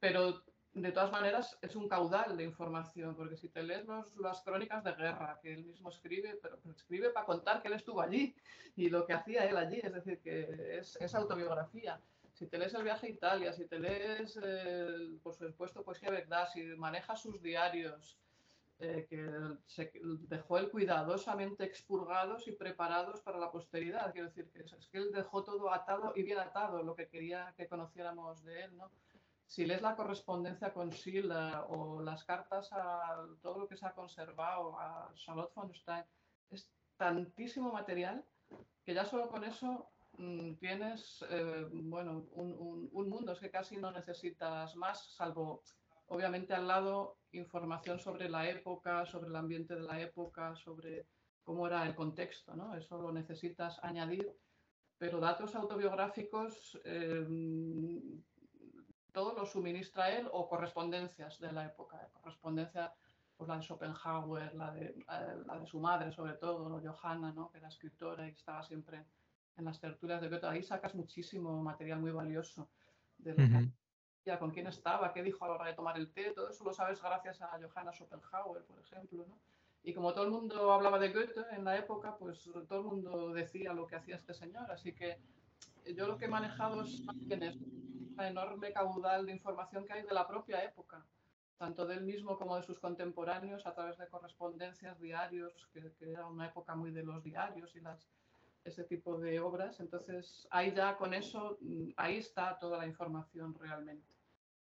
pero 0.00 0.42
de 0.74 0.92
todas 0.92 1.10
maneras 1.10 1.58
es 1.62 1.74
un 1.76 1.88
caudal 1.88 2.36
de 2.36 2.44
información, 2.44 3.14
porque 3.16 3.36
si 3.36 3.48
te 3.48 3.62
lees 3.62 3.86
las 4.20 4.42
crónicas 4.42 4.84
de 4.84 4.92
guerra 4.92 5.38
que 5.42 5.54
él 5.54 5.64
mismo 5.64 5.88
escribe, 5.88 6.38
pero, 6.40 6.58
escribe 6.76 7.10
para 7.10 7.26
contar 7.26 7.62
que 7.62 7.68
él 7.68 7.74
estuvo 7.74 8.00
allí 8.00 8.34
y 8.76 8.88
lo 8.88 9.06
que 9.06 9.14
hacía 9.14 9.44
él 9.46 9.56
allí, 9.56 9.80
es 9.82 9.92
decir, 9.92 10.20
que 10.20 10.78
es, 10.78 11.14
autobiografía. 11.14 12.00
Si 12.32 12.46
te 12.46 12.58
lees 12.58 12.74
el 12.74 12.84
viaje 12.84 13.06
a 13.06 13.10
Italia, 13.10 13.52
si 13.52 13.66
te 13.66 13.80
lees, 13.80 14.38
por 15.22 15.34
supuesto, 15.34 15.82
poesía 15.82 16.10
verdad, 16.10 16.48
si 16.52 16.62
manejas 16.76 17.20
sus 17.20 17.42
diarios, 17.42 18.16
eh, 18.80 19.06
que 19.10 19.28
se 19.66 19.90
dejó 20.28 20.56
él 20.58 20.70
cuidadosamente 20.70 21.64
expurgados 21.64 22.46
y 22.46 22.52
preparados 22.52 23.20
para 23.22 23.40
la 23.40 23.50
posteridad. 23.50 24.12
Quiero 24.12 24.28
decir 24.28 24.48
que 24.52 24.60
es, 24.60 24.88
que 24.92 24.98
él 24.98 25.10
dejó 25.12 25.42
todo 25.42 25.72
atado 25.72 26.12
y 26.14 26.22
bien 26.22 26.38
atado, 26.38 26.84
lo 26.84 26.94
que 26.94 27.08
quería 27.08 27.52
que 27.56 27.66
conociéramos 27.66 28.44
de 28.44 28.62
él, 28.62 28.76
¿no? 28.76 28.90
Si 29.46 29.66
lees 29.66 29.82
la 29.82 29.96
correspondencia 29.96 30.72
con 30.72 30.92
Silla 30.92 31.64
o 31.64 32.00
las 32.02 32.22
cartas 32.22 32.68
a 32.72 33.26
todo 33.42 33.58
lo 33.58 33.66
que 33.66 33.76
se 33.76 33.86
ha 33.86 33.94
conservado 33.94 34.78
a 34.78 35.10
Charlotte 35.14 35.54
von 35.54 35.74
Stein, 35.74 36.04
es 36.50 36.70
tantísimo 36.96 37.72
material 37.72 38.24
que 38.84 38.94
ya 38.94 39.04
solo 39.04 39.28
con 39.28 39.42
eso 39.42 39.88
mm, 40.18 40.54
tienes, 40.54 41.24
eh, 41.30 41.66
bueno, 41.72 42.28
un, 42.32 42.52
un, 42.52 42.88
un 42.92 43.08
mundo, 43.08 43.32
es 43.32 43.40
que 43.40 43.50
casi 43.50 43.76
no 43.76 43.90
necesitas 43.90 44.76
más, 44.76 45.14
salvo 45.14 45.64
obviamente 46.08 46.54
al 46.54 46.66
lado 46.66 47.18
información 47.32 47.98
sobre 47.98 48.28
la 48.28 48.48
época, 48.48 49.06
sobre 49.06 49.28
el 49.28 49.36
ambiente 49.36 49.74
de 49.74 49.82
la 49.82 50.00
época, 50.00 50.54
sobre 50.56 51.06
cómo 51.42 51.66
era 51.66 51.86
el 51.86 51.94
contexto, 51.94 52.54
¿no? 52.54 52.74
Eso 52.74 53.00
lo 53.00 53.12
necesitas 53.12 53.78
añadir, 53.82 54.34
pero 54.98 55.20
datos 55.20 55.54
autobiográficos 55.54 56.78
eh, 56.84 57.26
todo 59.12 59.34
lo 59.34 59.46
suministra 59.46 60.10
él 60.10 60.28
o 60.32 60.48
correspondencias 60.48 61.38
de 61.40 61.52
la 61.52 61.66
época, 61.66 62.08
correspondencia 62.12 62.92
pues 63.36 63.48
la 63.48 63.56
de 63.56 63.62
Schopenhauer, 63.62 64.54
la 64.54 64.72
de, 64.72 64.86
eh, 64.86 65.42
la 65.46 65.58
de 65.60 65.66
su 65.66 65.78
madre 65.78 66.10
sobre 66.12 66.34
todo, 66.34 66.80
Johanna, 66.80 67.32
¿no? 67.32 67.50
que 67.50 67.58
era 67.58 67.68
escritora 67.68 68.26
y 68.26 68.32
estaba 68.32 68.62
siempre 68.64 69.04
en 69.56 69.64
las 69.64 69.80
tertulias 69.80 70.20
de 70.20 70.28
Goethe. 70.28 70.46
Ahí 70.46 70.62
sacas 70.62 70.94
muchísimo 70.94 71.62
material 71.62 72.00
muy 72.00 72.10
valioso 72.10 72.68
de 73.16 73.34
con 74.36 74.50
quién 74.50 74.66
estaba, 74.66 75.12
qué 75.12 75.22
dijo 75.22 75.44
a 75.44 75.48
la 75.48 75.54
hora 75.54 75.66
de 75.66 75.74
tomar 75.74 75.96
el 75.96 76.10
té, 76.12 76.32
todo 76.32 76.50
eso 76.50 76.64
lo 76.64 76.72
sabes 76.72 77.00
gracias 77.00 77.40
a 77.40 77.56
Johanna 77.60 77.92
Schopenhauer, 77.92 78.64
por 78.64 78.80
ejemplo, 78.80 79.24
¿no? 79.28 79.38
Y 79.82 79.94
como 79.94 80.12
todo 80.12 80.24
el 80.24 80.30
mundo 80.30 80.72
hablaba 80.72 80.98
de 80.98 81.12
Goethe 81.12 81.46
en 81.52 81.64
la 81.64 81.78
época, 81.78 82.16
pues 82.18 82.50
todo 82.68 82.80
el 82.80 82.84
mundo 82.84 83.32
decía 83.32 83.72
lo 83.72 83.86
que 83.86 83.96
hacía 83.96 84.16
este 84.16 84.34
señor. 84.34 84.70
Así 84.70 84.92
que 84.92 85.18
yo 85.94 86.06
lo 86.06 86.18
que 86.18 86.26
he 86.26 86.28
manejado 86.28 86.82
es 86.82 87.02
una 88.12 88.28
enorme 88.28 88.72
caudal 88.72 89.24
de 89.24 89.32
información 89.32 89.86
que 89.86 89.94
hay 89.94 90.02
de 90.02 90.12
la 90.12 90.26
propia 90.26 90.62
época, 90.62 91.06
tanto 91.56 91.86
de 91.86 91.94
él 91.94 92.04
mismo 92.04 92.36
como 92.36 92.56
de 92.56 92.64
sus 92.64 92.78
contemporáneos, 92.78 93.66
a 93.66 93.74
través 93.74 93.96
de 93.96 94.08
correspondencias, 94.08 95.00
diarios, 95.00 95.68
que, 95.72 95.92
que 95.98 96.12
era 96.12 96.26
una 96.26 96.48
época 96.48 96.74
muy 96.74 96.90
de 96.90 97.04
los 97.04 97.22
diarios 97.22 97.74
y 97.74 97.80
las, 97.80 98.10
ese 98.64 98.84
tipo 98.84 99.18
de 99.18 99.40
obras. 99.40 99.80
Entonces, 99.80 100.46
ahí 100.50 100.74
ya 100.74 100.96
con 100.96 101.14
eso, 101.14 101.56
mm, 101.62 101.92
ahí 101.96 102.18
está 102.18 102.58
toda 102.58 102.76
la 102.76 102.86
información 102.86 103.54
realmente 103.54 104.17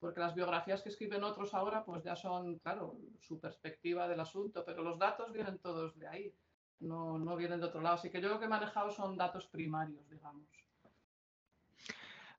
porque 0.03 0.19
las 0.19 0.35
biografías 0.35 0.81
que 0.81 0.89
escriben 0.89 1.23
otros 1.23 1.53
ahora 1.53 1.85
pues 1.85 2.03
ya 2.03 2.13
son, 2.13 2.59
claro, 2.59 2.97
su 3.21 3.39
perspectiva 3.39 4.05
del 4.05 4.19
asunto, 4.19 4.65
pero 4.65 4.83
los 4.83 4.99
datos 4.99 5.31
vienen 5.31 5.59
todos 5.59 5.97
de 5.97 6.09
ahí, 6.09 6.35
no, 6.81 7.17
no 7.17 7.37
vienen 7.37 7.61
de 7.61 7.67
otro 7.67 7.79
lado. 7.79 7.95
Así 7.95 8.09
que 8.09 8.19
yo 8.19 8.27
lo 8.27 8.37
que 8.37 8.43
he 8.43 8.49
manejado 8.49 8.91
son 8.91 9.15
datos 9.15 9.47
primarios, 9.47 10.05
digamos. 10.09 10.43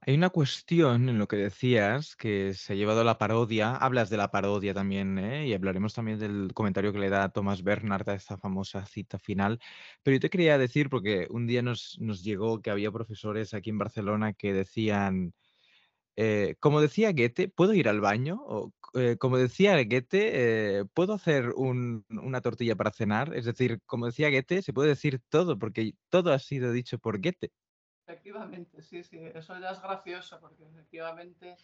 Hay 0.02 0.14
una 0.14 0.28
cuestión 0.28 1.08
en 1.08 1.18
lo 1.18 1.26
que 1.26 1.36
decías 1.36 2.16
que 2.16 2.52
se 2.52 2.74
ha 2.74 2.76
llevado 2.76 3.00
a 3.00 3.04
la 3.04 3.16
parodia. 3.16 3.74
Hablas 3.76 4.10
de 4.10 4.18
la 4.18 4.30
parodia 4.30 4.74
también, 4.74 5.18
¿eh? 5.18 5.46
y 5.46 5.54
hablaremos 5.54 5.94
también 5.94 6.18
del 6.18 6.52
comentario 6.52 6.92
que 6.92 6.98
le 6.98 7.08
da 7.08 7.30
Thomas 7.30 7.62
Bernard 7.62 8.10
a 8.10 8.14
esta 8.14 8.36
famosa 8.36 8.84
cita 8.84 9.18
final. 9.18 9.58
Pero 10.02 10.16
yo 10.16 10.20
te 10.20 10.28
quería 10.28 10.58
decir, 10.58 10.90
porque 10.90 11.28
un 11.30 11.46
día 11.46 11.62
nos, 11.62 11.98
nos 11.98 12.22
llegó 12.22 12.60
que 12.60 12.68
había 12.68 12.92
profesores 12.92 13.54
aquí 13.54 13.70
en 13.70 13.78
Barcelona 13.78 14.34
que 14.34 14.52
decían, 14.52 15.32
eh, 16.16 16.54
como 16.60 16.80
decía 16.80 17.12
Goethe, 17.12 17.48
¿puedo 17.48 17.74
ir 17.74 17.88
al 17.88 18.00
baño? 18.00 18.40
O, 18.46 18.72
eh, 18.94 19.16
como 19.18 19.36
decía 19.38 19.74
Goethe, 19.74 20.78
eh, 20.78 20.84
¿puedo 20.94 21.14
hacer 21.14 21.50
una 21.56 22.40
tortilla 22.40 22.76
para 22.76 22.92
cenar? 22.92 23.34
Es 23.34 23.44
decir, 23.44 23.80
como 23.86 24.06
decía 24.06 24.30
Goethe, 24.30 24.62
se 24.62 24.72
puede 24.72 24.90
decir 24.90 25.20
todo, 25.28 25.58
porque 25.58 25.94
todo 26.10 26.32
ha 26.32 26.38
sido 26.38 26.72
dicho 26.72 26.98
por 26.98 27.20
Goethe. 27.20 27.50
Efectivamente, 28.06 28.82
sí, 28.82 29.02
sí, 29.02 29.18
eso 29.34 29.58
ya 29.58 29.70
es 29.70 29.82
gracioso, 29.82 30.38
porque 30.38 30.64
efectivamente 30.64 31.56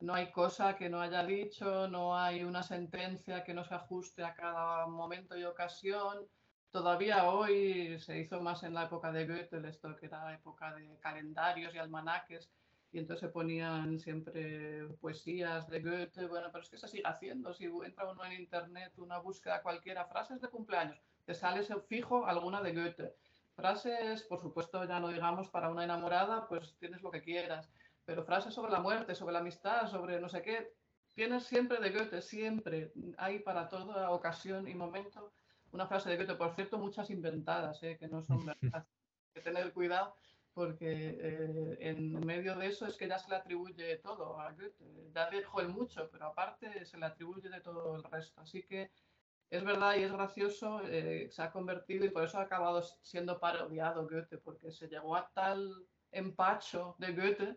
no 0.00 0.14
hay 0.14 0.30
cosa 0.30 0.76
que 0.76 0.90
no 0.90 1.00
haya 1.00 1.24
dicho, 1.24 1.88
no 1.88 2.18
hay 2.18 2.44
una 2.44 2.62
sentencia 2.62 3.44
que 3.44 3.54
no 3.54 3.64
se 3.64 3.74
ajuste 3.74 4.22
a 4.24 4.34
cada 4.34 4.86
momento 4.86 5.38
y 5.38 5.44
ocasión. 5.44 6.26
Todavía 6.70 7.30
hoy 7.30 7.98
se 7.98 8.18
hizo 8.18 8.42
más 8.42 8.62
en 8.62 8.74
la 8.74 8.84
época 8.84 9.10
de 9.10 9.26
Goethe, 9.26 9.66
esto 9.66 9.96
que 9.96 10.06
era 10.06 10.34
época 10.34 10.74
de 10.74 10.98
calendarios 10.98 11.74
y 11.74 11.78
almanaques, 11.78 12.50
y 12.92 12.98
entonces 12.98 13.20
se 13.20 13.32
ponían 13.32 13.98
siempre 13.98 14.86
poesías 15.00 15.68
de 15.68 15.80
Goethe, 15.80 16.26
bueno, 16.26 16.48
pero 16.50 16.62
es 16.62 16.70
que 16.70 16.78
se 16.78 16.88
sigue 16.88 17.02
haciendo, 17.04 17.52
si 17.52 17.64
entra 17.64 18.10
uno 18.10 18.24
en 18.24 18.32
internet, 18.32 18.92
una 18.98 19.18
búsqueda 19.18 19.62
cualquiera, 19.62 20.06
frases 20.06 20.40
de 20.40 20.48
cumpleaños, 20.48 21.00
te 21.24 21.34
sale 21.34 21.64
fijo 21.88 22.26
alguna 22.26 22.62
de 22.62 22.72
Goethe. 22.72 23.14
Frases, 23.54 24.22
por 24.22 24.40
supuesto, 24.40 24.84
ya 24.84 25.00
no 25.00 25.08
digamos 25.08 25.48
para 25.48 25.70
una 25.70 25.84
enamorada, 25.84 26.46
pues 26.46 26.76
tienes 26.78 27.02
lo 27.02 27.10
que 27.10 27.22
quieras, 27.22 27.70
pero 28.04 28.24
frases 28.24 28.54
sobre 28.54 28.70
la 28.70 28.80
muerte, 28.80 29.14
sobre 29.14 29.32
la 29.32 29.40
amistad, 29.40 29.88
sobre 29.88 30.20
no 30.20 30.28
sé 30.28 30.42
qué, 30.42 30.72
tienes 31.14 31.44
siempre 31.44 31.80
de 31.80 31.90
Goethe, 31.90 32.22
siempre, 32.22 32.92
hay 33.18 33.40
para 33.40 33.68
toda 33.68 34.10
ocasión 34.10 34.68
y 34.68 34.74
momento 34.74 35.32
una 35.72 35.86
frase 35.86 36.08
de 36.08 36.16
Goethe, 36.16 36.34
por 36.34 36.54
cierto, 36.54 36.78
muchas 36.78 37.10
inventadas, 37.10 37.82
¿eh? 37.82 37.96
que 37.98 38.08
no 38.08 38.22
son 38.22 38.46
verdad, 38.46 38.72
hay 38.72 38.82
que 39.34 39.40
tener 39.40 39.72
cuidado 39.72 40.14
porque 40.56 41.18
eh, 41.20 41.76
en 41.80 42.18
medio 42.24 42.56
de 42.56 42.68
eso 42.68 42.86
es 42.86 42.96
que 42.96 43.06
ya 43.06 43.18
se 43.18 43.28
le 43.28 43.36
atribuye 43.36 43.98
todo 43.98 44.40
a 44.40 44.52
Goethe. 44.52 45.12
Ya 45.14 45.28
dijo 45.28 45.60
el 45.60 45.68
mucho, 45.68 46.08
pero 46.10 46.28
aparte 46.28 46.86
se 46.86 46.96
le 46.96 47.04
atribuye 47.04 47.50
de 47.50 47.60
todo 47.60 47.94
el 47.94 48.02
resto. 48.04 48.40
Así 48.40 48.62
que 48.62 48.90
es 49.50 49.62
verdad 49.62 49.96
y 49.96 50.04
es 50.04 50.12
gracioso, 50.12 50.80
eh, 50.86 51.28
se 51.30 51.42
ha 51.42 51.52
convertido 51.52 52.06
y 52.06 52.08
por 52.08 52.24
eso 52.24 52.38
ha 52.38 52.44
acabado 52.44 52.82
siendo 53.02 53.38
parodiado 53.38 54.08
Goethe, 54.08 54.38
porque 54.38 54.70
se 54.70 54.88
llegó 54.88 55.14
a 55.14 55.30
tal 55.34 55.86
empacho 56.10 56.96
de 57.00 57.12
Goethe 57.12 57.56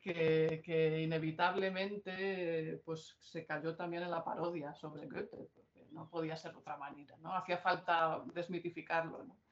que, 0.00 0.62
que 0.64 1.02
inevitablemente 1.02 2.80
pues, 2.86 3.18
se 3.20 3.44
cayó 3.44 3.76
también 3.76 4.02
en 4.02 4.10
la 4.10 4.24
parodia 4.24 4.72
sobre 4.72 5.08
Goethe, 5.08 5.36
porque 5.36 5.86
no 5.90 6.08
podía 6.08 6.38
ser 6.38 6.52
de 6.52 6.58
otra 6.60 6.78
manera, 6.78 7.18
¿no? 7.18 7.34
Hacía 7.34 7.58
falta 7.58 8.22
desmitificarlo, 8.32 9.24
¿no? 9.24 9.43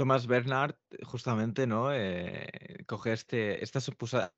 Thomas 0.00 0.26
Bernard, 0.26 0.76
justamente, 1.02 1.66
¿no? 1.66 1.92
Eh, 1.92 2.48
coge 2.86 3.12
este, 3.12 3.62
esta 3.62 3.80
supuesta, 3.80 4.32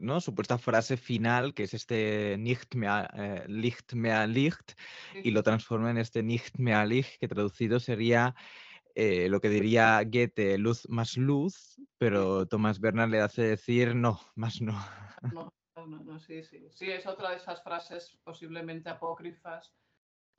¿no? 0.00 0.20
supuesta 0.20 0.58
frase 0.58 0.96
final, 0.96 1.54
que 1.54 1.62
es 1.62 1.72
este 1.72 2.34
nicht 2.36 2.74
mehr, 2.74 3.08
eh, 3.14 3.44
Licht 3.46 3.94
mehr 3.94 4.26
Licht, 4.26 4.72
y 5.22 5.30
lo 5.30 5.44
transforma 5.44 5.92
en 5.92 5.98
este 5.98 6.24
nicht 6.24 6.58
mehr 6.58 6.84
Licht, 6.84 7.20
que 7.20 7.28
traducido 7.28 7.78
sería 7.78 8.34
eh, 8.96 9.28
lo 9.28 9.40
que 9.40 9.50
diría 9.50 10.02
Goethe, 10.02 10.58
luz 10.58 10.88
más 10.88 11.16
luz, 11.16 11.80
pero 11.96 12.46
Thomas 12.46 12.80
Bernard 12.80 13.10
le 13.10 13.20
hace 13.20 13.42
decir 13.42 13.94
no, 13.94 14.18
más 14.34 14.60
no. 14.62 14.74
No, 15.32 15.52
no, 15.76 15.86
no, 15.86 16.18
sí, 16.18 16.42
sí. 16.42 16.66
Sí, 16.72 16.90
es 16.90 17.06
otra 17.06 17.30
de 17.30 17.36
esas 17.36 17.62
frases 17.62 18.18
posiblemente 18.24 18.88
apócrifas 18.88 19.72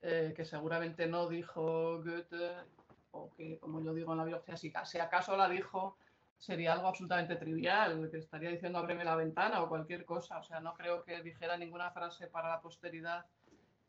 que 0.02 0.46
seguramente 0.46 1.08
no 1.08 1.30
dijo 1.30 2.04
Goethe 2.04 2.66
o 3.16 3.32
que, 3.36 3.58
como 3.60 3.82
yo 3.82 3.94
digo 3.94 4.12
en 4.12 4.20
la 4.20 4.26
biología, 4.26 4.58
si, 4.58 4.72
acaso 5.00 5.38
la 5.38 5.50
dijo 5.50 5.98
sería 6.38 6.74
algo 6.74 6.88
absolutamente 6.88 7.38
trivial, 7.38 8.10
que 8.12 8.18
estaría 8.18 8.50
diciendo 8.50 8.78
ábreme 8.78 9.06
la 9.06 9.16
ventana 9.16 9.64
o 9.64 9.70
cualquier 9.70 10.06
cosa. 10.06 10.40
O 10.40 10.44
sea, 10.44 10.60
no 10.60 10.74
creo 10.74 11.04
que 11.04 11.24
dijera 11.24 11.58
ninguna 11.58 11.92
frase 11.92 12.28
para 12.28 12.50
la 12.50 12.62
posteridad 12.62 13.26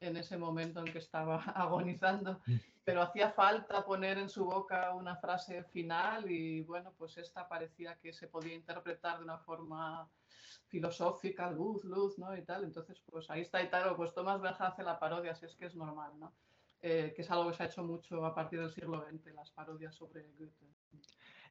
en 0.01 0.17
ese 0.17 0.37
momento 0.37 0.81
en 0.81 0.93
que 0.93 0.99
estaba 0.99 1.37
agonizando, 1.55 2.41
pero 2.85 3.03
hacía 3.03 3.33
falta 3.33 3.85
poner 3.85 4.19
en 4.19 4.29
su 4.29 4.45
boca 4.45 4.95
una 4.95 5.17
frase 5.17 5.65
final 5.65 6.31
y 6.31 6.63
bueno, 6.63 6.93
pues 6.97 7.17
esta 7.19 7.49
parecía 7.49 7.97
que 7.97 8.13
se 8.13 8.29
podía 8.29 8.55
interpretar 8.55 9.19
de 9.19 9.25
una 9.25 9.39
forma 9.39 10.09
filosófica, 10.69 11.51
luz, 11.51 11.85
luz, 11.85 12.19
¿no? 12.19 12.37
Y 12.37 12.43
tal. 12.43 12.65
Entonces, 12.65 13.01
pues 13.11 13.31
ahí 13.31 13.43
está 13.43 13.63
y 13.63 13.71
tal, 13.71 13.97
pues 13.97 14.15
Thomas 14.15 14.41
Bernhard 14.41 14.73
hace 14.73 14.83
la 14.83 14.99
parodia, 14.99 15.35
si 15.35 15.47
es 15.47 15.55
que 15.57 15.67
es 15.67 15.75
normal, 15.75 16.13
¿no? 16.19 16.33
Eh, 16.83 17.13
que 17.17 17.23
es 17.23 17.31
algo 17.31 17.51
que 17.51 17.57
se 17.57 17.63
ha 17.63 17.67
hecho 17.67 17.83
mucho 17.83 18.25
a 18.25 18.35
partir 18.35 18.61
del 18.61 18.71
siglo 18.71 19.05
XX, 19.09 19.35
las 19.35 19.51
parodias 19.51 19.95
sobre 19.95 20.29
Goethe 20.39 20.67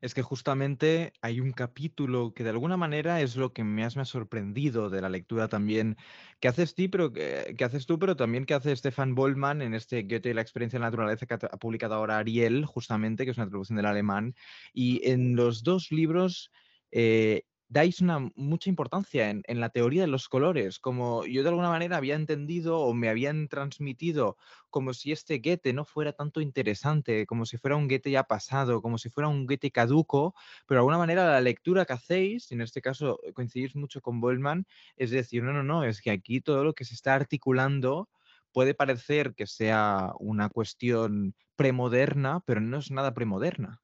es 0.01 0.13
que 0.13 0.21
justamente 0.21 1.13
hay 1.21 1.39
un 1.39 1.51
capítulo 1.51 2.33
que 2.33 2.43
de 2.43 2.49
alguna 2.51 2.77
manera 2.77 3.21
es 3.21 3.35
lo 3.35 3.53
que 3.53 3.63
más 3.63 3.95
me 3.95 4.01
ha 4.01 4.05
sorprendido 4.05 4.89
de 4.89 5.01
la 5.01 5.09
lectura 5.09 5.47
también 5.47 5.97
que 6.39 6.47
haces, 6.47 6.75
tú, 6.75 6.83
pero, 6.91 7.11
que, 7.11 7.55
haces 7.63 7.85
tú, 7.85 7.97
pero 7.97 8.15
también 8.15 8.45
que 8.45 8.53
hace 8.53 8.75
Stefan 8.75 9.15
Bollmann 9.15 9.61
en 9.61 9.73
este 9.73 10.03
Goethe 10.03 10.29
y 10.29 10.33
la 10.33 10.41
experiencia 10.41 10.77
de 10.77 10.81
la 10.81 10.87
naturaleza 10.87 11.25
que 11.25 11.33
ha 11.33 11.57
publicado 11.57 11.95
ahora 11.95 12.17
Ariel, 12.17 12.65
justamente, 12.65 13.25
que 13.25 13.31
es 13.31 13.37
una 13.37 13.49
traducción 13.49 13.77
del 13.77 13.85
alemán. 13.85 14.35
Y 14.73 15.07
en 15.09 15.35
los 15.35 15.63
dos 15.63 15.91
libros 15.91 16.51
eh, 16.91 17.43
dais 17.67 17.99
una 18.01 18.19
mucha 18.35 18.69
importancia 18.69 19.29
en, 19.29 19.43
la 19.59 19.69
teoría 19.69 20.01
de 20.01 20.07
los 20.07 20.29
colores, 20.29 20.79
como 20.79 21.25
yo 21.25 21.43
de 21.43 21.49
alguna 21.49 21.69
manera 21.69 21.97
había 21.97 22.15
entendido 22.15 22.79
o 22.79 22.93
me 22.93 23.09
habían 23.09 23.47
transmitido 23.47 24.37
como 24.69 24.93
si 24.93 25.11
este 25.11 25.39
Goethe 25.39 25.73
no 25.73 25.85
fuera 25.85 26.13
tanto 26.13 26.41
interesante, 26.41 27.25
como 27.25 27.45
si 27.45 27.57
fuera 27.57 27.75
un 27.75 27.87
Goethe 27.87 28.11
ya 28.11 28.23
pasado, 28.23 28.81
como 28.81 28.97
si 28.97 29.09
fuera 29.09 29.29
un 29.29 29.45
Goethe 29.47 29.71
caduco, 29.71 30.35
pero 30.67 30.77
de 30.77 30.81
alguna 30.81 30.97
manera 30.97 31.25
la 31.25 31.41
lectura 31.41 31.85
que 31.85 31.93
hacéis, 31.93 32.51
y 32.51 32.55
en 32.55 32.61
este 32.61 32.81
caso 32.81 33.19
coincidís 33.33 33.75
mucho 33.75 34.01
con 34.01 34.21
Bollman, 34.21 34.65
es 34.97 35.11
decir, 35.11 35.43
no, 35.43 35.53
no, 35.53 35.63
no, 35.63 35.83
es 35.83 36.01
que 36.01 36.11
aquí 36.11 36.41
todo 36.41 36.63
lo 36.63 36.73
que 36.73 36.85
se 36.85 36.93
está 36.93 37.15
articulando 37.15 38.09
puede 38.51 38.73
parecer 38.73 39.33
que 39.35 39.47
sea 39.47 40.13
una 40.19 40.49
cuestión 40.49 41.35
premoderna, 41.55 42.41
pero 42.45 42.61
no 42.61 42.77
es 42.77 42.91
nada 42.91 43.13
premoderna 43.13 43.81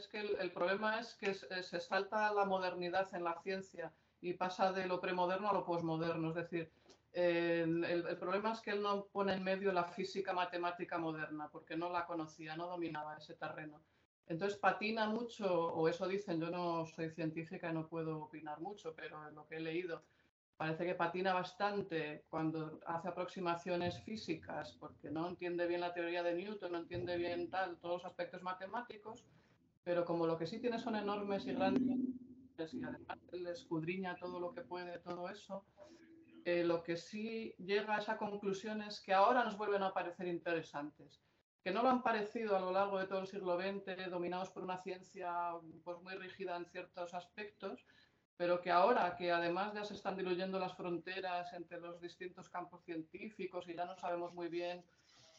es 0.00 0.08
que 0.08 0.20
el, 0.20 0.50
problema 0.52 0.98
es 0.98 1.14
que 1.14 1.34
se, 1.34 1.80
salta 1.80 2.32
la 2.32 2.44
modernidad 2.44 3.14
en 3.14 3.24
la 3.24 3.40
ciencia 3.42 3.92
y 4.20 4.32
pasa 4.32 4.72
de 4.72 4.86
lo 4.86 5.00
premoderno 5.00 5.50
a 5.50 5.52
lo 5.52 5.64
posmoderno. 5.64 6.30
Es 6.30 6.36
decir, 6.36 6.72
el, 7.12 8.16
problema 8.18 8.52
es 8.52 8.60
que 8.60 8.70
él 8.70 8.82
no 8.82 9.04
pone 9.06 9.34
en 9.34 9.44
medio 9.44 9.72
la 9.72 9.84
física 9.84 10.32
matemática 10.32 10.98
moderna, 10.98 11.48
porque 11.50 11.76
no 11.76 11.90
la 11.90 12.06
conocía, 12.06 12.56
no 12.56 12.66
dominaba 12.66 13.16
ese 13.16 13.34
terreno. 13.34 13.80
Entonces 14.26 14.58
patina 14.58 15.06
mucho, 15.08 15.46
o 15.74 15.88
eso 15.88 16.08
dicen, 16.08 16.40
yo 16.40 16.50
no 16.50 16.86
soy 16.86 17.10
científica 17.10 17.68
y 17.68 17.74
no 17.74 17.88
puedo 17.88 18.22
opinar 18.22 18.60
mucho, 18.60 18.94
pero 18.94 19.28
en 19.28 19.34
lo 19.34 19.46
que 19.46 19.56
he 19.56 19.60
leído, 19.60 20.02
parece 20.56 20.86
que 20.86 20.94
patina 20.94 21.34
bastante 21.34 22.24
cuando 22.30 22.80
hace 22.86 23.08
aproximaciones 23.08 24.00
físicas, 24.02 24.76
porque 24.78 25.10
no 25.10 25.28
entiende 25.28 25.66
bien 25.66 25.80
la 25.80 25.92
teoría 25.92 26.22
de 26.22 26.34
Newton, 26.34 26.72
no 26.72 26.78
entiende 26.78 27.16
bien 27.16 27.50
tal, 27.50 27.76
todos 27.78 28.02
los 28.02 28.04
aspectos 28.04 28.42
matemáticos, 28.42 29.24
pero 29.82 30.04
como 30.04 30.26
lo 30.26 30.36
que 30.36 30.46
sí 30.46 30.60
tiene 30.60 30.78
son 30.78 30.96
enormes 30.96 31.46
y 31.46 31.52
grandes, 31.52 31.98
y 32.72 32.84
además 32.84 33.18
él 33.32 33.46
escudriña 33.46 34.16
todo 34.16 34.38
lo 34.38 34.52
que 34.52 34.60
puede, 34.62 34.98
todo 34.98 35.28
eso, 35.30 35.64
eh, 36.44 36.64
lo 36.64 36.82
que 36.82 36.96
sí 36.96 37.54
llega 37.58 37.96
a 37.96 37.98
esa 37.98 38.16
conclusión 38.16 38.82
es 38.82 39.00
que 39.00 39.14
ahora 39.14 39.44
nos 39.44 39.56
vuelven 39.56 39.82
a 39.82 39.94
parecer 39.94 40.26
interesantes, 40.26 41.22
que 41.62 41.70
no 41.70 41.82
lo 41.82 41.90
han 41.90 42.02
parecido 42.02 42.56
a 42.56 42.60
lo 42.60 42.72
largo 42.72 42.98
de 42.98 43.06
todo 43.06 43.20
el 43.20 43.26
siglo 43.26 43.58
XX, 43.58 44.10
dominados 44.10 44.50
por 44.50 44.62
una 44.62 44.78
ciencia 44.78 45.52
pues, 45.84 45.98
muy 46.02 46.14
rígida 46.14 46.56
en 46.56 46.66
ciertos 46.66 47.14
aspectos, 47.14 47.86
pero 48.36 48.60
que 48.60 48.70
ahora 48.70 49.16
que 49.16 49.30
además 49.30 49.74
ya 49.74 49.84
se 49.84 49.94
están 49.94 50.16
diluyendo 50.16 50.58
las 50.58 50.74
fronteras 50.74 51.52
entre 51.52 51.78
los 51.78 52.00
distintos 52.00 52.48
campos 52.48 52.82
científicos 52.84 53.68
y 53.68 53.74
ya 53.74 53.84
no 53.84 53.96
sabemos 53.96 54.32
muy 54.32 54.48
bien 54.48 54.82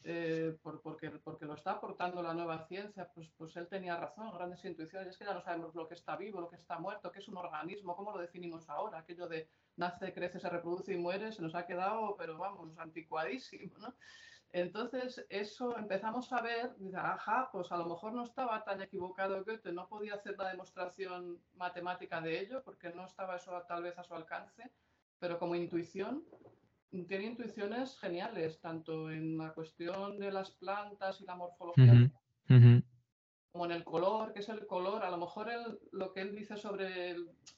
eh, 0.03 0.57
porque, 0.63 1.11
porque 1.11 1.45
lo 1.45 1.53
está 1.53 1.71
aportando 1.71 2.23
la 2.23 2.33
nueva 2.33 2.65
ciencia, 2.67 3.11
pues, 3.13 3.29
pues 3.37 3.55
él 3.55 3.67
tenía 3.67 3.97
razón, 3.97 4.31
grandes 4.33 4.63
intuiciones. 4.65 5.09
Es 5.09 5.17
que 5.17 5.25
ya 5.25 5.33
no 5.33 5.41
sabemos 5.41 5.75
lo 5.75 5.87
que 5.87 5.93
está 5.93 6.15
vivo, 6.15 6.41
lo 6.41 6.49
que 6.49 6.55
está 6.55 6.79
muerto, 6.79 7.11
qué 7.11 7.19
es 7.19 7.27
un 7.27 7.37
organismo, 7.37 7.95
cómo 7.95 8.11
lo 8.11 8.19
definimos 8.19 8.67
ahora. 8.69 8.99
Aquello 8.99 9.27
de 9.27 9.49
nace, 9.75 10.13
crece, 10.13 10.39
se 10.39 10.49
reproduce 10.49 10.93
y 10.93 10.97
muere, 10.97 11.31
se 11.31 11.41
nos 11.41 11.55
ha 11.55 11.65
quedado, 11.65 12.15
pero 12.17 12.37
vamos, 12.37 12.77
anticuadísimo, 12.77 13.77
¿no? 13.77 13.93
Entonces, 14.53 15.25
eso 15.29 15.77
empezamos 15.77 16.31
a 16.33 16.41
ver, 16.41 16.75
ajá, 16.93 17.49
pues 17.53 17.71
a 17.71 17.77
lo 17.77 17.85
mejor 17.85 18.11
no 18.11 18.23
estaba 18.23 18.63
tan 18.65 18.81
equivocado 18.81 19.45
Goethe, 19.45 19.71
no 19.71 19.87
podía 19.87 20.15
hacer 20.15 20.37
la 20.37 20.49
demostración 20.49 21.41
matemática 21.53 22.19
de 22.19 22.41
ello, 22.41 22.61
porque 22.63 22.89
no 22.89 23.05
estaba 23.05 23.37
eso 23.37 23.63
tal 23.67 23.83
vez 23.83 23.97
a 23.97 24.03
su 24.03 24.13
alcance, 24.13 24.69
pero 25.19 25.39
como 25.39 25.55
intuición 25.55 26.25
tiene 27.07 27.25
intuiciones 27.25 27.97
geniales, 27.97 28.59
tanto 28.59 29.09
en 29.09 29.37
la 29.37 29.53
cuestión 29.53 30.19
de 30.19 30.31
las 30.31 30.51
plantas 30.51 31.21
y 31.21 31.25
la 31.25 31.35
morfología, 31.35 32.11
como 33.51 33.65
en 33.65 33.71
el 33.71 33.83
color, 33.83 34.33
que 34.33 34.39
es 34.39 34.49
el 34.49 34.65
color. 34.65 35.03
A 35.03 35.09
lo 35.09 35.17
mejor 35.17 35.49
lo 35.91 36.13
que 36.13 36.21
él 36.21 36.35
dice 36.35 36.57
sobre 36.57 37.15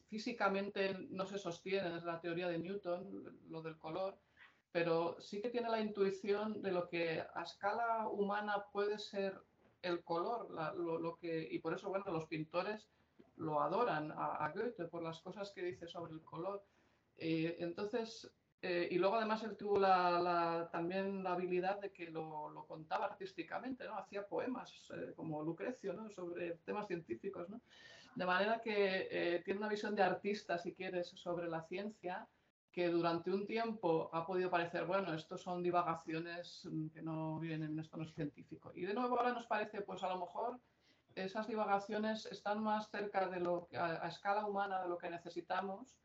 físicamente 0.08 1.08
no 1.10 1.26
se 1.26 1.40
sostiene, 1.40 1.98
es 1.98 2.04
la 2.04 2.22
teoría 2.22 2.48
de 2.48 2.60
Newton, 2.60 3.40
lo 3.50 3.62
del 3.62 3.78
color, 3.78 4.20
pero 4.72 5.20
sí 5.20 5.42
que 5.42 5.50
tiene 5.50 5.70
la 5.70 5.82
intuición 5.82 6.62
de 6.62 6.72
lo 6.72 6.88
que 6.88 7.24
a 7.34 7.44
escala 7.44 8.08
humana 8.08 8.66
puede 8.72 9.00
ser 9.00 9.40
el 9.82 10.04
color, 10.04 10.50
lo, 10.78 11.18
que, 11.18 11.48
y 11.52 11.60
por 11.60 11.74
eso, 11.74 11.90
bueno, 11.90 12.06
los 12.12 12.26
pintores 12.26 12.88
lo 13.36 13.62
adoran 13.62 14.12
a, 14.16 14.52
Goethe 14.54 14.86
por 14.86 15.04
las 15.04 15.20
cosas 15.22 15.52
que 15.52 15.64
dice 15.64 15.88
sobre 15.88 16.14
el 16.14 16.22
color. 16.22 16.64
Eh, 17.18 17.58
entonces, 17.60 18.32
eh, 18.66 18.88
y 18.92 18.98
luego 18.98 19.18
además 19.18 19.44
él 19.44 19.58
tuvo 19.58 19.78
la, 19.78 20.70
también 20.72 21.22
la 21.22 21.34
habilidad 21.34 21.82
de 21.82 21.92
que 21.92 22.10
lo, 22.10 22.64
contaba 22.66 23.08
artísticamente, 23.08 23.84
¿no? 23.84 23.98
Hacía 23.98 24.26
poemas 24.26 24.90
eh, 24.96 25.12
como 25.18 25.44
Lucrecio, 25.44 25.92
¿no? 25.92 26.10
Sobre 26.10 26.60
temas 26.64 26.88
científicos, 26.88 27.50
¿no? 27.50 27.60
De 28.16 28.26
manera 28.26 28.62
que 28.62 29.10
eh, 29.12 29.42
tiene 29.44 29.58
una 29.58 29.68
visión 29.68 29.94
de 29.96 30.04
artista, 30.04 30.58
si 30.58 30.74
quieres, 30.74 31.10
sobre 31.10 31.50
la 31.50 31.64
ciencia, 31.64 32.26
que 32.72 32.88
durante 32.88 33.32
un 33.32 33.46
tiempo 33.46 34.10
ha 34.14 34.26
podido 34.26 34.50
parecer, 34.50 34.86
bueno, 34.86 35.14
estos 35.14 35.42
son 35.42 35.62
divagaciones 35.62 36.66
que 36.94 37.02
no 37.02 37.40
vienen, 37.40 37.78
esto 37.80 37.98
no 37.98 38.04
es 38.04 38.14
científico. 38.14 38.72
Y 38.74 38.86
de 38.86 38.94
nuevo 38.94 39.20
ahora 39.20 39.34
nos 39.34 39.46
parece, 39.46 39.82
pues 39.82 40.02
a 40.04 40.08
lo 40.08 40.20
mejor 40.20 40.58
esas 41.16 41.48
divagaciones 41.48 42.28
están 42.28 42.64
más 42.64 42.90
cerca 42.90 43.28
de 43.28 43.42
lo 43.42 43.68
a 43.74 44.08
escala 44.08 44.46
humana 44.46 44.82
de 44.82 44.88
lo 44.88 44.98
que 44.98 45.10
necesitamos 45.10 45.98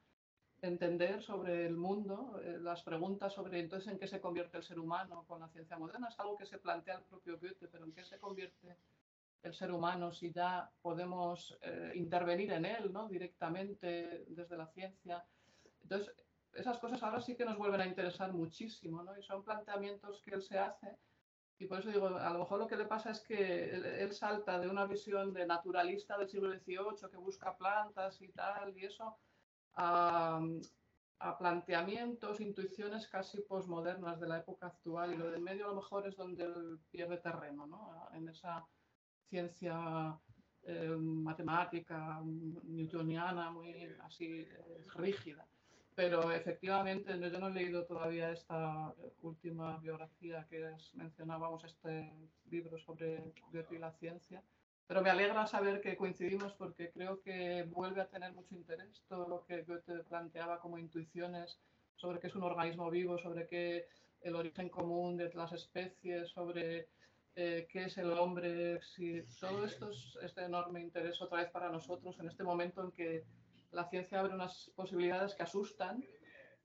entender 0.60 1.22
sobre 1.22 1.66
el 1.66 1.76
mundo, 1.76 2.40
eh, 2.42 2.58
las 2.60 2.82
preguntas 2.82 3.32
sobre 3.32 3.60
entonces 3.60 3.92
en 3.92 3.98
qué 3.98 4.06
se 4.06 4.20
convierte 4.20 4.56
el 4.56 4.64
ser 4.64 4.78
humano 4.78 5.24
con 5.26 5.40
la 5.40 5.48
ciencia 5.48 5.78
moderna, 5.78 6.08
es 6.08 6.18
algo 6.18 6.36
que 6.36 6.46
se 6.46 6.58
plantea 6.58 6.96
el 6.96 7.04
propio 7.04 7.38
Goethe, 7.38 7.68
pero 7.68 7.84
en 7.84 7.92
qué 7.92 8.04
se 8.04 8.18
convierte 8.18 8.76
el 9.42 9.54
ser 9.54 9.70
humano 9.70 10.12
si 10.12 10.32
ya 10.32 10.70
podemos 10.82 11.56
eh, 11.62 11.92
intervenir 11.94 12.52
en 12.52 12.64
él 12.64 12.92
¿no? 12.92 13.08
directamente 13.08 14.24
desde 14.28 14.56
la 14.56 14.66
ciencia. 14.66 15.24
Entonces, 15.82 16.12
esas 16.52 16.78
cosas 16.78 17.02
ahora 17.02 17.20
sí 17.20 17.36
que 17.36 17.44
nos 17.44 17.56
vuelven 17.56 17.80
a 17.80 17.86
interesar 17.86 18.32
muchísimo, 18.32 19.02
¿no? 19.02 19.16
Y 19.16 19.22
son 19.22 19.44
planteamientos 19.44 20.20
que 20.22 20.34
él 20.34 20.42
se 20.42 20.58
hace. 20.58 20.96
Y 21.58 21.66
por 21.66 21.80
eso 21.80 21.90
digo, 21.90 22.06
a 22.06 22.30
lo 22.30 22.38
mejor 22.40 22.58
lo 22.58 22.66
que 22.66 22.76
le 22.76 22.84
pasa 22.84 23.10
es 23.10 23.20
que 23.20 23.70
él 24.02 24.12
salta 24.12 24.58
de 24.58 24.68
una 24.68 24.86
visión 24.86 25.32
de 25.32 25.46
naturalista 25.46 26.16
del 26.16 26.28
siglo 26.28 26.50
XVIII 26.50 27.10
que 27.10 27.16
busca 27.16 27.56
plantas 27.56 28.20
y 28.22 28.28
tal, 28.28 28.76
y 28.76 28.86
eso, 28.86 29.16
a, 29.78 30.40
planteamientos, 31.38 32.40
intuiciones 32.40 33.08
casi 33.08 33.40
posmodernas 33.40 34.20
de 34.20 34.28
la 34.28 34.38
época 34.38 34.68
actual 34.68 35.12
y 35.12 35.16
lo 35.16 35.30
del 35.30 35.40
medio 35.40 35.66
a 35.66 35.68
lo 35.68 35.76
mejor 35.76 36.06
es 36.06 36.16
donde 36.16 36.44
él 36.44 36.78
pierde 36.90 37.16
terreno, 37.18 37.66
¿no? 37.66 38.08
en 38.12 38.28
esa 38.28 38.64
ciencia 39.28 40.16
eh, 40.62 40.96
matemática 40.96 42.20
newtoniana 42.24 43.50
muy 43.50 43.84
así 44.04 44.40
eh, 44.40 44.84
rígida. 44.94 45.46
Pero 45.94 46.30
efectivamente 46.30 47.18
yo 47.18 47.40
no 47.40 47.48
he 47.48 47.54
leído 47.54 47.84
todavía 47.84 48.30
esta 48.30 48.94
última 49.22 49.76
biografía 49.78 50.46
que 50.48 50.72
mencionábamos, 50.94 51.64
este 51.64 52.12
libro 52.48 52.78
sobre 52.78 53.34
Goethe 53.50 53.74
y 53.74 53.78
la 53.78 53.90
ciencia 53.92 54.40
pero 54.88 55.02
me 55.02 55.10
alegra 55.10 55.46
saber 55.46 55.82
que 55.82 55.98
coincidimos 55.98 56.54
porque 56.54 56.90
creo 56.90 57.20
que 57.20 57.62
vuelve 57.64 58.00
a 58.00 58.08
tener 58.08 58.32
mucho 58.32 58.54
interés 58.54 59.04
todo 59.06 59.28
lo 59.28 59.44
que 59.44 59.62
Goethe 59.62 60.02
planteaba 60.04 60.58
como 60.60 60.78
intuiciones 60.78 61.60
sobre 61.94 62.18
qué 62.18 62.28
es 62.28 62.34
un 62.34 62.42
organismo 62.42 62.90
vivo, 62.90 63.18
sobre 63.18 63.46
qué 63.46 63.86
el 64.22 64.34
origen 64.34 64.70
común 64.70 65.18
de 65.18 65.30
las 65.34 65.52
especies, 65.52 66.30
sobre 66.30 66.88
eh, 67.36 67.68
qué 67.70 67.84
es 67.84 67.98
el 67.98 68.10
hombre. 68.12 68.80
Si, 68.80 69.22
todo 69.38 69.66
esto 69.66 69.90
es, 69.90 70.34
de 70.34 70.44
enorme 70.44 70.80
interés 70.80 71.20
otra 71.20 71.42
vez 71.42 71.50
para 71.50 71.68
nosotros 71.68 72.18
en 72.18 72.28
este 72.28 72.42
momento 72.42 72.82
en 72.82 72.92
que 72.92 73.24
la 73.72 73.86
ciencia 73.90 74.20
abre 74.20 74.34
unas 74.34 74.72
posibilidades 74.74 75.34
que 75.34 75.42
asustan 75.42 76.02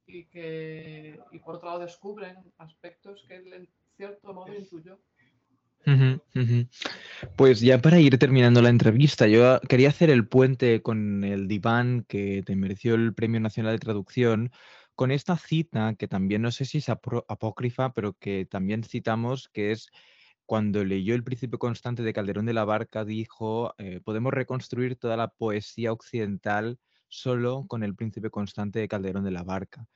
y 0.06 0.28
que, 0.28 1.20
y 1.32 1.40
por 1.40 1.56
otro 1.56 1.68
lado, 1.68 1.82
descubren 1.82 2.38
aspectos 2.58 3.26
que 3.28 3.36
en 3.36 3.70
cierto 3.98 4.34
modo 4.34 4.54
intuyó. 4.54 4.98
Pues 7.36 7.62
ya 7.62 7.80
para 7.80 8.00
ir 8.00 8.18
terminando 8.18 8.62
la 8.62 8.70
entrevista, 8.70 9.28
yo 9.28 9.60
quería 9.70 9.90
hacer 9.90 10.10
el 10.10 10.28
puente 10.28 10.82
con 10.82 11.24
el 11.24 11.48
diván 11.48 12.06
que 12.08 12.42
te 12.44 12.56
mereció 12.56 12.96
el 12.96 13.14
Premio 13.14 13.40
Nacional 13.40 13.74
de 13.74 13.80
Traducción, 13.80 14.52
con 14.96 15.12
esta 15.12 15.38
cita 15.38 15.96
que 15.96 16.08
también 16.08 16.42
no 16.42 16.52
sé 16.52 16.66
si 16.66 16.80
es 16.80 16.90
apócrifa, 16.90 17.94
pero 17.94 18.14
que 18.14 18.46
también 18.46 18.84
citamos, 18.84 19.50
que 19.50 19.72
es 19.72 19.90
cuando 20.46 20.84
leyó 20.84 21.16
El 21.16 21.24
Príncipe 21.24 21.58
Constante 21.58 22.04
de 22.04 22.14
Calderón 22.14 22.46
de 22.46 22.54
la 22.54 22.66
Barca, 22.66 23.06
dijo, 23.06 23.74
eh, 23.78 24.02
podemos 24.04 24.34
reconstruir 24.34 24.96
toda 24.96 25.18
la 25.18 25.30
poesía 25.30 25.92
occidental 25.92 26.80
solo 27.08 27.66
con 27.68 27.84
El 27.84 27.96
Príncipe 27.96 28.30
Constante 28.30 28.80
de 28.80 28.88
Calderón 28.88 29.24
de 29.24 29.32
la 29.32 29.44
Barca 29.44 29.88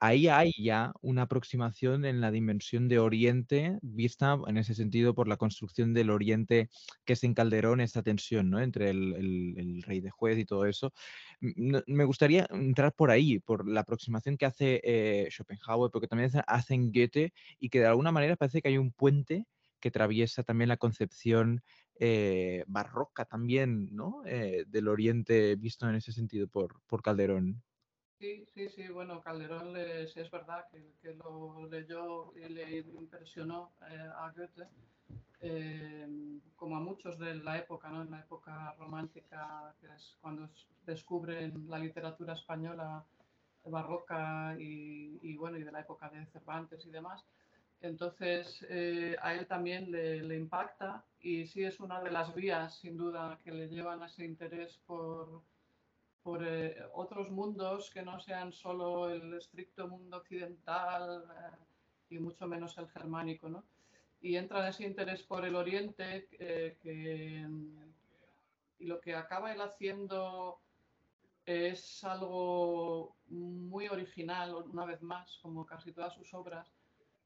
ahí 0.00 0.28
hay 0.28 0.52
ya 0.58 0.92
una 1.00 1.22
aproximación 1.22 2.04
en 2.04 2.20
la 2.20 2.30
dimensión 2.30 2.88
de 2.88 2.98
Oriente, 2.98 3.78
vista 3.82 4.38
en 4.46 4.58
ese 4.58 4.74
sentido 4.74 5.14
por 5.14 5.28
la 5.28 5.36
construcción 5.36 5.94
del 5.94 6.10
Oriente 6.10 6.68
que 7.04 7.14
es 7.14 7.24
en 7.24 7.34
Calderón, 7.34 7.80
esta 7.80 8.02
tensión 8.02 8.50
¿no? 8.50 8.60
entre 8.60 8.90
el, 8.90 9.82
rey 9.86 10.00
de 10.00 10.10
juez 10.10 10.38
y 10.38 10.44
todo 10.44 10.66
eso. 10.66 10.92
me 11.40 12.04
gustaría 12.04 12.46
entrar 12.50 12.92
por 12.92 13.10
ahí, 13.10 13.38
por 13.40 13.68
la 13.68 13.80
aproximación 13.80 14.36
que 14.36 14.46
hace 14.46 14.80
eh, 14.84 15.28
Schopenhauer, 15.30 15.90
porque 15.90 16.08
también 16.08 16.30
hacen 16.46 16.92
Goethe 16.92 17.32
y 17.58 17.68
que 17.70 17.80
de 17.80 17.86
alguna 17.86 18.12
manera 18.12 18.36
parece 18.36 18.62
que 18.62 18.68
hay 18.68 18.78
un 18.78 18.92
puente 18.92 19.46
que 19.80 19.88
atraviesa 19.88 20.42
también 20.42 20.68
la 20.68 20.76
concepción 20.76 21.62
eh, 22.00 22.64
barroca 22.66 23.24
también, 23.24 23.94
¿no? 23.94 24.22
Eh, 24.26 24.64
del 24.68 24.88
Oriente 24.88 25.56
visto 25.56 25.88
en 25.88 25.96
ese 25.96 26.12
sentido 26.12 26.48
por, 26.48 26.80
por 26.86 27.02
Calderón. 27.02 27.62
Sí, 28.18 28.44
sí, 28.52 28.68
sí, 28.70 28.88
bueno, 28.88 29.22
Calderón 29.22 29.76
es 29.76 30.30
verdad 30.32 30.66
que, 30.72 31.14
lo 31.14 31.68
leyó 31.70 32.32
y 32.34 32.48
le 32.48 32.78
impresionó 32.78 33.70
eh, 33.88 33.96
a 33.96 34.32
Goethe, 34.32 34.66
eh, 35.40 36.40
como 36.56 36.76
a 36.76 36.80
muchos 36.80 37.16
de 37.20 37.36
la 37.36 37.58
época, 37.58 37.88
¿no? 37.90 38.02
En 38.02 38.10
la 38.10 38.18
época 38.18 38.74
romántica, 38.76 39.72
que 39.80 39.86
es 39.86 40.16
cuando 40.20 40.48
descubren 40.84 41.68
la 41.68 41.78
literatura 41.78 42.32
española 42.32 43.04
barroca 43.64 44.56
y, 44.58 45.36
bueno, 45.36 45.56
y 45.56 45.62
de 45.62 45.70
la 45.70 45.80
época 45.80 46.08
de 46.08 46.26
Cervantes 46.26 46.84
y 46.86 46.90
demás. 46.90 47.24
Entonces, 47.80 48.66
eh, 48.68 49.14
a 49.22 49.34
él 49.34 49.46
también 49.46 49.92
le, 49.92 50.24
le, 50.24 50.36
impacta 50.36 51.04
y 51.20 51.46
sí 51.46 51.62
es 51.62 51.78
una 51.78 52.02
de 52.02 52.10
las 52.10 52.34
vías, 52.34 52.80
sin 52.80 52.96
duda, 52.96 53.38
que 53.44 53.52
le 53.52 53.68
llevan 53.68 54.02
a 54.02 54.06
ese 54.06 54.24
interés 54.24 54.76
por 54.86 55.42
por 56.28 56.46
eh, 56.46 56.76
otros 56.92 57.30
mundos 57.30 57.90
que 57.90 58.02
no 58.02 58.20
sean 58.20 58.52
solo 58.52 59.08
el 59.08 59.32
estricto 59.32 59.88
mundo 59.88 60.18
occidental 60.18 61.24
eh, 61.24 61.56
y 62.10 62.18
mucho 62.18 62.46
menos 62.46 62.76
el 62.76 62.86
germánico, 62.90 63.48
¿no? 63.48 63.64
Y 64.20 64.36
entra 64.36 64.60
en 64.60 64.66
ese 64.66 64.84
interés 64.84 65.22
por 65.22 65.46
el 65.46 65.56
oriente 65.56 66.28
eh, 66.38 67.48
y 68.78 68.84
lo 68.84 69.00
que 69.00 69.14
acaba 69.14 69.54
él 69.54 69.62
haciendo 69.62 70.60
es 71.46 72.04
algo 72.04 73.16
muy 73.28 73.88
original, 73.88 74.54
una 74.54 74.84
vez 74.84 75.00
más, 75.00 75.38
como 75.40 75.64
casi 75.64 75.92
todas 75.92 76.12
sus 76.12 76.34
obras, 76.34 76.70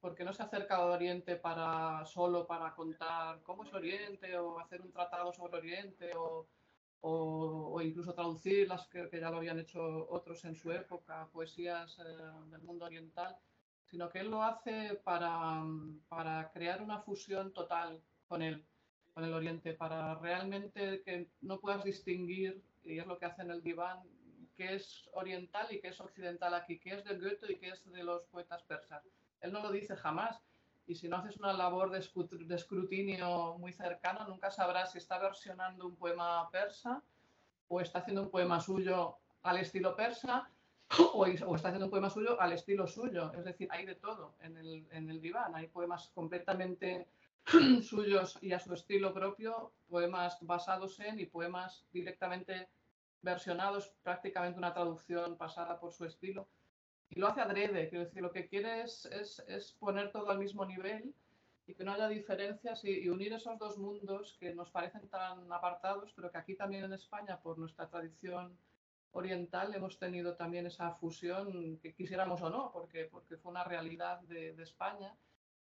porque 0.01 0.23
no 0.23 0.33
se 0.33 0.45
acerca 0.45 0.77
al 0.77 0.91
Oriente 0.91 1.35
para, 1.35 2.07
solo 2.07 2.47
para 2.47 2.73
contar 2.73 3.43
cómo 3.43 3.65
es 3.65 3.75
Oriente 3.75 4.37
o 4.37 4.61
hacer 4.61 4.81
un 4.81 4.93
tratado 4.93 5.33
sobre 5.33 5.59
Oriente 5.59 6.13
o 6.15 6.47
o, 7.03 7.81
incluso 7.83 8.15
traducir 8.15 8.69
las 8.69 8.87
que, 8.87 9.09
ya 9.13 9.31
lo 9.31 9.39
habían 9.39 9.59
hecho 9.59 10.09
otros 10.09 10.45
en 10.45 10.55
su 10.55 10.71
época, 10.71 11.29
poesías 11.33 11.99
eh, 11.99 12.05
del 12.51 12.63
mundo 12.63 12.87
oriental, 12.87 13.37
sino 13.85 14.09
que 14.09 14.21
él 14.21 14.31
lo 14.31 14.43
hace 14.43 15.01
para, 15.03 15.65
para, 16.09 16.51
crear 16.53 16.81
una 16.81 17.01
fusión 17.01 17.53
total 17.53 18.01
con 18.29 18.41
él, 18.41 18.65
con 19.15 19.25
el 19.25 19.35
oriente, 19.35 19.75
para 19.75 20.15
realmente 20.15 21.03
que 21.03 21.29
no 21.41 21.59
puedas 21.61 21.85
distinguir, 21.85 22.63
y 22.85 22.99
es 22.99 23.07
lo 23.07 23.19
que 23.19 23.27
hace 23.27 23.43
en 23.43 23.51
el 23.51 23.63
diván, 23.63 24.01
qué 24.57 24.77
es 24.77 25.09
oriental 25.13 25.67
y 25.71 25.81
qué 25.81 25.89
es 25.89 26.01
occidental 26.01 26.55
aquí, 26.55 26.79
qué 26.79 26.95
es 26.95 27.05
de 27.05 27.19
Goethe 27.19 27.53
y 27.53 27.59
qué 27.59 27.71
es 27.71 27.85
de 27.91 28.05
los 28.05 28.25
poetas 28.27 28.63
persas. 28.63 29.03
Él 29.41 29.53
no 29.53 29.61
lo 29.61 29.73
dice 29.73 29.97
jamás, 29.97 30.41
y 30.87 30.95
si 30.95 31.09
no 31.09 31.17
haces 31.17 31.37
una 31.37 31.53
labor 31.53 31.91
de, 31.91 31.99
escrutinio 32.55 33.57
muy 33.59 33.73
cercano, 33.73 34.27
nunca 34.27 34.51
sabrás 34.51 34.93
si 34.93 34.99
está 34.99 35.19
versionando 35.19 35.87
un 35.87 35.97
poema 35.97 36.49
persa 36.51 37.03
o 37.69 37.81
está 37.81 38.01
haciendo 38.01 38.23
un 38.23 38.31
poema 38.31 38.61
suyo 38.61 39.17
al 39.43 39.59
estilo 39.59 39.95
persa 39.95 40.49
o, 41.15 41.27
está 41.27 41.69
haciendo 41.69 41.87
un 41.87 41.91
poema 41.91 42.11
suyo 42.11 42.41
al 42.41 42.53
estilo 42.53 42.87
suyo. 42.87 43.33
Es 43.33 43.45
decir, 43.45 43.69
hay 43.71 43.87
de 43.87 43.95
todo 43.95 44.35
en 44.41 44.57
el, 44.57 44.87
en 44.91 45.09
el 45.09 45.21
diván. 45.21 45.55
Hay 45.55 45.69
poemas 45.69 46.11
completamente 46.15 47.07
suyos 47.83 48.39
y 48.43 48.53
a 48.53 48.59
su 48.59 48.75
estilo 48.75 49.15
propio, 49.15 49.73
poemas 49.89 50.39
basados 50.43 50.99
en 51.01 51.21
y 51.21 51.27
poemas 51.27 51.87
directamente 51.93 52.69
versionados, 53.23 53.95
prácticamente 54.03 54.59
una 54.59 54.75
traducción 54.75 55.37
pasada 55.37 55.79
por 55.79 55.93
su 55.93 56.05
estilo 56.05 56.49
y 57.15 57.21
lo 57.21 57.29
hace 57.29 57.43
adrede, 57.43 57.91
quiero 57.91 58.07
decir, 58.07 58.23
lo 58.23 58.33
que 58.33 58.49
quiere 58.49 58.83
es, 58.83 59.05
es, 59.47 59.73
poner 59.79 60.11
todo 60.11 60.31
al 60.31 60.39
mismo 60.39 60.65
nivel 60.65 61.15
y 61.67 61.75
que 61.75 61.85
no 61.85 61.93
haya 61.93 62.09
diferencias 62.09 62.85
y, 62.85 63.07
unir 63.09 63.35
esos 63.35 63.59
dos 63.59 63.77
mundos 63.77 64.37
que 64.41 64.55
nos 64.55 64.71
parecen 64.71 65.09
tan 65.09 65.53
apartados, 65.53 66.13
pero 66.17 66.31
que 66.33 66.39
aquí 66.39 66.55
también 66.55 66.85
en 66.85 66.95
España, 66.95 67.39
por 67.39 67.59
nuestra 67.59 67.87
tradición 67.89 68.57
oriental, 69.13 69.75
hemos 69.75 69.99
tenido 69.99 70.37
también 70.37 70.67
esa 70.67 70.93
fusión, 70.93 71.79
que 71.83 71.93
quisiéramos 71.93 72.41
o 72.41 72.49
no, 72.49 72.71
porque, 72.73 73.05
porque 73.05 73.37
fue 73.37 73.51
una 73.51 73.65
realidad 73.65 74.21
de, 74.21 74.55
de 74.55 74.63
España. 74.63 75.15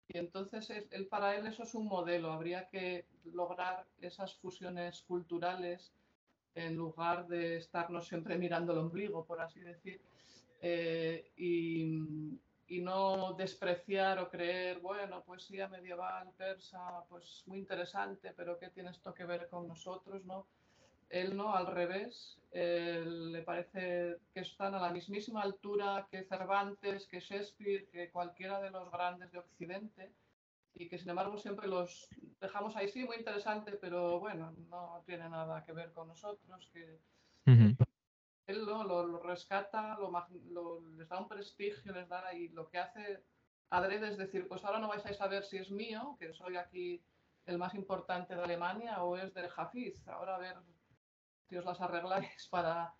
Y 0.09 0.17
entonces 0.17 0.71
él, 0.71 1.07
para 1.09 1.37
él 1.37 1.47
eso 1.47 1.65
es 1.65 1.75
un 1.75 1.87
modelo, 1.87 2.33
habría 2.33 2.69
que 2.69 3.05
lograr 3.25 3.85
esas 4.01 4.35
fusiones 4.37 5.03
culturales 5.03 5.93
en 6.55 6.75
lugar 6.75 7.27
de 7.27 7.59
estarnos 7.59 8.09
siempre 8.09 8.39
mirando 8.39 8.73
el 8.73 8.79
ombligo, 8.79 9.27
por 9.27 9.43
así 9.43 9.61
decir 9.61 10.01
eh, 10.67 11.31
y, 11.37 12.41
no 12.81 13.35
despreciar 13.35 14.19
o 14.19 14.29
creer, 14.29 14.81
bueno, 14.81 15.23
poesía 15.23 15.69
medieval, 15.69 16.33
persa, 16.37 17.05
pues 17.09 17.45
muy 17.47 17.59
interesante, 17.59 18.33
pero 18.37 18.59
¿qué 18.59 18.69
tiene 18.71 18.91
esto 18.91 19.15
que 19.15 19.25
ver 19.25 19.49
con 19.49 19.69
nosotros? 19.69 20.25
¿no? 20.25 20.49
Él 21.09 21.37
no, 21.37 21.55
al 21.55 21.67
revés, 21.67 22.41
le 22.53 23.43
parece 23.43 24.17
que 24.33 24.41
están 24.41 24.75
a 24.75 24.81
la 24.81 24.91
mismísima 24.91 25.43
altura 25.43 26.09
que 26.11 26.25
Cervantes, 26.25 27.07
que 27.07 27.21
Shakespeare, 27.21 27.87
que 27.93 28.11
cualquiera 28.11 28.61
de 28.61 28.71
los 28.71 28.91
grandes 28.91 29.31
de 29.31 29.39
Occidente 29.39 30.13
y 30.75 30.89
que 30.89 30.99
sin 30.99 31.11
embargo 31.11 31.39
siempre 31.39 31.69
los 31.69 32.09
dejamos 32.41 32.75
ahí, 32.75 32.89
sí, 32.89 33.05
muy 33.05 33.19
interesante, 33.19 33.73
pero 33.73 34.19
bueno, 34.19 34.53
no 34.69 35.03
tiene 35.07 35.29
nada 35.29 35.65
que 35.65 35.73
ver 35.73 35.93
con 35.93 36.09
nosotros, 36.09 36.69
que 36.73 36.99
él 38.47 38.65
lo, 38.65 39.19
rescata, 39.21 39.97
lo, 39.99 40.81
les 40.97 41.09
da 41.09 41.19
un 41.19 41.29
prestigio, 41.29 41.93
les 41.93 42.09
da 42.09 42.33
y 42.35 42.49
lo 42.49 42.69
que 42.69 42.79
hace 42.79 43.25
adrede 43.71 44.09
es 44.09 44.19
decir, 44.19 44.47
pues 44.49 44.65
ahora 44.65 44.79
no 44.79 44.89
vais 44.89 45.05
a 45.07 45.15
saber 45.15 45.45
si 45.45 45.59
es 45.59 45.71
mío, 45.71 46.17
que 46.19 46.33
soy 46.33 46.57
aquí 46.57 47.03
el 47.47 47.59
más 47.59 47.75
importante 47.75 48.35
de 48.35 48.43
Alemania, 48.43 49.03
o 49.03 49.17
es 49.17 49.33
del 49.35 49.51
Hafiz. 49.57 49.97
Ahora 50.09 50.37
a 50.37 50.39
ver 50.39 50.57
si 51.49 51.57
os 51.57 51.65
las 51.65 51.81
arregláis 51.81 52.49
para 52.51 52.95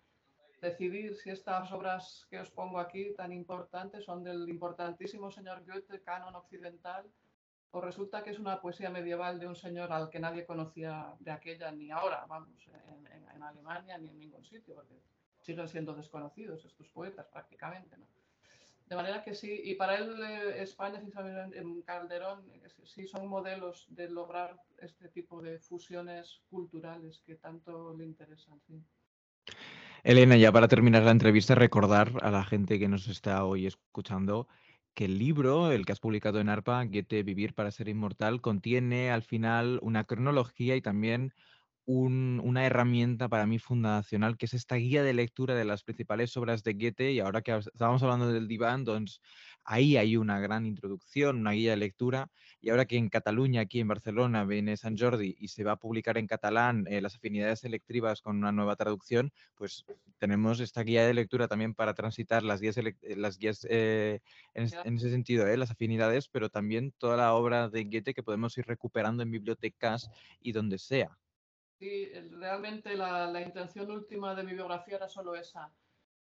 decidir 0.61 1.15
si 1.15 1.29
estas 1.29 1.71
obras 1.71 2.25
que 2.29 2.39
os 2.39 2.49
pongo 2.49 2.79
aquí 2.79 3.13
tan 3.15 3.31
importantes 3.31 4.03
son 4.03 4.23
del 4.23 4.49
importantísimo 4.49 5.29
señor 5.29 5.63
Goethe, 5.65 6.01
canon 6.01 6.35
occidental, 6.35 7.05
o 7.71 7.81
resulta 7.81 8.23
que 8.23 8.31
es 8.31 8.39
una 8.39 8.61
poesía 8.61 8.89
medieval 8.89 9.39
de 9.39 9.47
un 9.47 9.55
señor 9.55 9.91
al 9.91 10.09
que 10.09 10.19
nadie 10.19 10.45
conocía 10.45 11.13
de 11.19 11.31
aquella 11.31 11.71
ni 11.71 11.91
ahora, 11.91 12.25
vamos, 12.27 12.67
en, 12.67 13.05
en 13.07 13.43
Alemania 13.43 13.97
ni 13.97 14.09
en 14.09 14.17
ningún 14.17 14.45
sitio, 14.45 14.75
porque 14.75 14.95
siguen 15.45 15.67
siendo 15.67 15.93
desconocidos 15.93 16.65
estos 16.65 16.87
poetas 16.89 17.27
prácticamente. 17.31 17.95
De 18.87 18.95
manera 18.95 19.23
que 19.23 19.33
sí, 19.33 19.61
y 19.63 19.75
para 19.75 19.95
él 19.97 20.15
eh, 20.21 20.61
España, 20.61 21.01
saber 21.11 21.55
en 21.55 21.81
Calderón, 21.81 22.47
eh, 22.51 22.67
sí 22.83 23.07
son 23.07 23.27
modelos 23.27 23.87
de 23.89 24.09
lograr 24.09 24.59
este 24.77 25.09
tipo 25.09 25.41
de 25.41 25.59
fusiones 25.59 26.41
culturales 26.49 27.21
que 27.25 27.35
tanto 27.35 27.95
le 27.97 28.05
interesan. 28.05 28.59
Elena, 30.03 30.37
ya 30.37 30.51
para 30.51 30.67
terminar 30.67 31.03
la 31.03 31.11
entrevista, 31.11 31.55
recordar 31.55 32.11
a 32.21 32.29
la 32.29 32.43
gente 32.43 32.77
que 32.77 32.87
nos 32.87 33.07
está 33.07 33.43
hoy 33.43 33.65
escuchando 33.65 34.47
que 34.93 35.05
el 35.05 35.17
libro, 35.17 35.71
el 35.71 35.85
que 35.85 35.91
has 35.91 35.99
publicado 35.99 36.39
en 36.39 36.49
ARPA, 36.49 36.85
Goethe, 36.85 37.23
Vivir 37.23 37.53
para 37.53 37.71
ser 37.71 37.89
inmortal, 37.89 38.39
contiene 38.39 39.11
al 39.11 39.23
final 39.23 39.79
una 39.81 40.03
cronología 40.03 40.75
y 40.75 40.81
también 40.81 41.33
una 41.85 42.65
herramienta 42.65 43.29
para 43.29 43.45
mí 43.45 43.59
fundacional, 43.59 44.37
que 44.37 44.47
es 44.47 44.53
esta 44.53 44.75
guía 44.75 45.03
de 45.03 45.13
lectura 45.13 45.53
de 45.55 45.65
las 45.65 45.83
principales 45.83 46.35
obras 46.37 46.63
de 46.63 46.73
Goethe. 46.73 47.11
Y 47.11 47.19
ahora 47.19 47.41
que 47.41 47.55
estábamos 47.55 48.01
hablando 48.03 48.31
del 48.31 48.47
diván, 48.47 48.81
entonces 48.81 49.21
ahí 49.63 49.97
hay 49.97 50.17
una 50.17 50.39
gran 50.39 50.65
introducción, 50.65 51.37
una 51.37 51.51
guía 51.51 51.71
de 51.71 51.77
lectura. 51.77 52.29
Y 52.61 52.69
ahora 52.69 52.85
que 52.85 52.97
en 52.97 53.09
Cataluña, 53.09 53.61
aquí 53.61 53.79
en 53.79 53.87
Barcelona, 53.87 54.45
viene 54.45 54.77
San 54.77 54.97
Jordi 54.97 55.35
y 55.39 55.49
se 55.49 55.63
va 55.63 55.73
a 55.73 55.75
publicar 55.75 56.17
en 56.17 56.27
catalán 56.27 56.85
eh, 56.87 57.01
las 57.01 57.15
afinidades 57.15 57.59
selectivas 57.59 58.21
con 58.21 58.37
una 58.37 58.51
nueva 58.51 58.75
traducción, 58.75 59.31
pues 59.55 59.85
tenemos 60.17 60.59
esta 60.59 60.81
guía 60.81 61.05
de 61.05 61.13
lectura 61.13 61.47
también 61.47 61.73
para 61.75 61.93
transitar 61.93 62.43
las 62.43 62.61
guías, 62.61 62.77
eh, 62.77 62.95
las 63.15 63.37
guías 63.37 63.67
eh, 63.69 64.21
en, 64.53 64.65
ese 64.95 65.09
sentido, 65.11 65.45
las 65.55 65.71
afinidades, 65.71 66.29
pero 66.29 66.49
también 66.49 66.93
toda 66.97 67.17
la 67.17 67.33
obra 67.33 67.69
de 67.69 67.83
Goethe 67.83 68.13
que 68.13 68.23
podemos 68.23 68.57
ir 68.57 68.65
recuperando 68.65 69.23
en 69.23 69.31
bibliotecas 69.31 70.09
y 70.41 70.51
donde 70.51 70.79
sea. 70.79 71.17
Sí, 71.79 72.09
realmente 72.31 72.95
la, 72.95 73.41
intención 73.41 73.91
última 73.91 74.33
de 74.33 74.43
mi 74.43 74.53
biografía 74.53 74.95
era 74.95 75.09
solo 75.09 75.35
esa. 75.35 75.71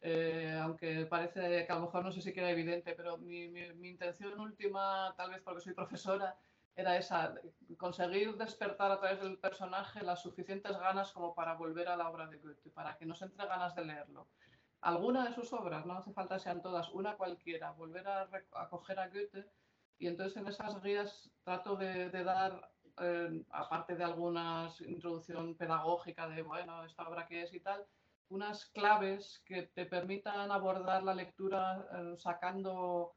Eh, 0.00 0.58
aunque 0.60 1.06
parece 1.06 1.66
que 1.66 1.72
a 1.72 1.76
lo 1.76 1.82
mejor 1.82 2.04
no 2.04 2.10
sé 2.10 2.22
si 2.22 2.32
queda 2.32 2.50
evidente, 2.50 2.94
pero 2.94 3.18
mi, 3.18 3.44
intención 3.88 4.40
última, 4.40 5.14
tal 5.16 5.30
vez 5.30 5.42
porque 5.42 5.60
soy 5.60 5.74
profesora, 5.74 6.36
era 6.74 6.96
esa, 6.96 7.34
conseguir 7.76 8.34
despertar 8.36 8.90
a 8.90 8.98
través 8.98 9.20
del 9.20 9.38
personaje 9.38 10.02
las 10.02 10.22
suficientes 10.22 10.76
ganas 10.78 11.12
como 11.12 11.34
para 11.34 11.54
volver 11.54 11.88
a 11.88 11.96
la 11.96 12.08
obra 12.08 12.26
de 12.26 12.38
Goethe, 12.38 12.70
para 12.70 12.96
que 12.96 13.04
nos 13.04 13.20
entre 13.20 13.46
ganas 13.46 13.74
de 13.74 13.84
leerlo. 13.84 14.28
Alguna 14.80 15.28
de 15.28 15.34
sus 15.34 15.52
obras, 15.52 15.84
no 15.84 15.94
hace 15.94 16.12
falta 16.12 16.38
sean 16.38 16.62
todas, 16.62 16.88
una 16.90 17.16
cualquiera, 17.16 17.72
volver 17.72 18.08
a, 18.08 18.28
acoger 18.54 18.98
a 18.98 19.08
Goethe 19.08 19.46
y 19.98 20.06
entonces 20.08 20.36
en 20.38 20.48
esas 20.48 20.82
guías 20.82 21.30
trato 21.44 21.76
de 21.76 22.24
dar 22.24 22.71
eh, 22.98 23.44
aparte 23.50 23.96
de 23.96 24.04
algunas 24.04 24.80
introducción 24.80 25.56
pedagógica 25.56 26.28
de, 26.28 26.42
bueno, 26.42 26.84
esta 26.84 27.08
obra 27.08 27.26
que 27.26 27.42
es 27.42 27.52
y 27.54 27.60
tal, 27.60 27.86
unas 28.28 28.66
claves 28.66 29.42
que 29.44 29.62
te 29.62 29.86
permitan 29.86 30.50
abordar 30.50 31.02
la 31.02 31.14
lectura 31.14 31.86
eh, 31.92 32.16
sacando 32.16 33.14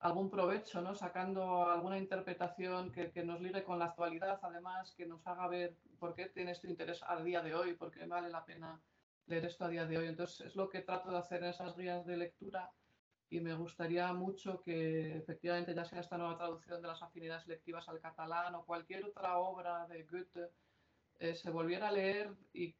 algún 0.00 0.30
provecho, 0.30 0.80
¿no? 0.80 0.94
sacando 0.94 1.68
alguna 1.68 1.98
interpretación 1.98 2.90
que, 2.90 3.12
que, 3.12 3.24
nos 3.24 3.40
ligue 3.40 3.62
con 3.62 3.78
la 3.78 3.86
actualidad, 3.86 4.40
además, 4.42 4.92
que 4.96 5.06
nos 5.06 5.24
haga 5.26 5.46
ver 5.46 5.76
por 5.98 6.14
qué 6.14 6.26
tiene 6.26 6.52
este 6.52 6.68
interés 6.68 7.02
al 7.04 7.24
día 7.24 7.40
de 7.40 7.54
hoy, 7.54 7.74
por 7.74 7.90
qué 7.92 8.04
vale 8.06 8.28
la 8.28 8.44
pena 8.44 8.80
leer 9.26 9.44
esto 9.44 9.64
a 9.64 9.68
día 9.68 9.86
de 9.86 9.98
hoy. 9.98 10.08
Entonces, 10.08 10.46
es 10.46 10.56
lo 10.56 10.68
que 10.68 10.80
trato 10.80 11.10
de 11.10 11.18
hacer 11.18 11.42
en 11.44 11.50
esas 11.50 11.76
guías 11.76 12.04
de 12.04 12.16
lectura 12.16 12.72
y 13.32 13.40
me 13.40 13.54
gustaría 13.54 14.12
mucho 14.12 14.60
que 14.60 15.16
efectivamente 15.16 15.74
ya 15.74 15.86
sea 15.86 16.00
esta 16.00 16.18
nueva 16.18 16.36
traducción 16.36 16.82
de 16.82 16.88
las 16.88 17.02
afinidades 17.02 17.44
selectivas 17.44 17.88
al 17.88 17.98
catalán 17.98 18.54
o 18.54 18.66
cualquier 18.66 19.06
otra 19.06 19.38
obra 19.38 19.86
de 19.86 20.02
Goethe 20.02 20.50
eh, 21.18 21.34
se 21.34 21.50
volviera 21.50 21.88
a 21.88 21.92
leer 21.92 22.30
y 22.52 22.76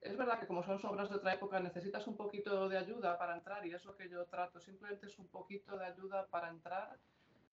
es 0.00 0.16
verdad 0.16 0.40
que 0.40 0.46
como 0.46 0.62
son 0.62 0.80
obras 0.86 1.10
de 1.10 1.16
otra 1.16 1.34
época 1.34 1.60
necesitas 1.60 2.06
un 2.06 2.16
poquito 2.16 2.70
de 2.70 2.78
ayuda 2.78 3.18
para 3.18 3.34
entrar 3.36 3.66
y 3.66 3.74
es 3.74 3.84
lo 3.84 3.94
que 3.94 4.08
yo 4.08 4.24
trato, 4.24 4.62
simplemente 4.62 5.08
es 5.08 5.18
un 5.18 5.28
poquito 5.28 5.76
de 5.76 5.84
ayuda 5.84 6.26
para 6.28 6.48
entrar 6.48 6.98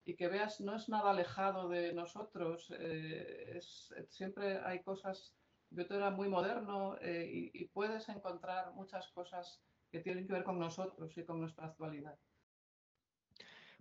y 0.05 0.15
que 0.15 0.29
veas 0.29 0.61
no 0.61 0.77
es 0.77 0.89
nada 0.89 1.11
alejado 1.11 1.69
de 1.69 1.93
nosotros, 1.93 2.73
eh, 2.79 3.55
es, 3.57 3.93
siempre 4.11 4.61
hay 4.61 4.81
cosas, 4.85 5.35
Goethe 5.73 5.97
era 5.97 6.11
muy 6.11 6.29
moderno 6.29 6.97
eh, 7.01 7.51
y 7.53 7.65
puedes 7.67 8.09
encontrar 8.09 8.73
muchas 8.75 9.09
cosas 9.09 9.61
que 9.93 10.01
tienen 10.01 10.27
que 10.27 10.33
ver 10.33 10.43
con 10.43 10.59
nosotros 10.59 11.17
y 11.17 11.25
con 11.25 11.39
nuestra 11.39 11.67
actualidad. 11.67 12.19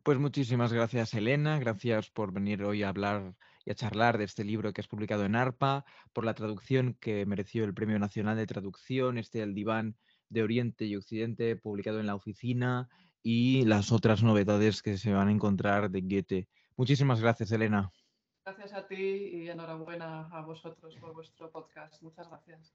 Pues 0.04 0.18
muchísimas 0.18 0.74
gracias, 0.74 1.14
Elena. 1.14 1.58
Gracias 1.60 2.10
por 2.10 2.34
venir 2.34 2.64
hoy 2.64 2.84
a 2.84 2.90
hablar 2.90 3.36
y 3.64 3.72
a 3.72 3.76
charlar 3.76 4.18
de 4.18 4.26
este 4.26 4.44
libro 4.44 4.74
que 4.74 4.82
has 4.82 4.88
publicado 4.88 5.24
en 5.26 5.36
ARPA, 5.36 5.86
por 6.12 6.26
la 6.26 6.34
traducción 6.34 6.96
que 7.00 7.26
mereció 7.26 7.64
el 7.64 7.74
Premio 7.74 8.00
Nacional 8.00 8.36
de 8.36 8.48
Traducción, 8.48 9.18
este 9.18 9.42
El 9.42 9.54
Diván 9.54 9.96
de 10.30 10.44
Oriente 10.44 10.86
y 10.86 10.96
Occidente, 10.96 11.56
publicado 11.56 12.00
en 12.00 12.08
la 12.08 12.16
oficina, 12.16 12.90
y 13.22 13.64
las 13.66 13.92
otras 13.92 14.24
novedades 14.24 14.82
que 14.82 14.98
se 14.98 15.14
van 15.14 15.28
a 15.28 15.32
encontrar 15.32 15.92
de 15.92 16.02
Goethe. 16.02 16.48
Muchísimas 16.76 17.22
gracias, 17.22 17.52
Elena. 17.52 17.92
Gracias 18.44 18.74
a 18.74 18.88
ti 18.88 18.96
y 18.96 19.50
enhorabuena 19.50 20.28
a 20.32 20.42
vosotros 20.42 20.98
por 20.98 21.14
vuestro 21.14 21.52
podcast. 21.52 22.02
Muchas 22.02 22.28
gracias. 22.28 22.74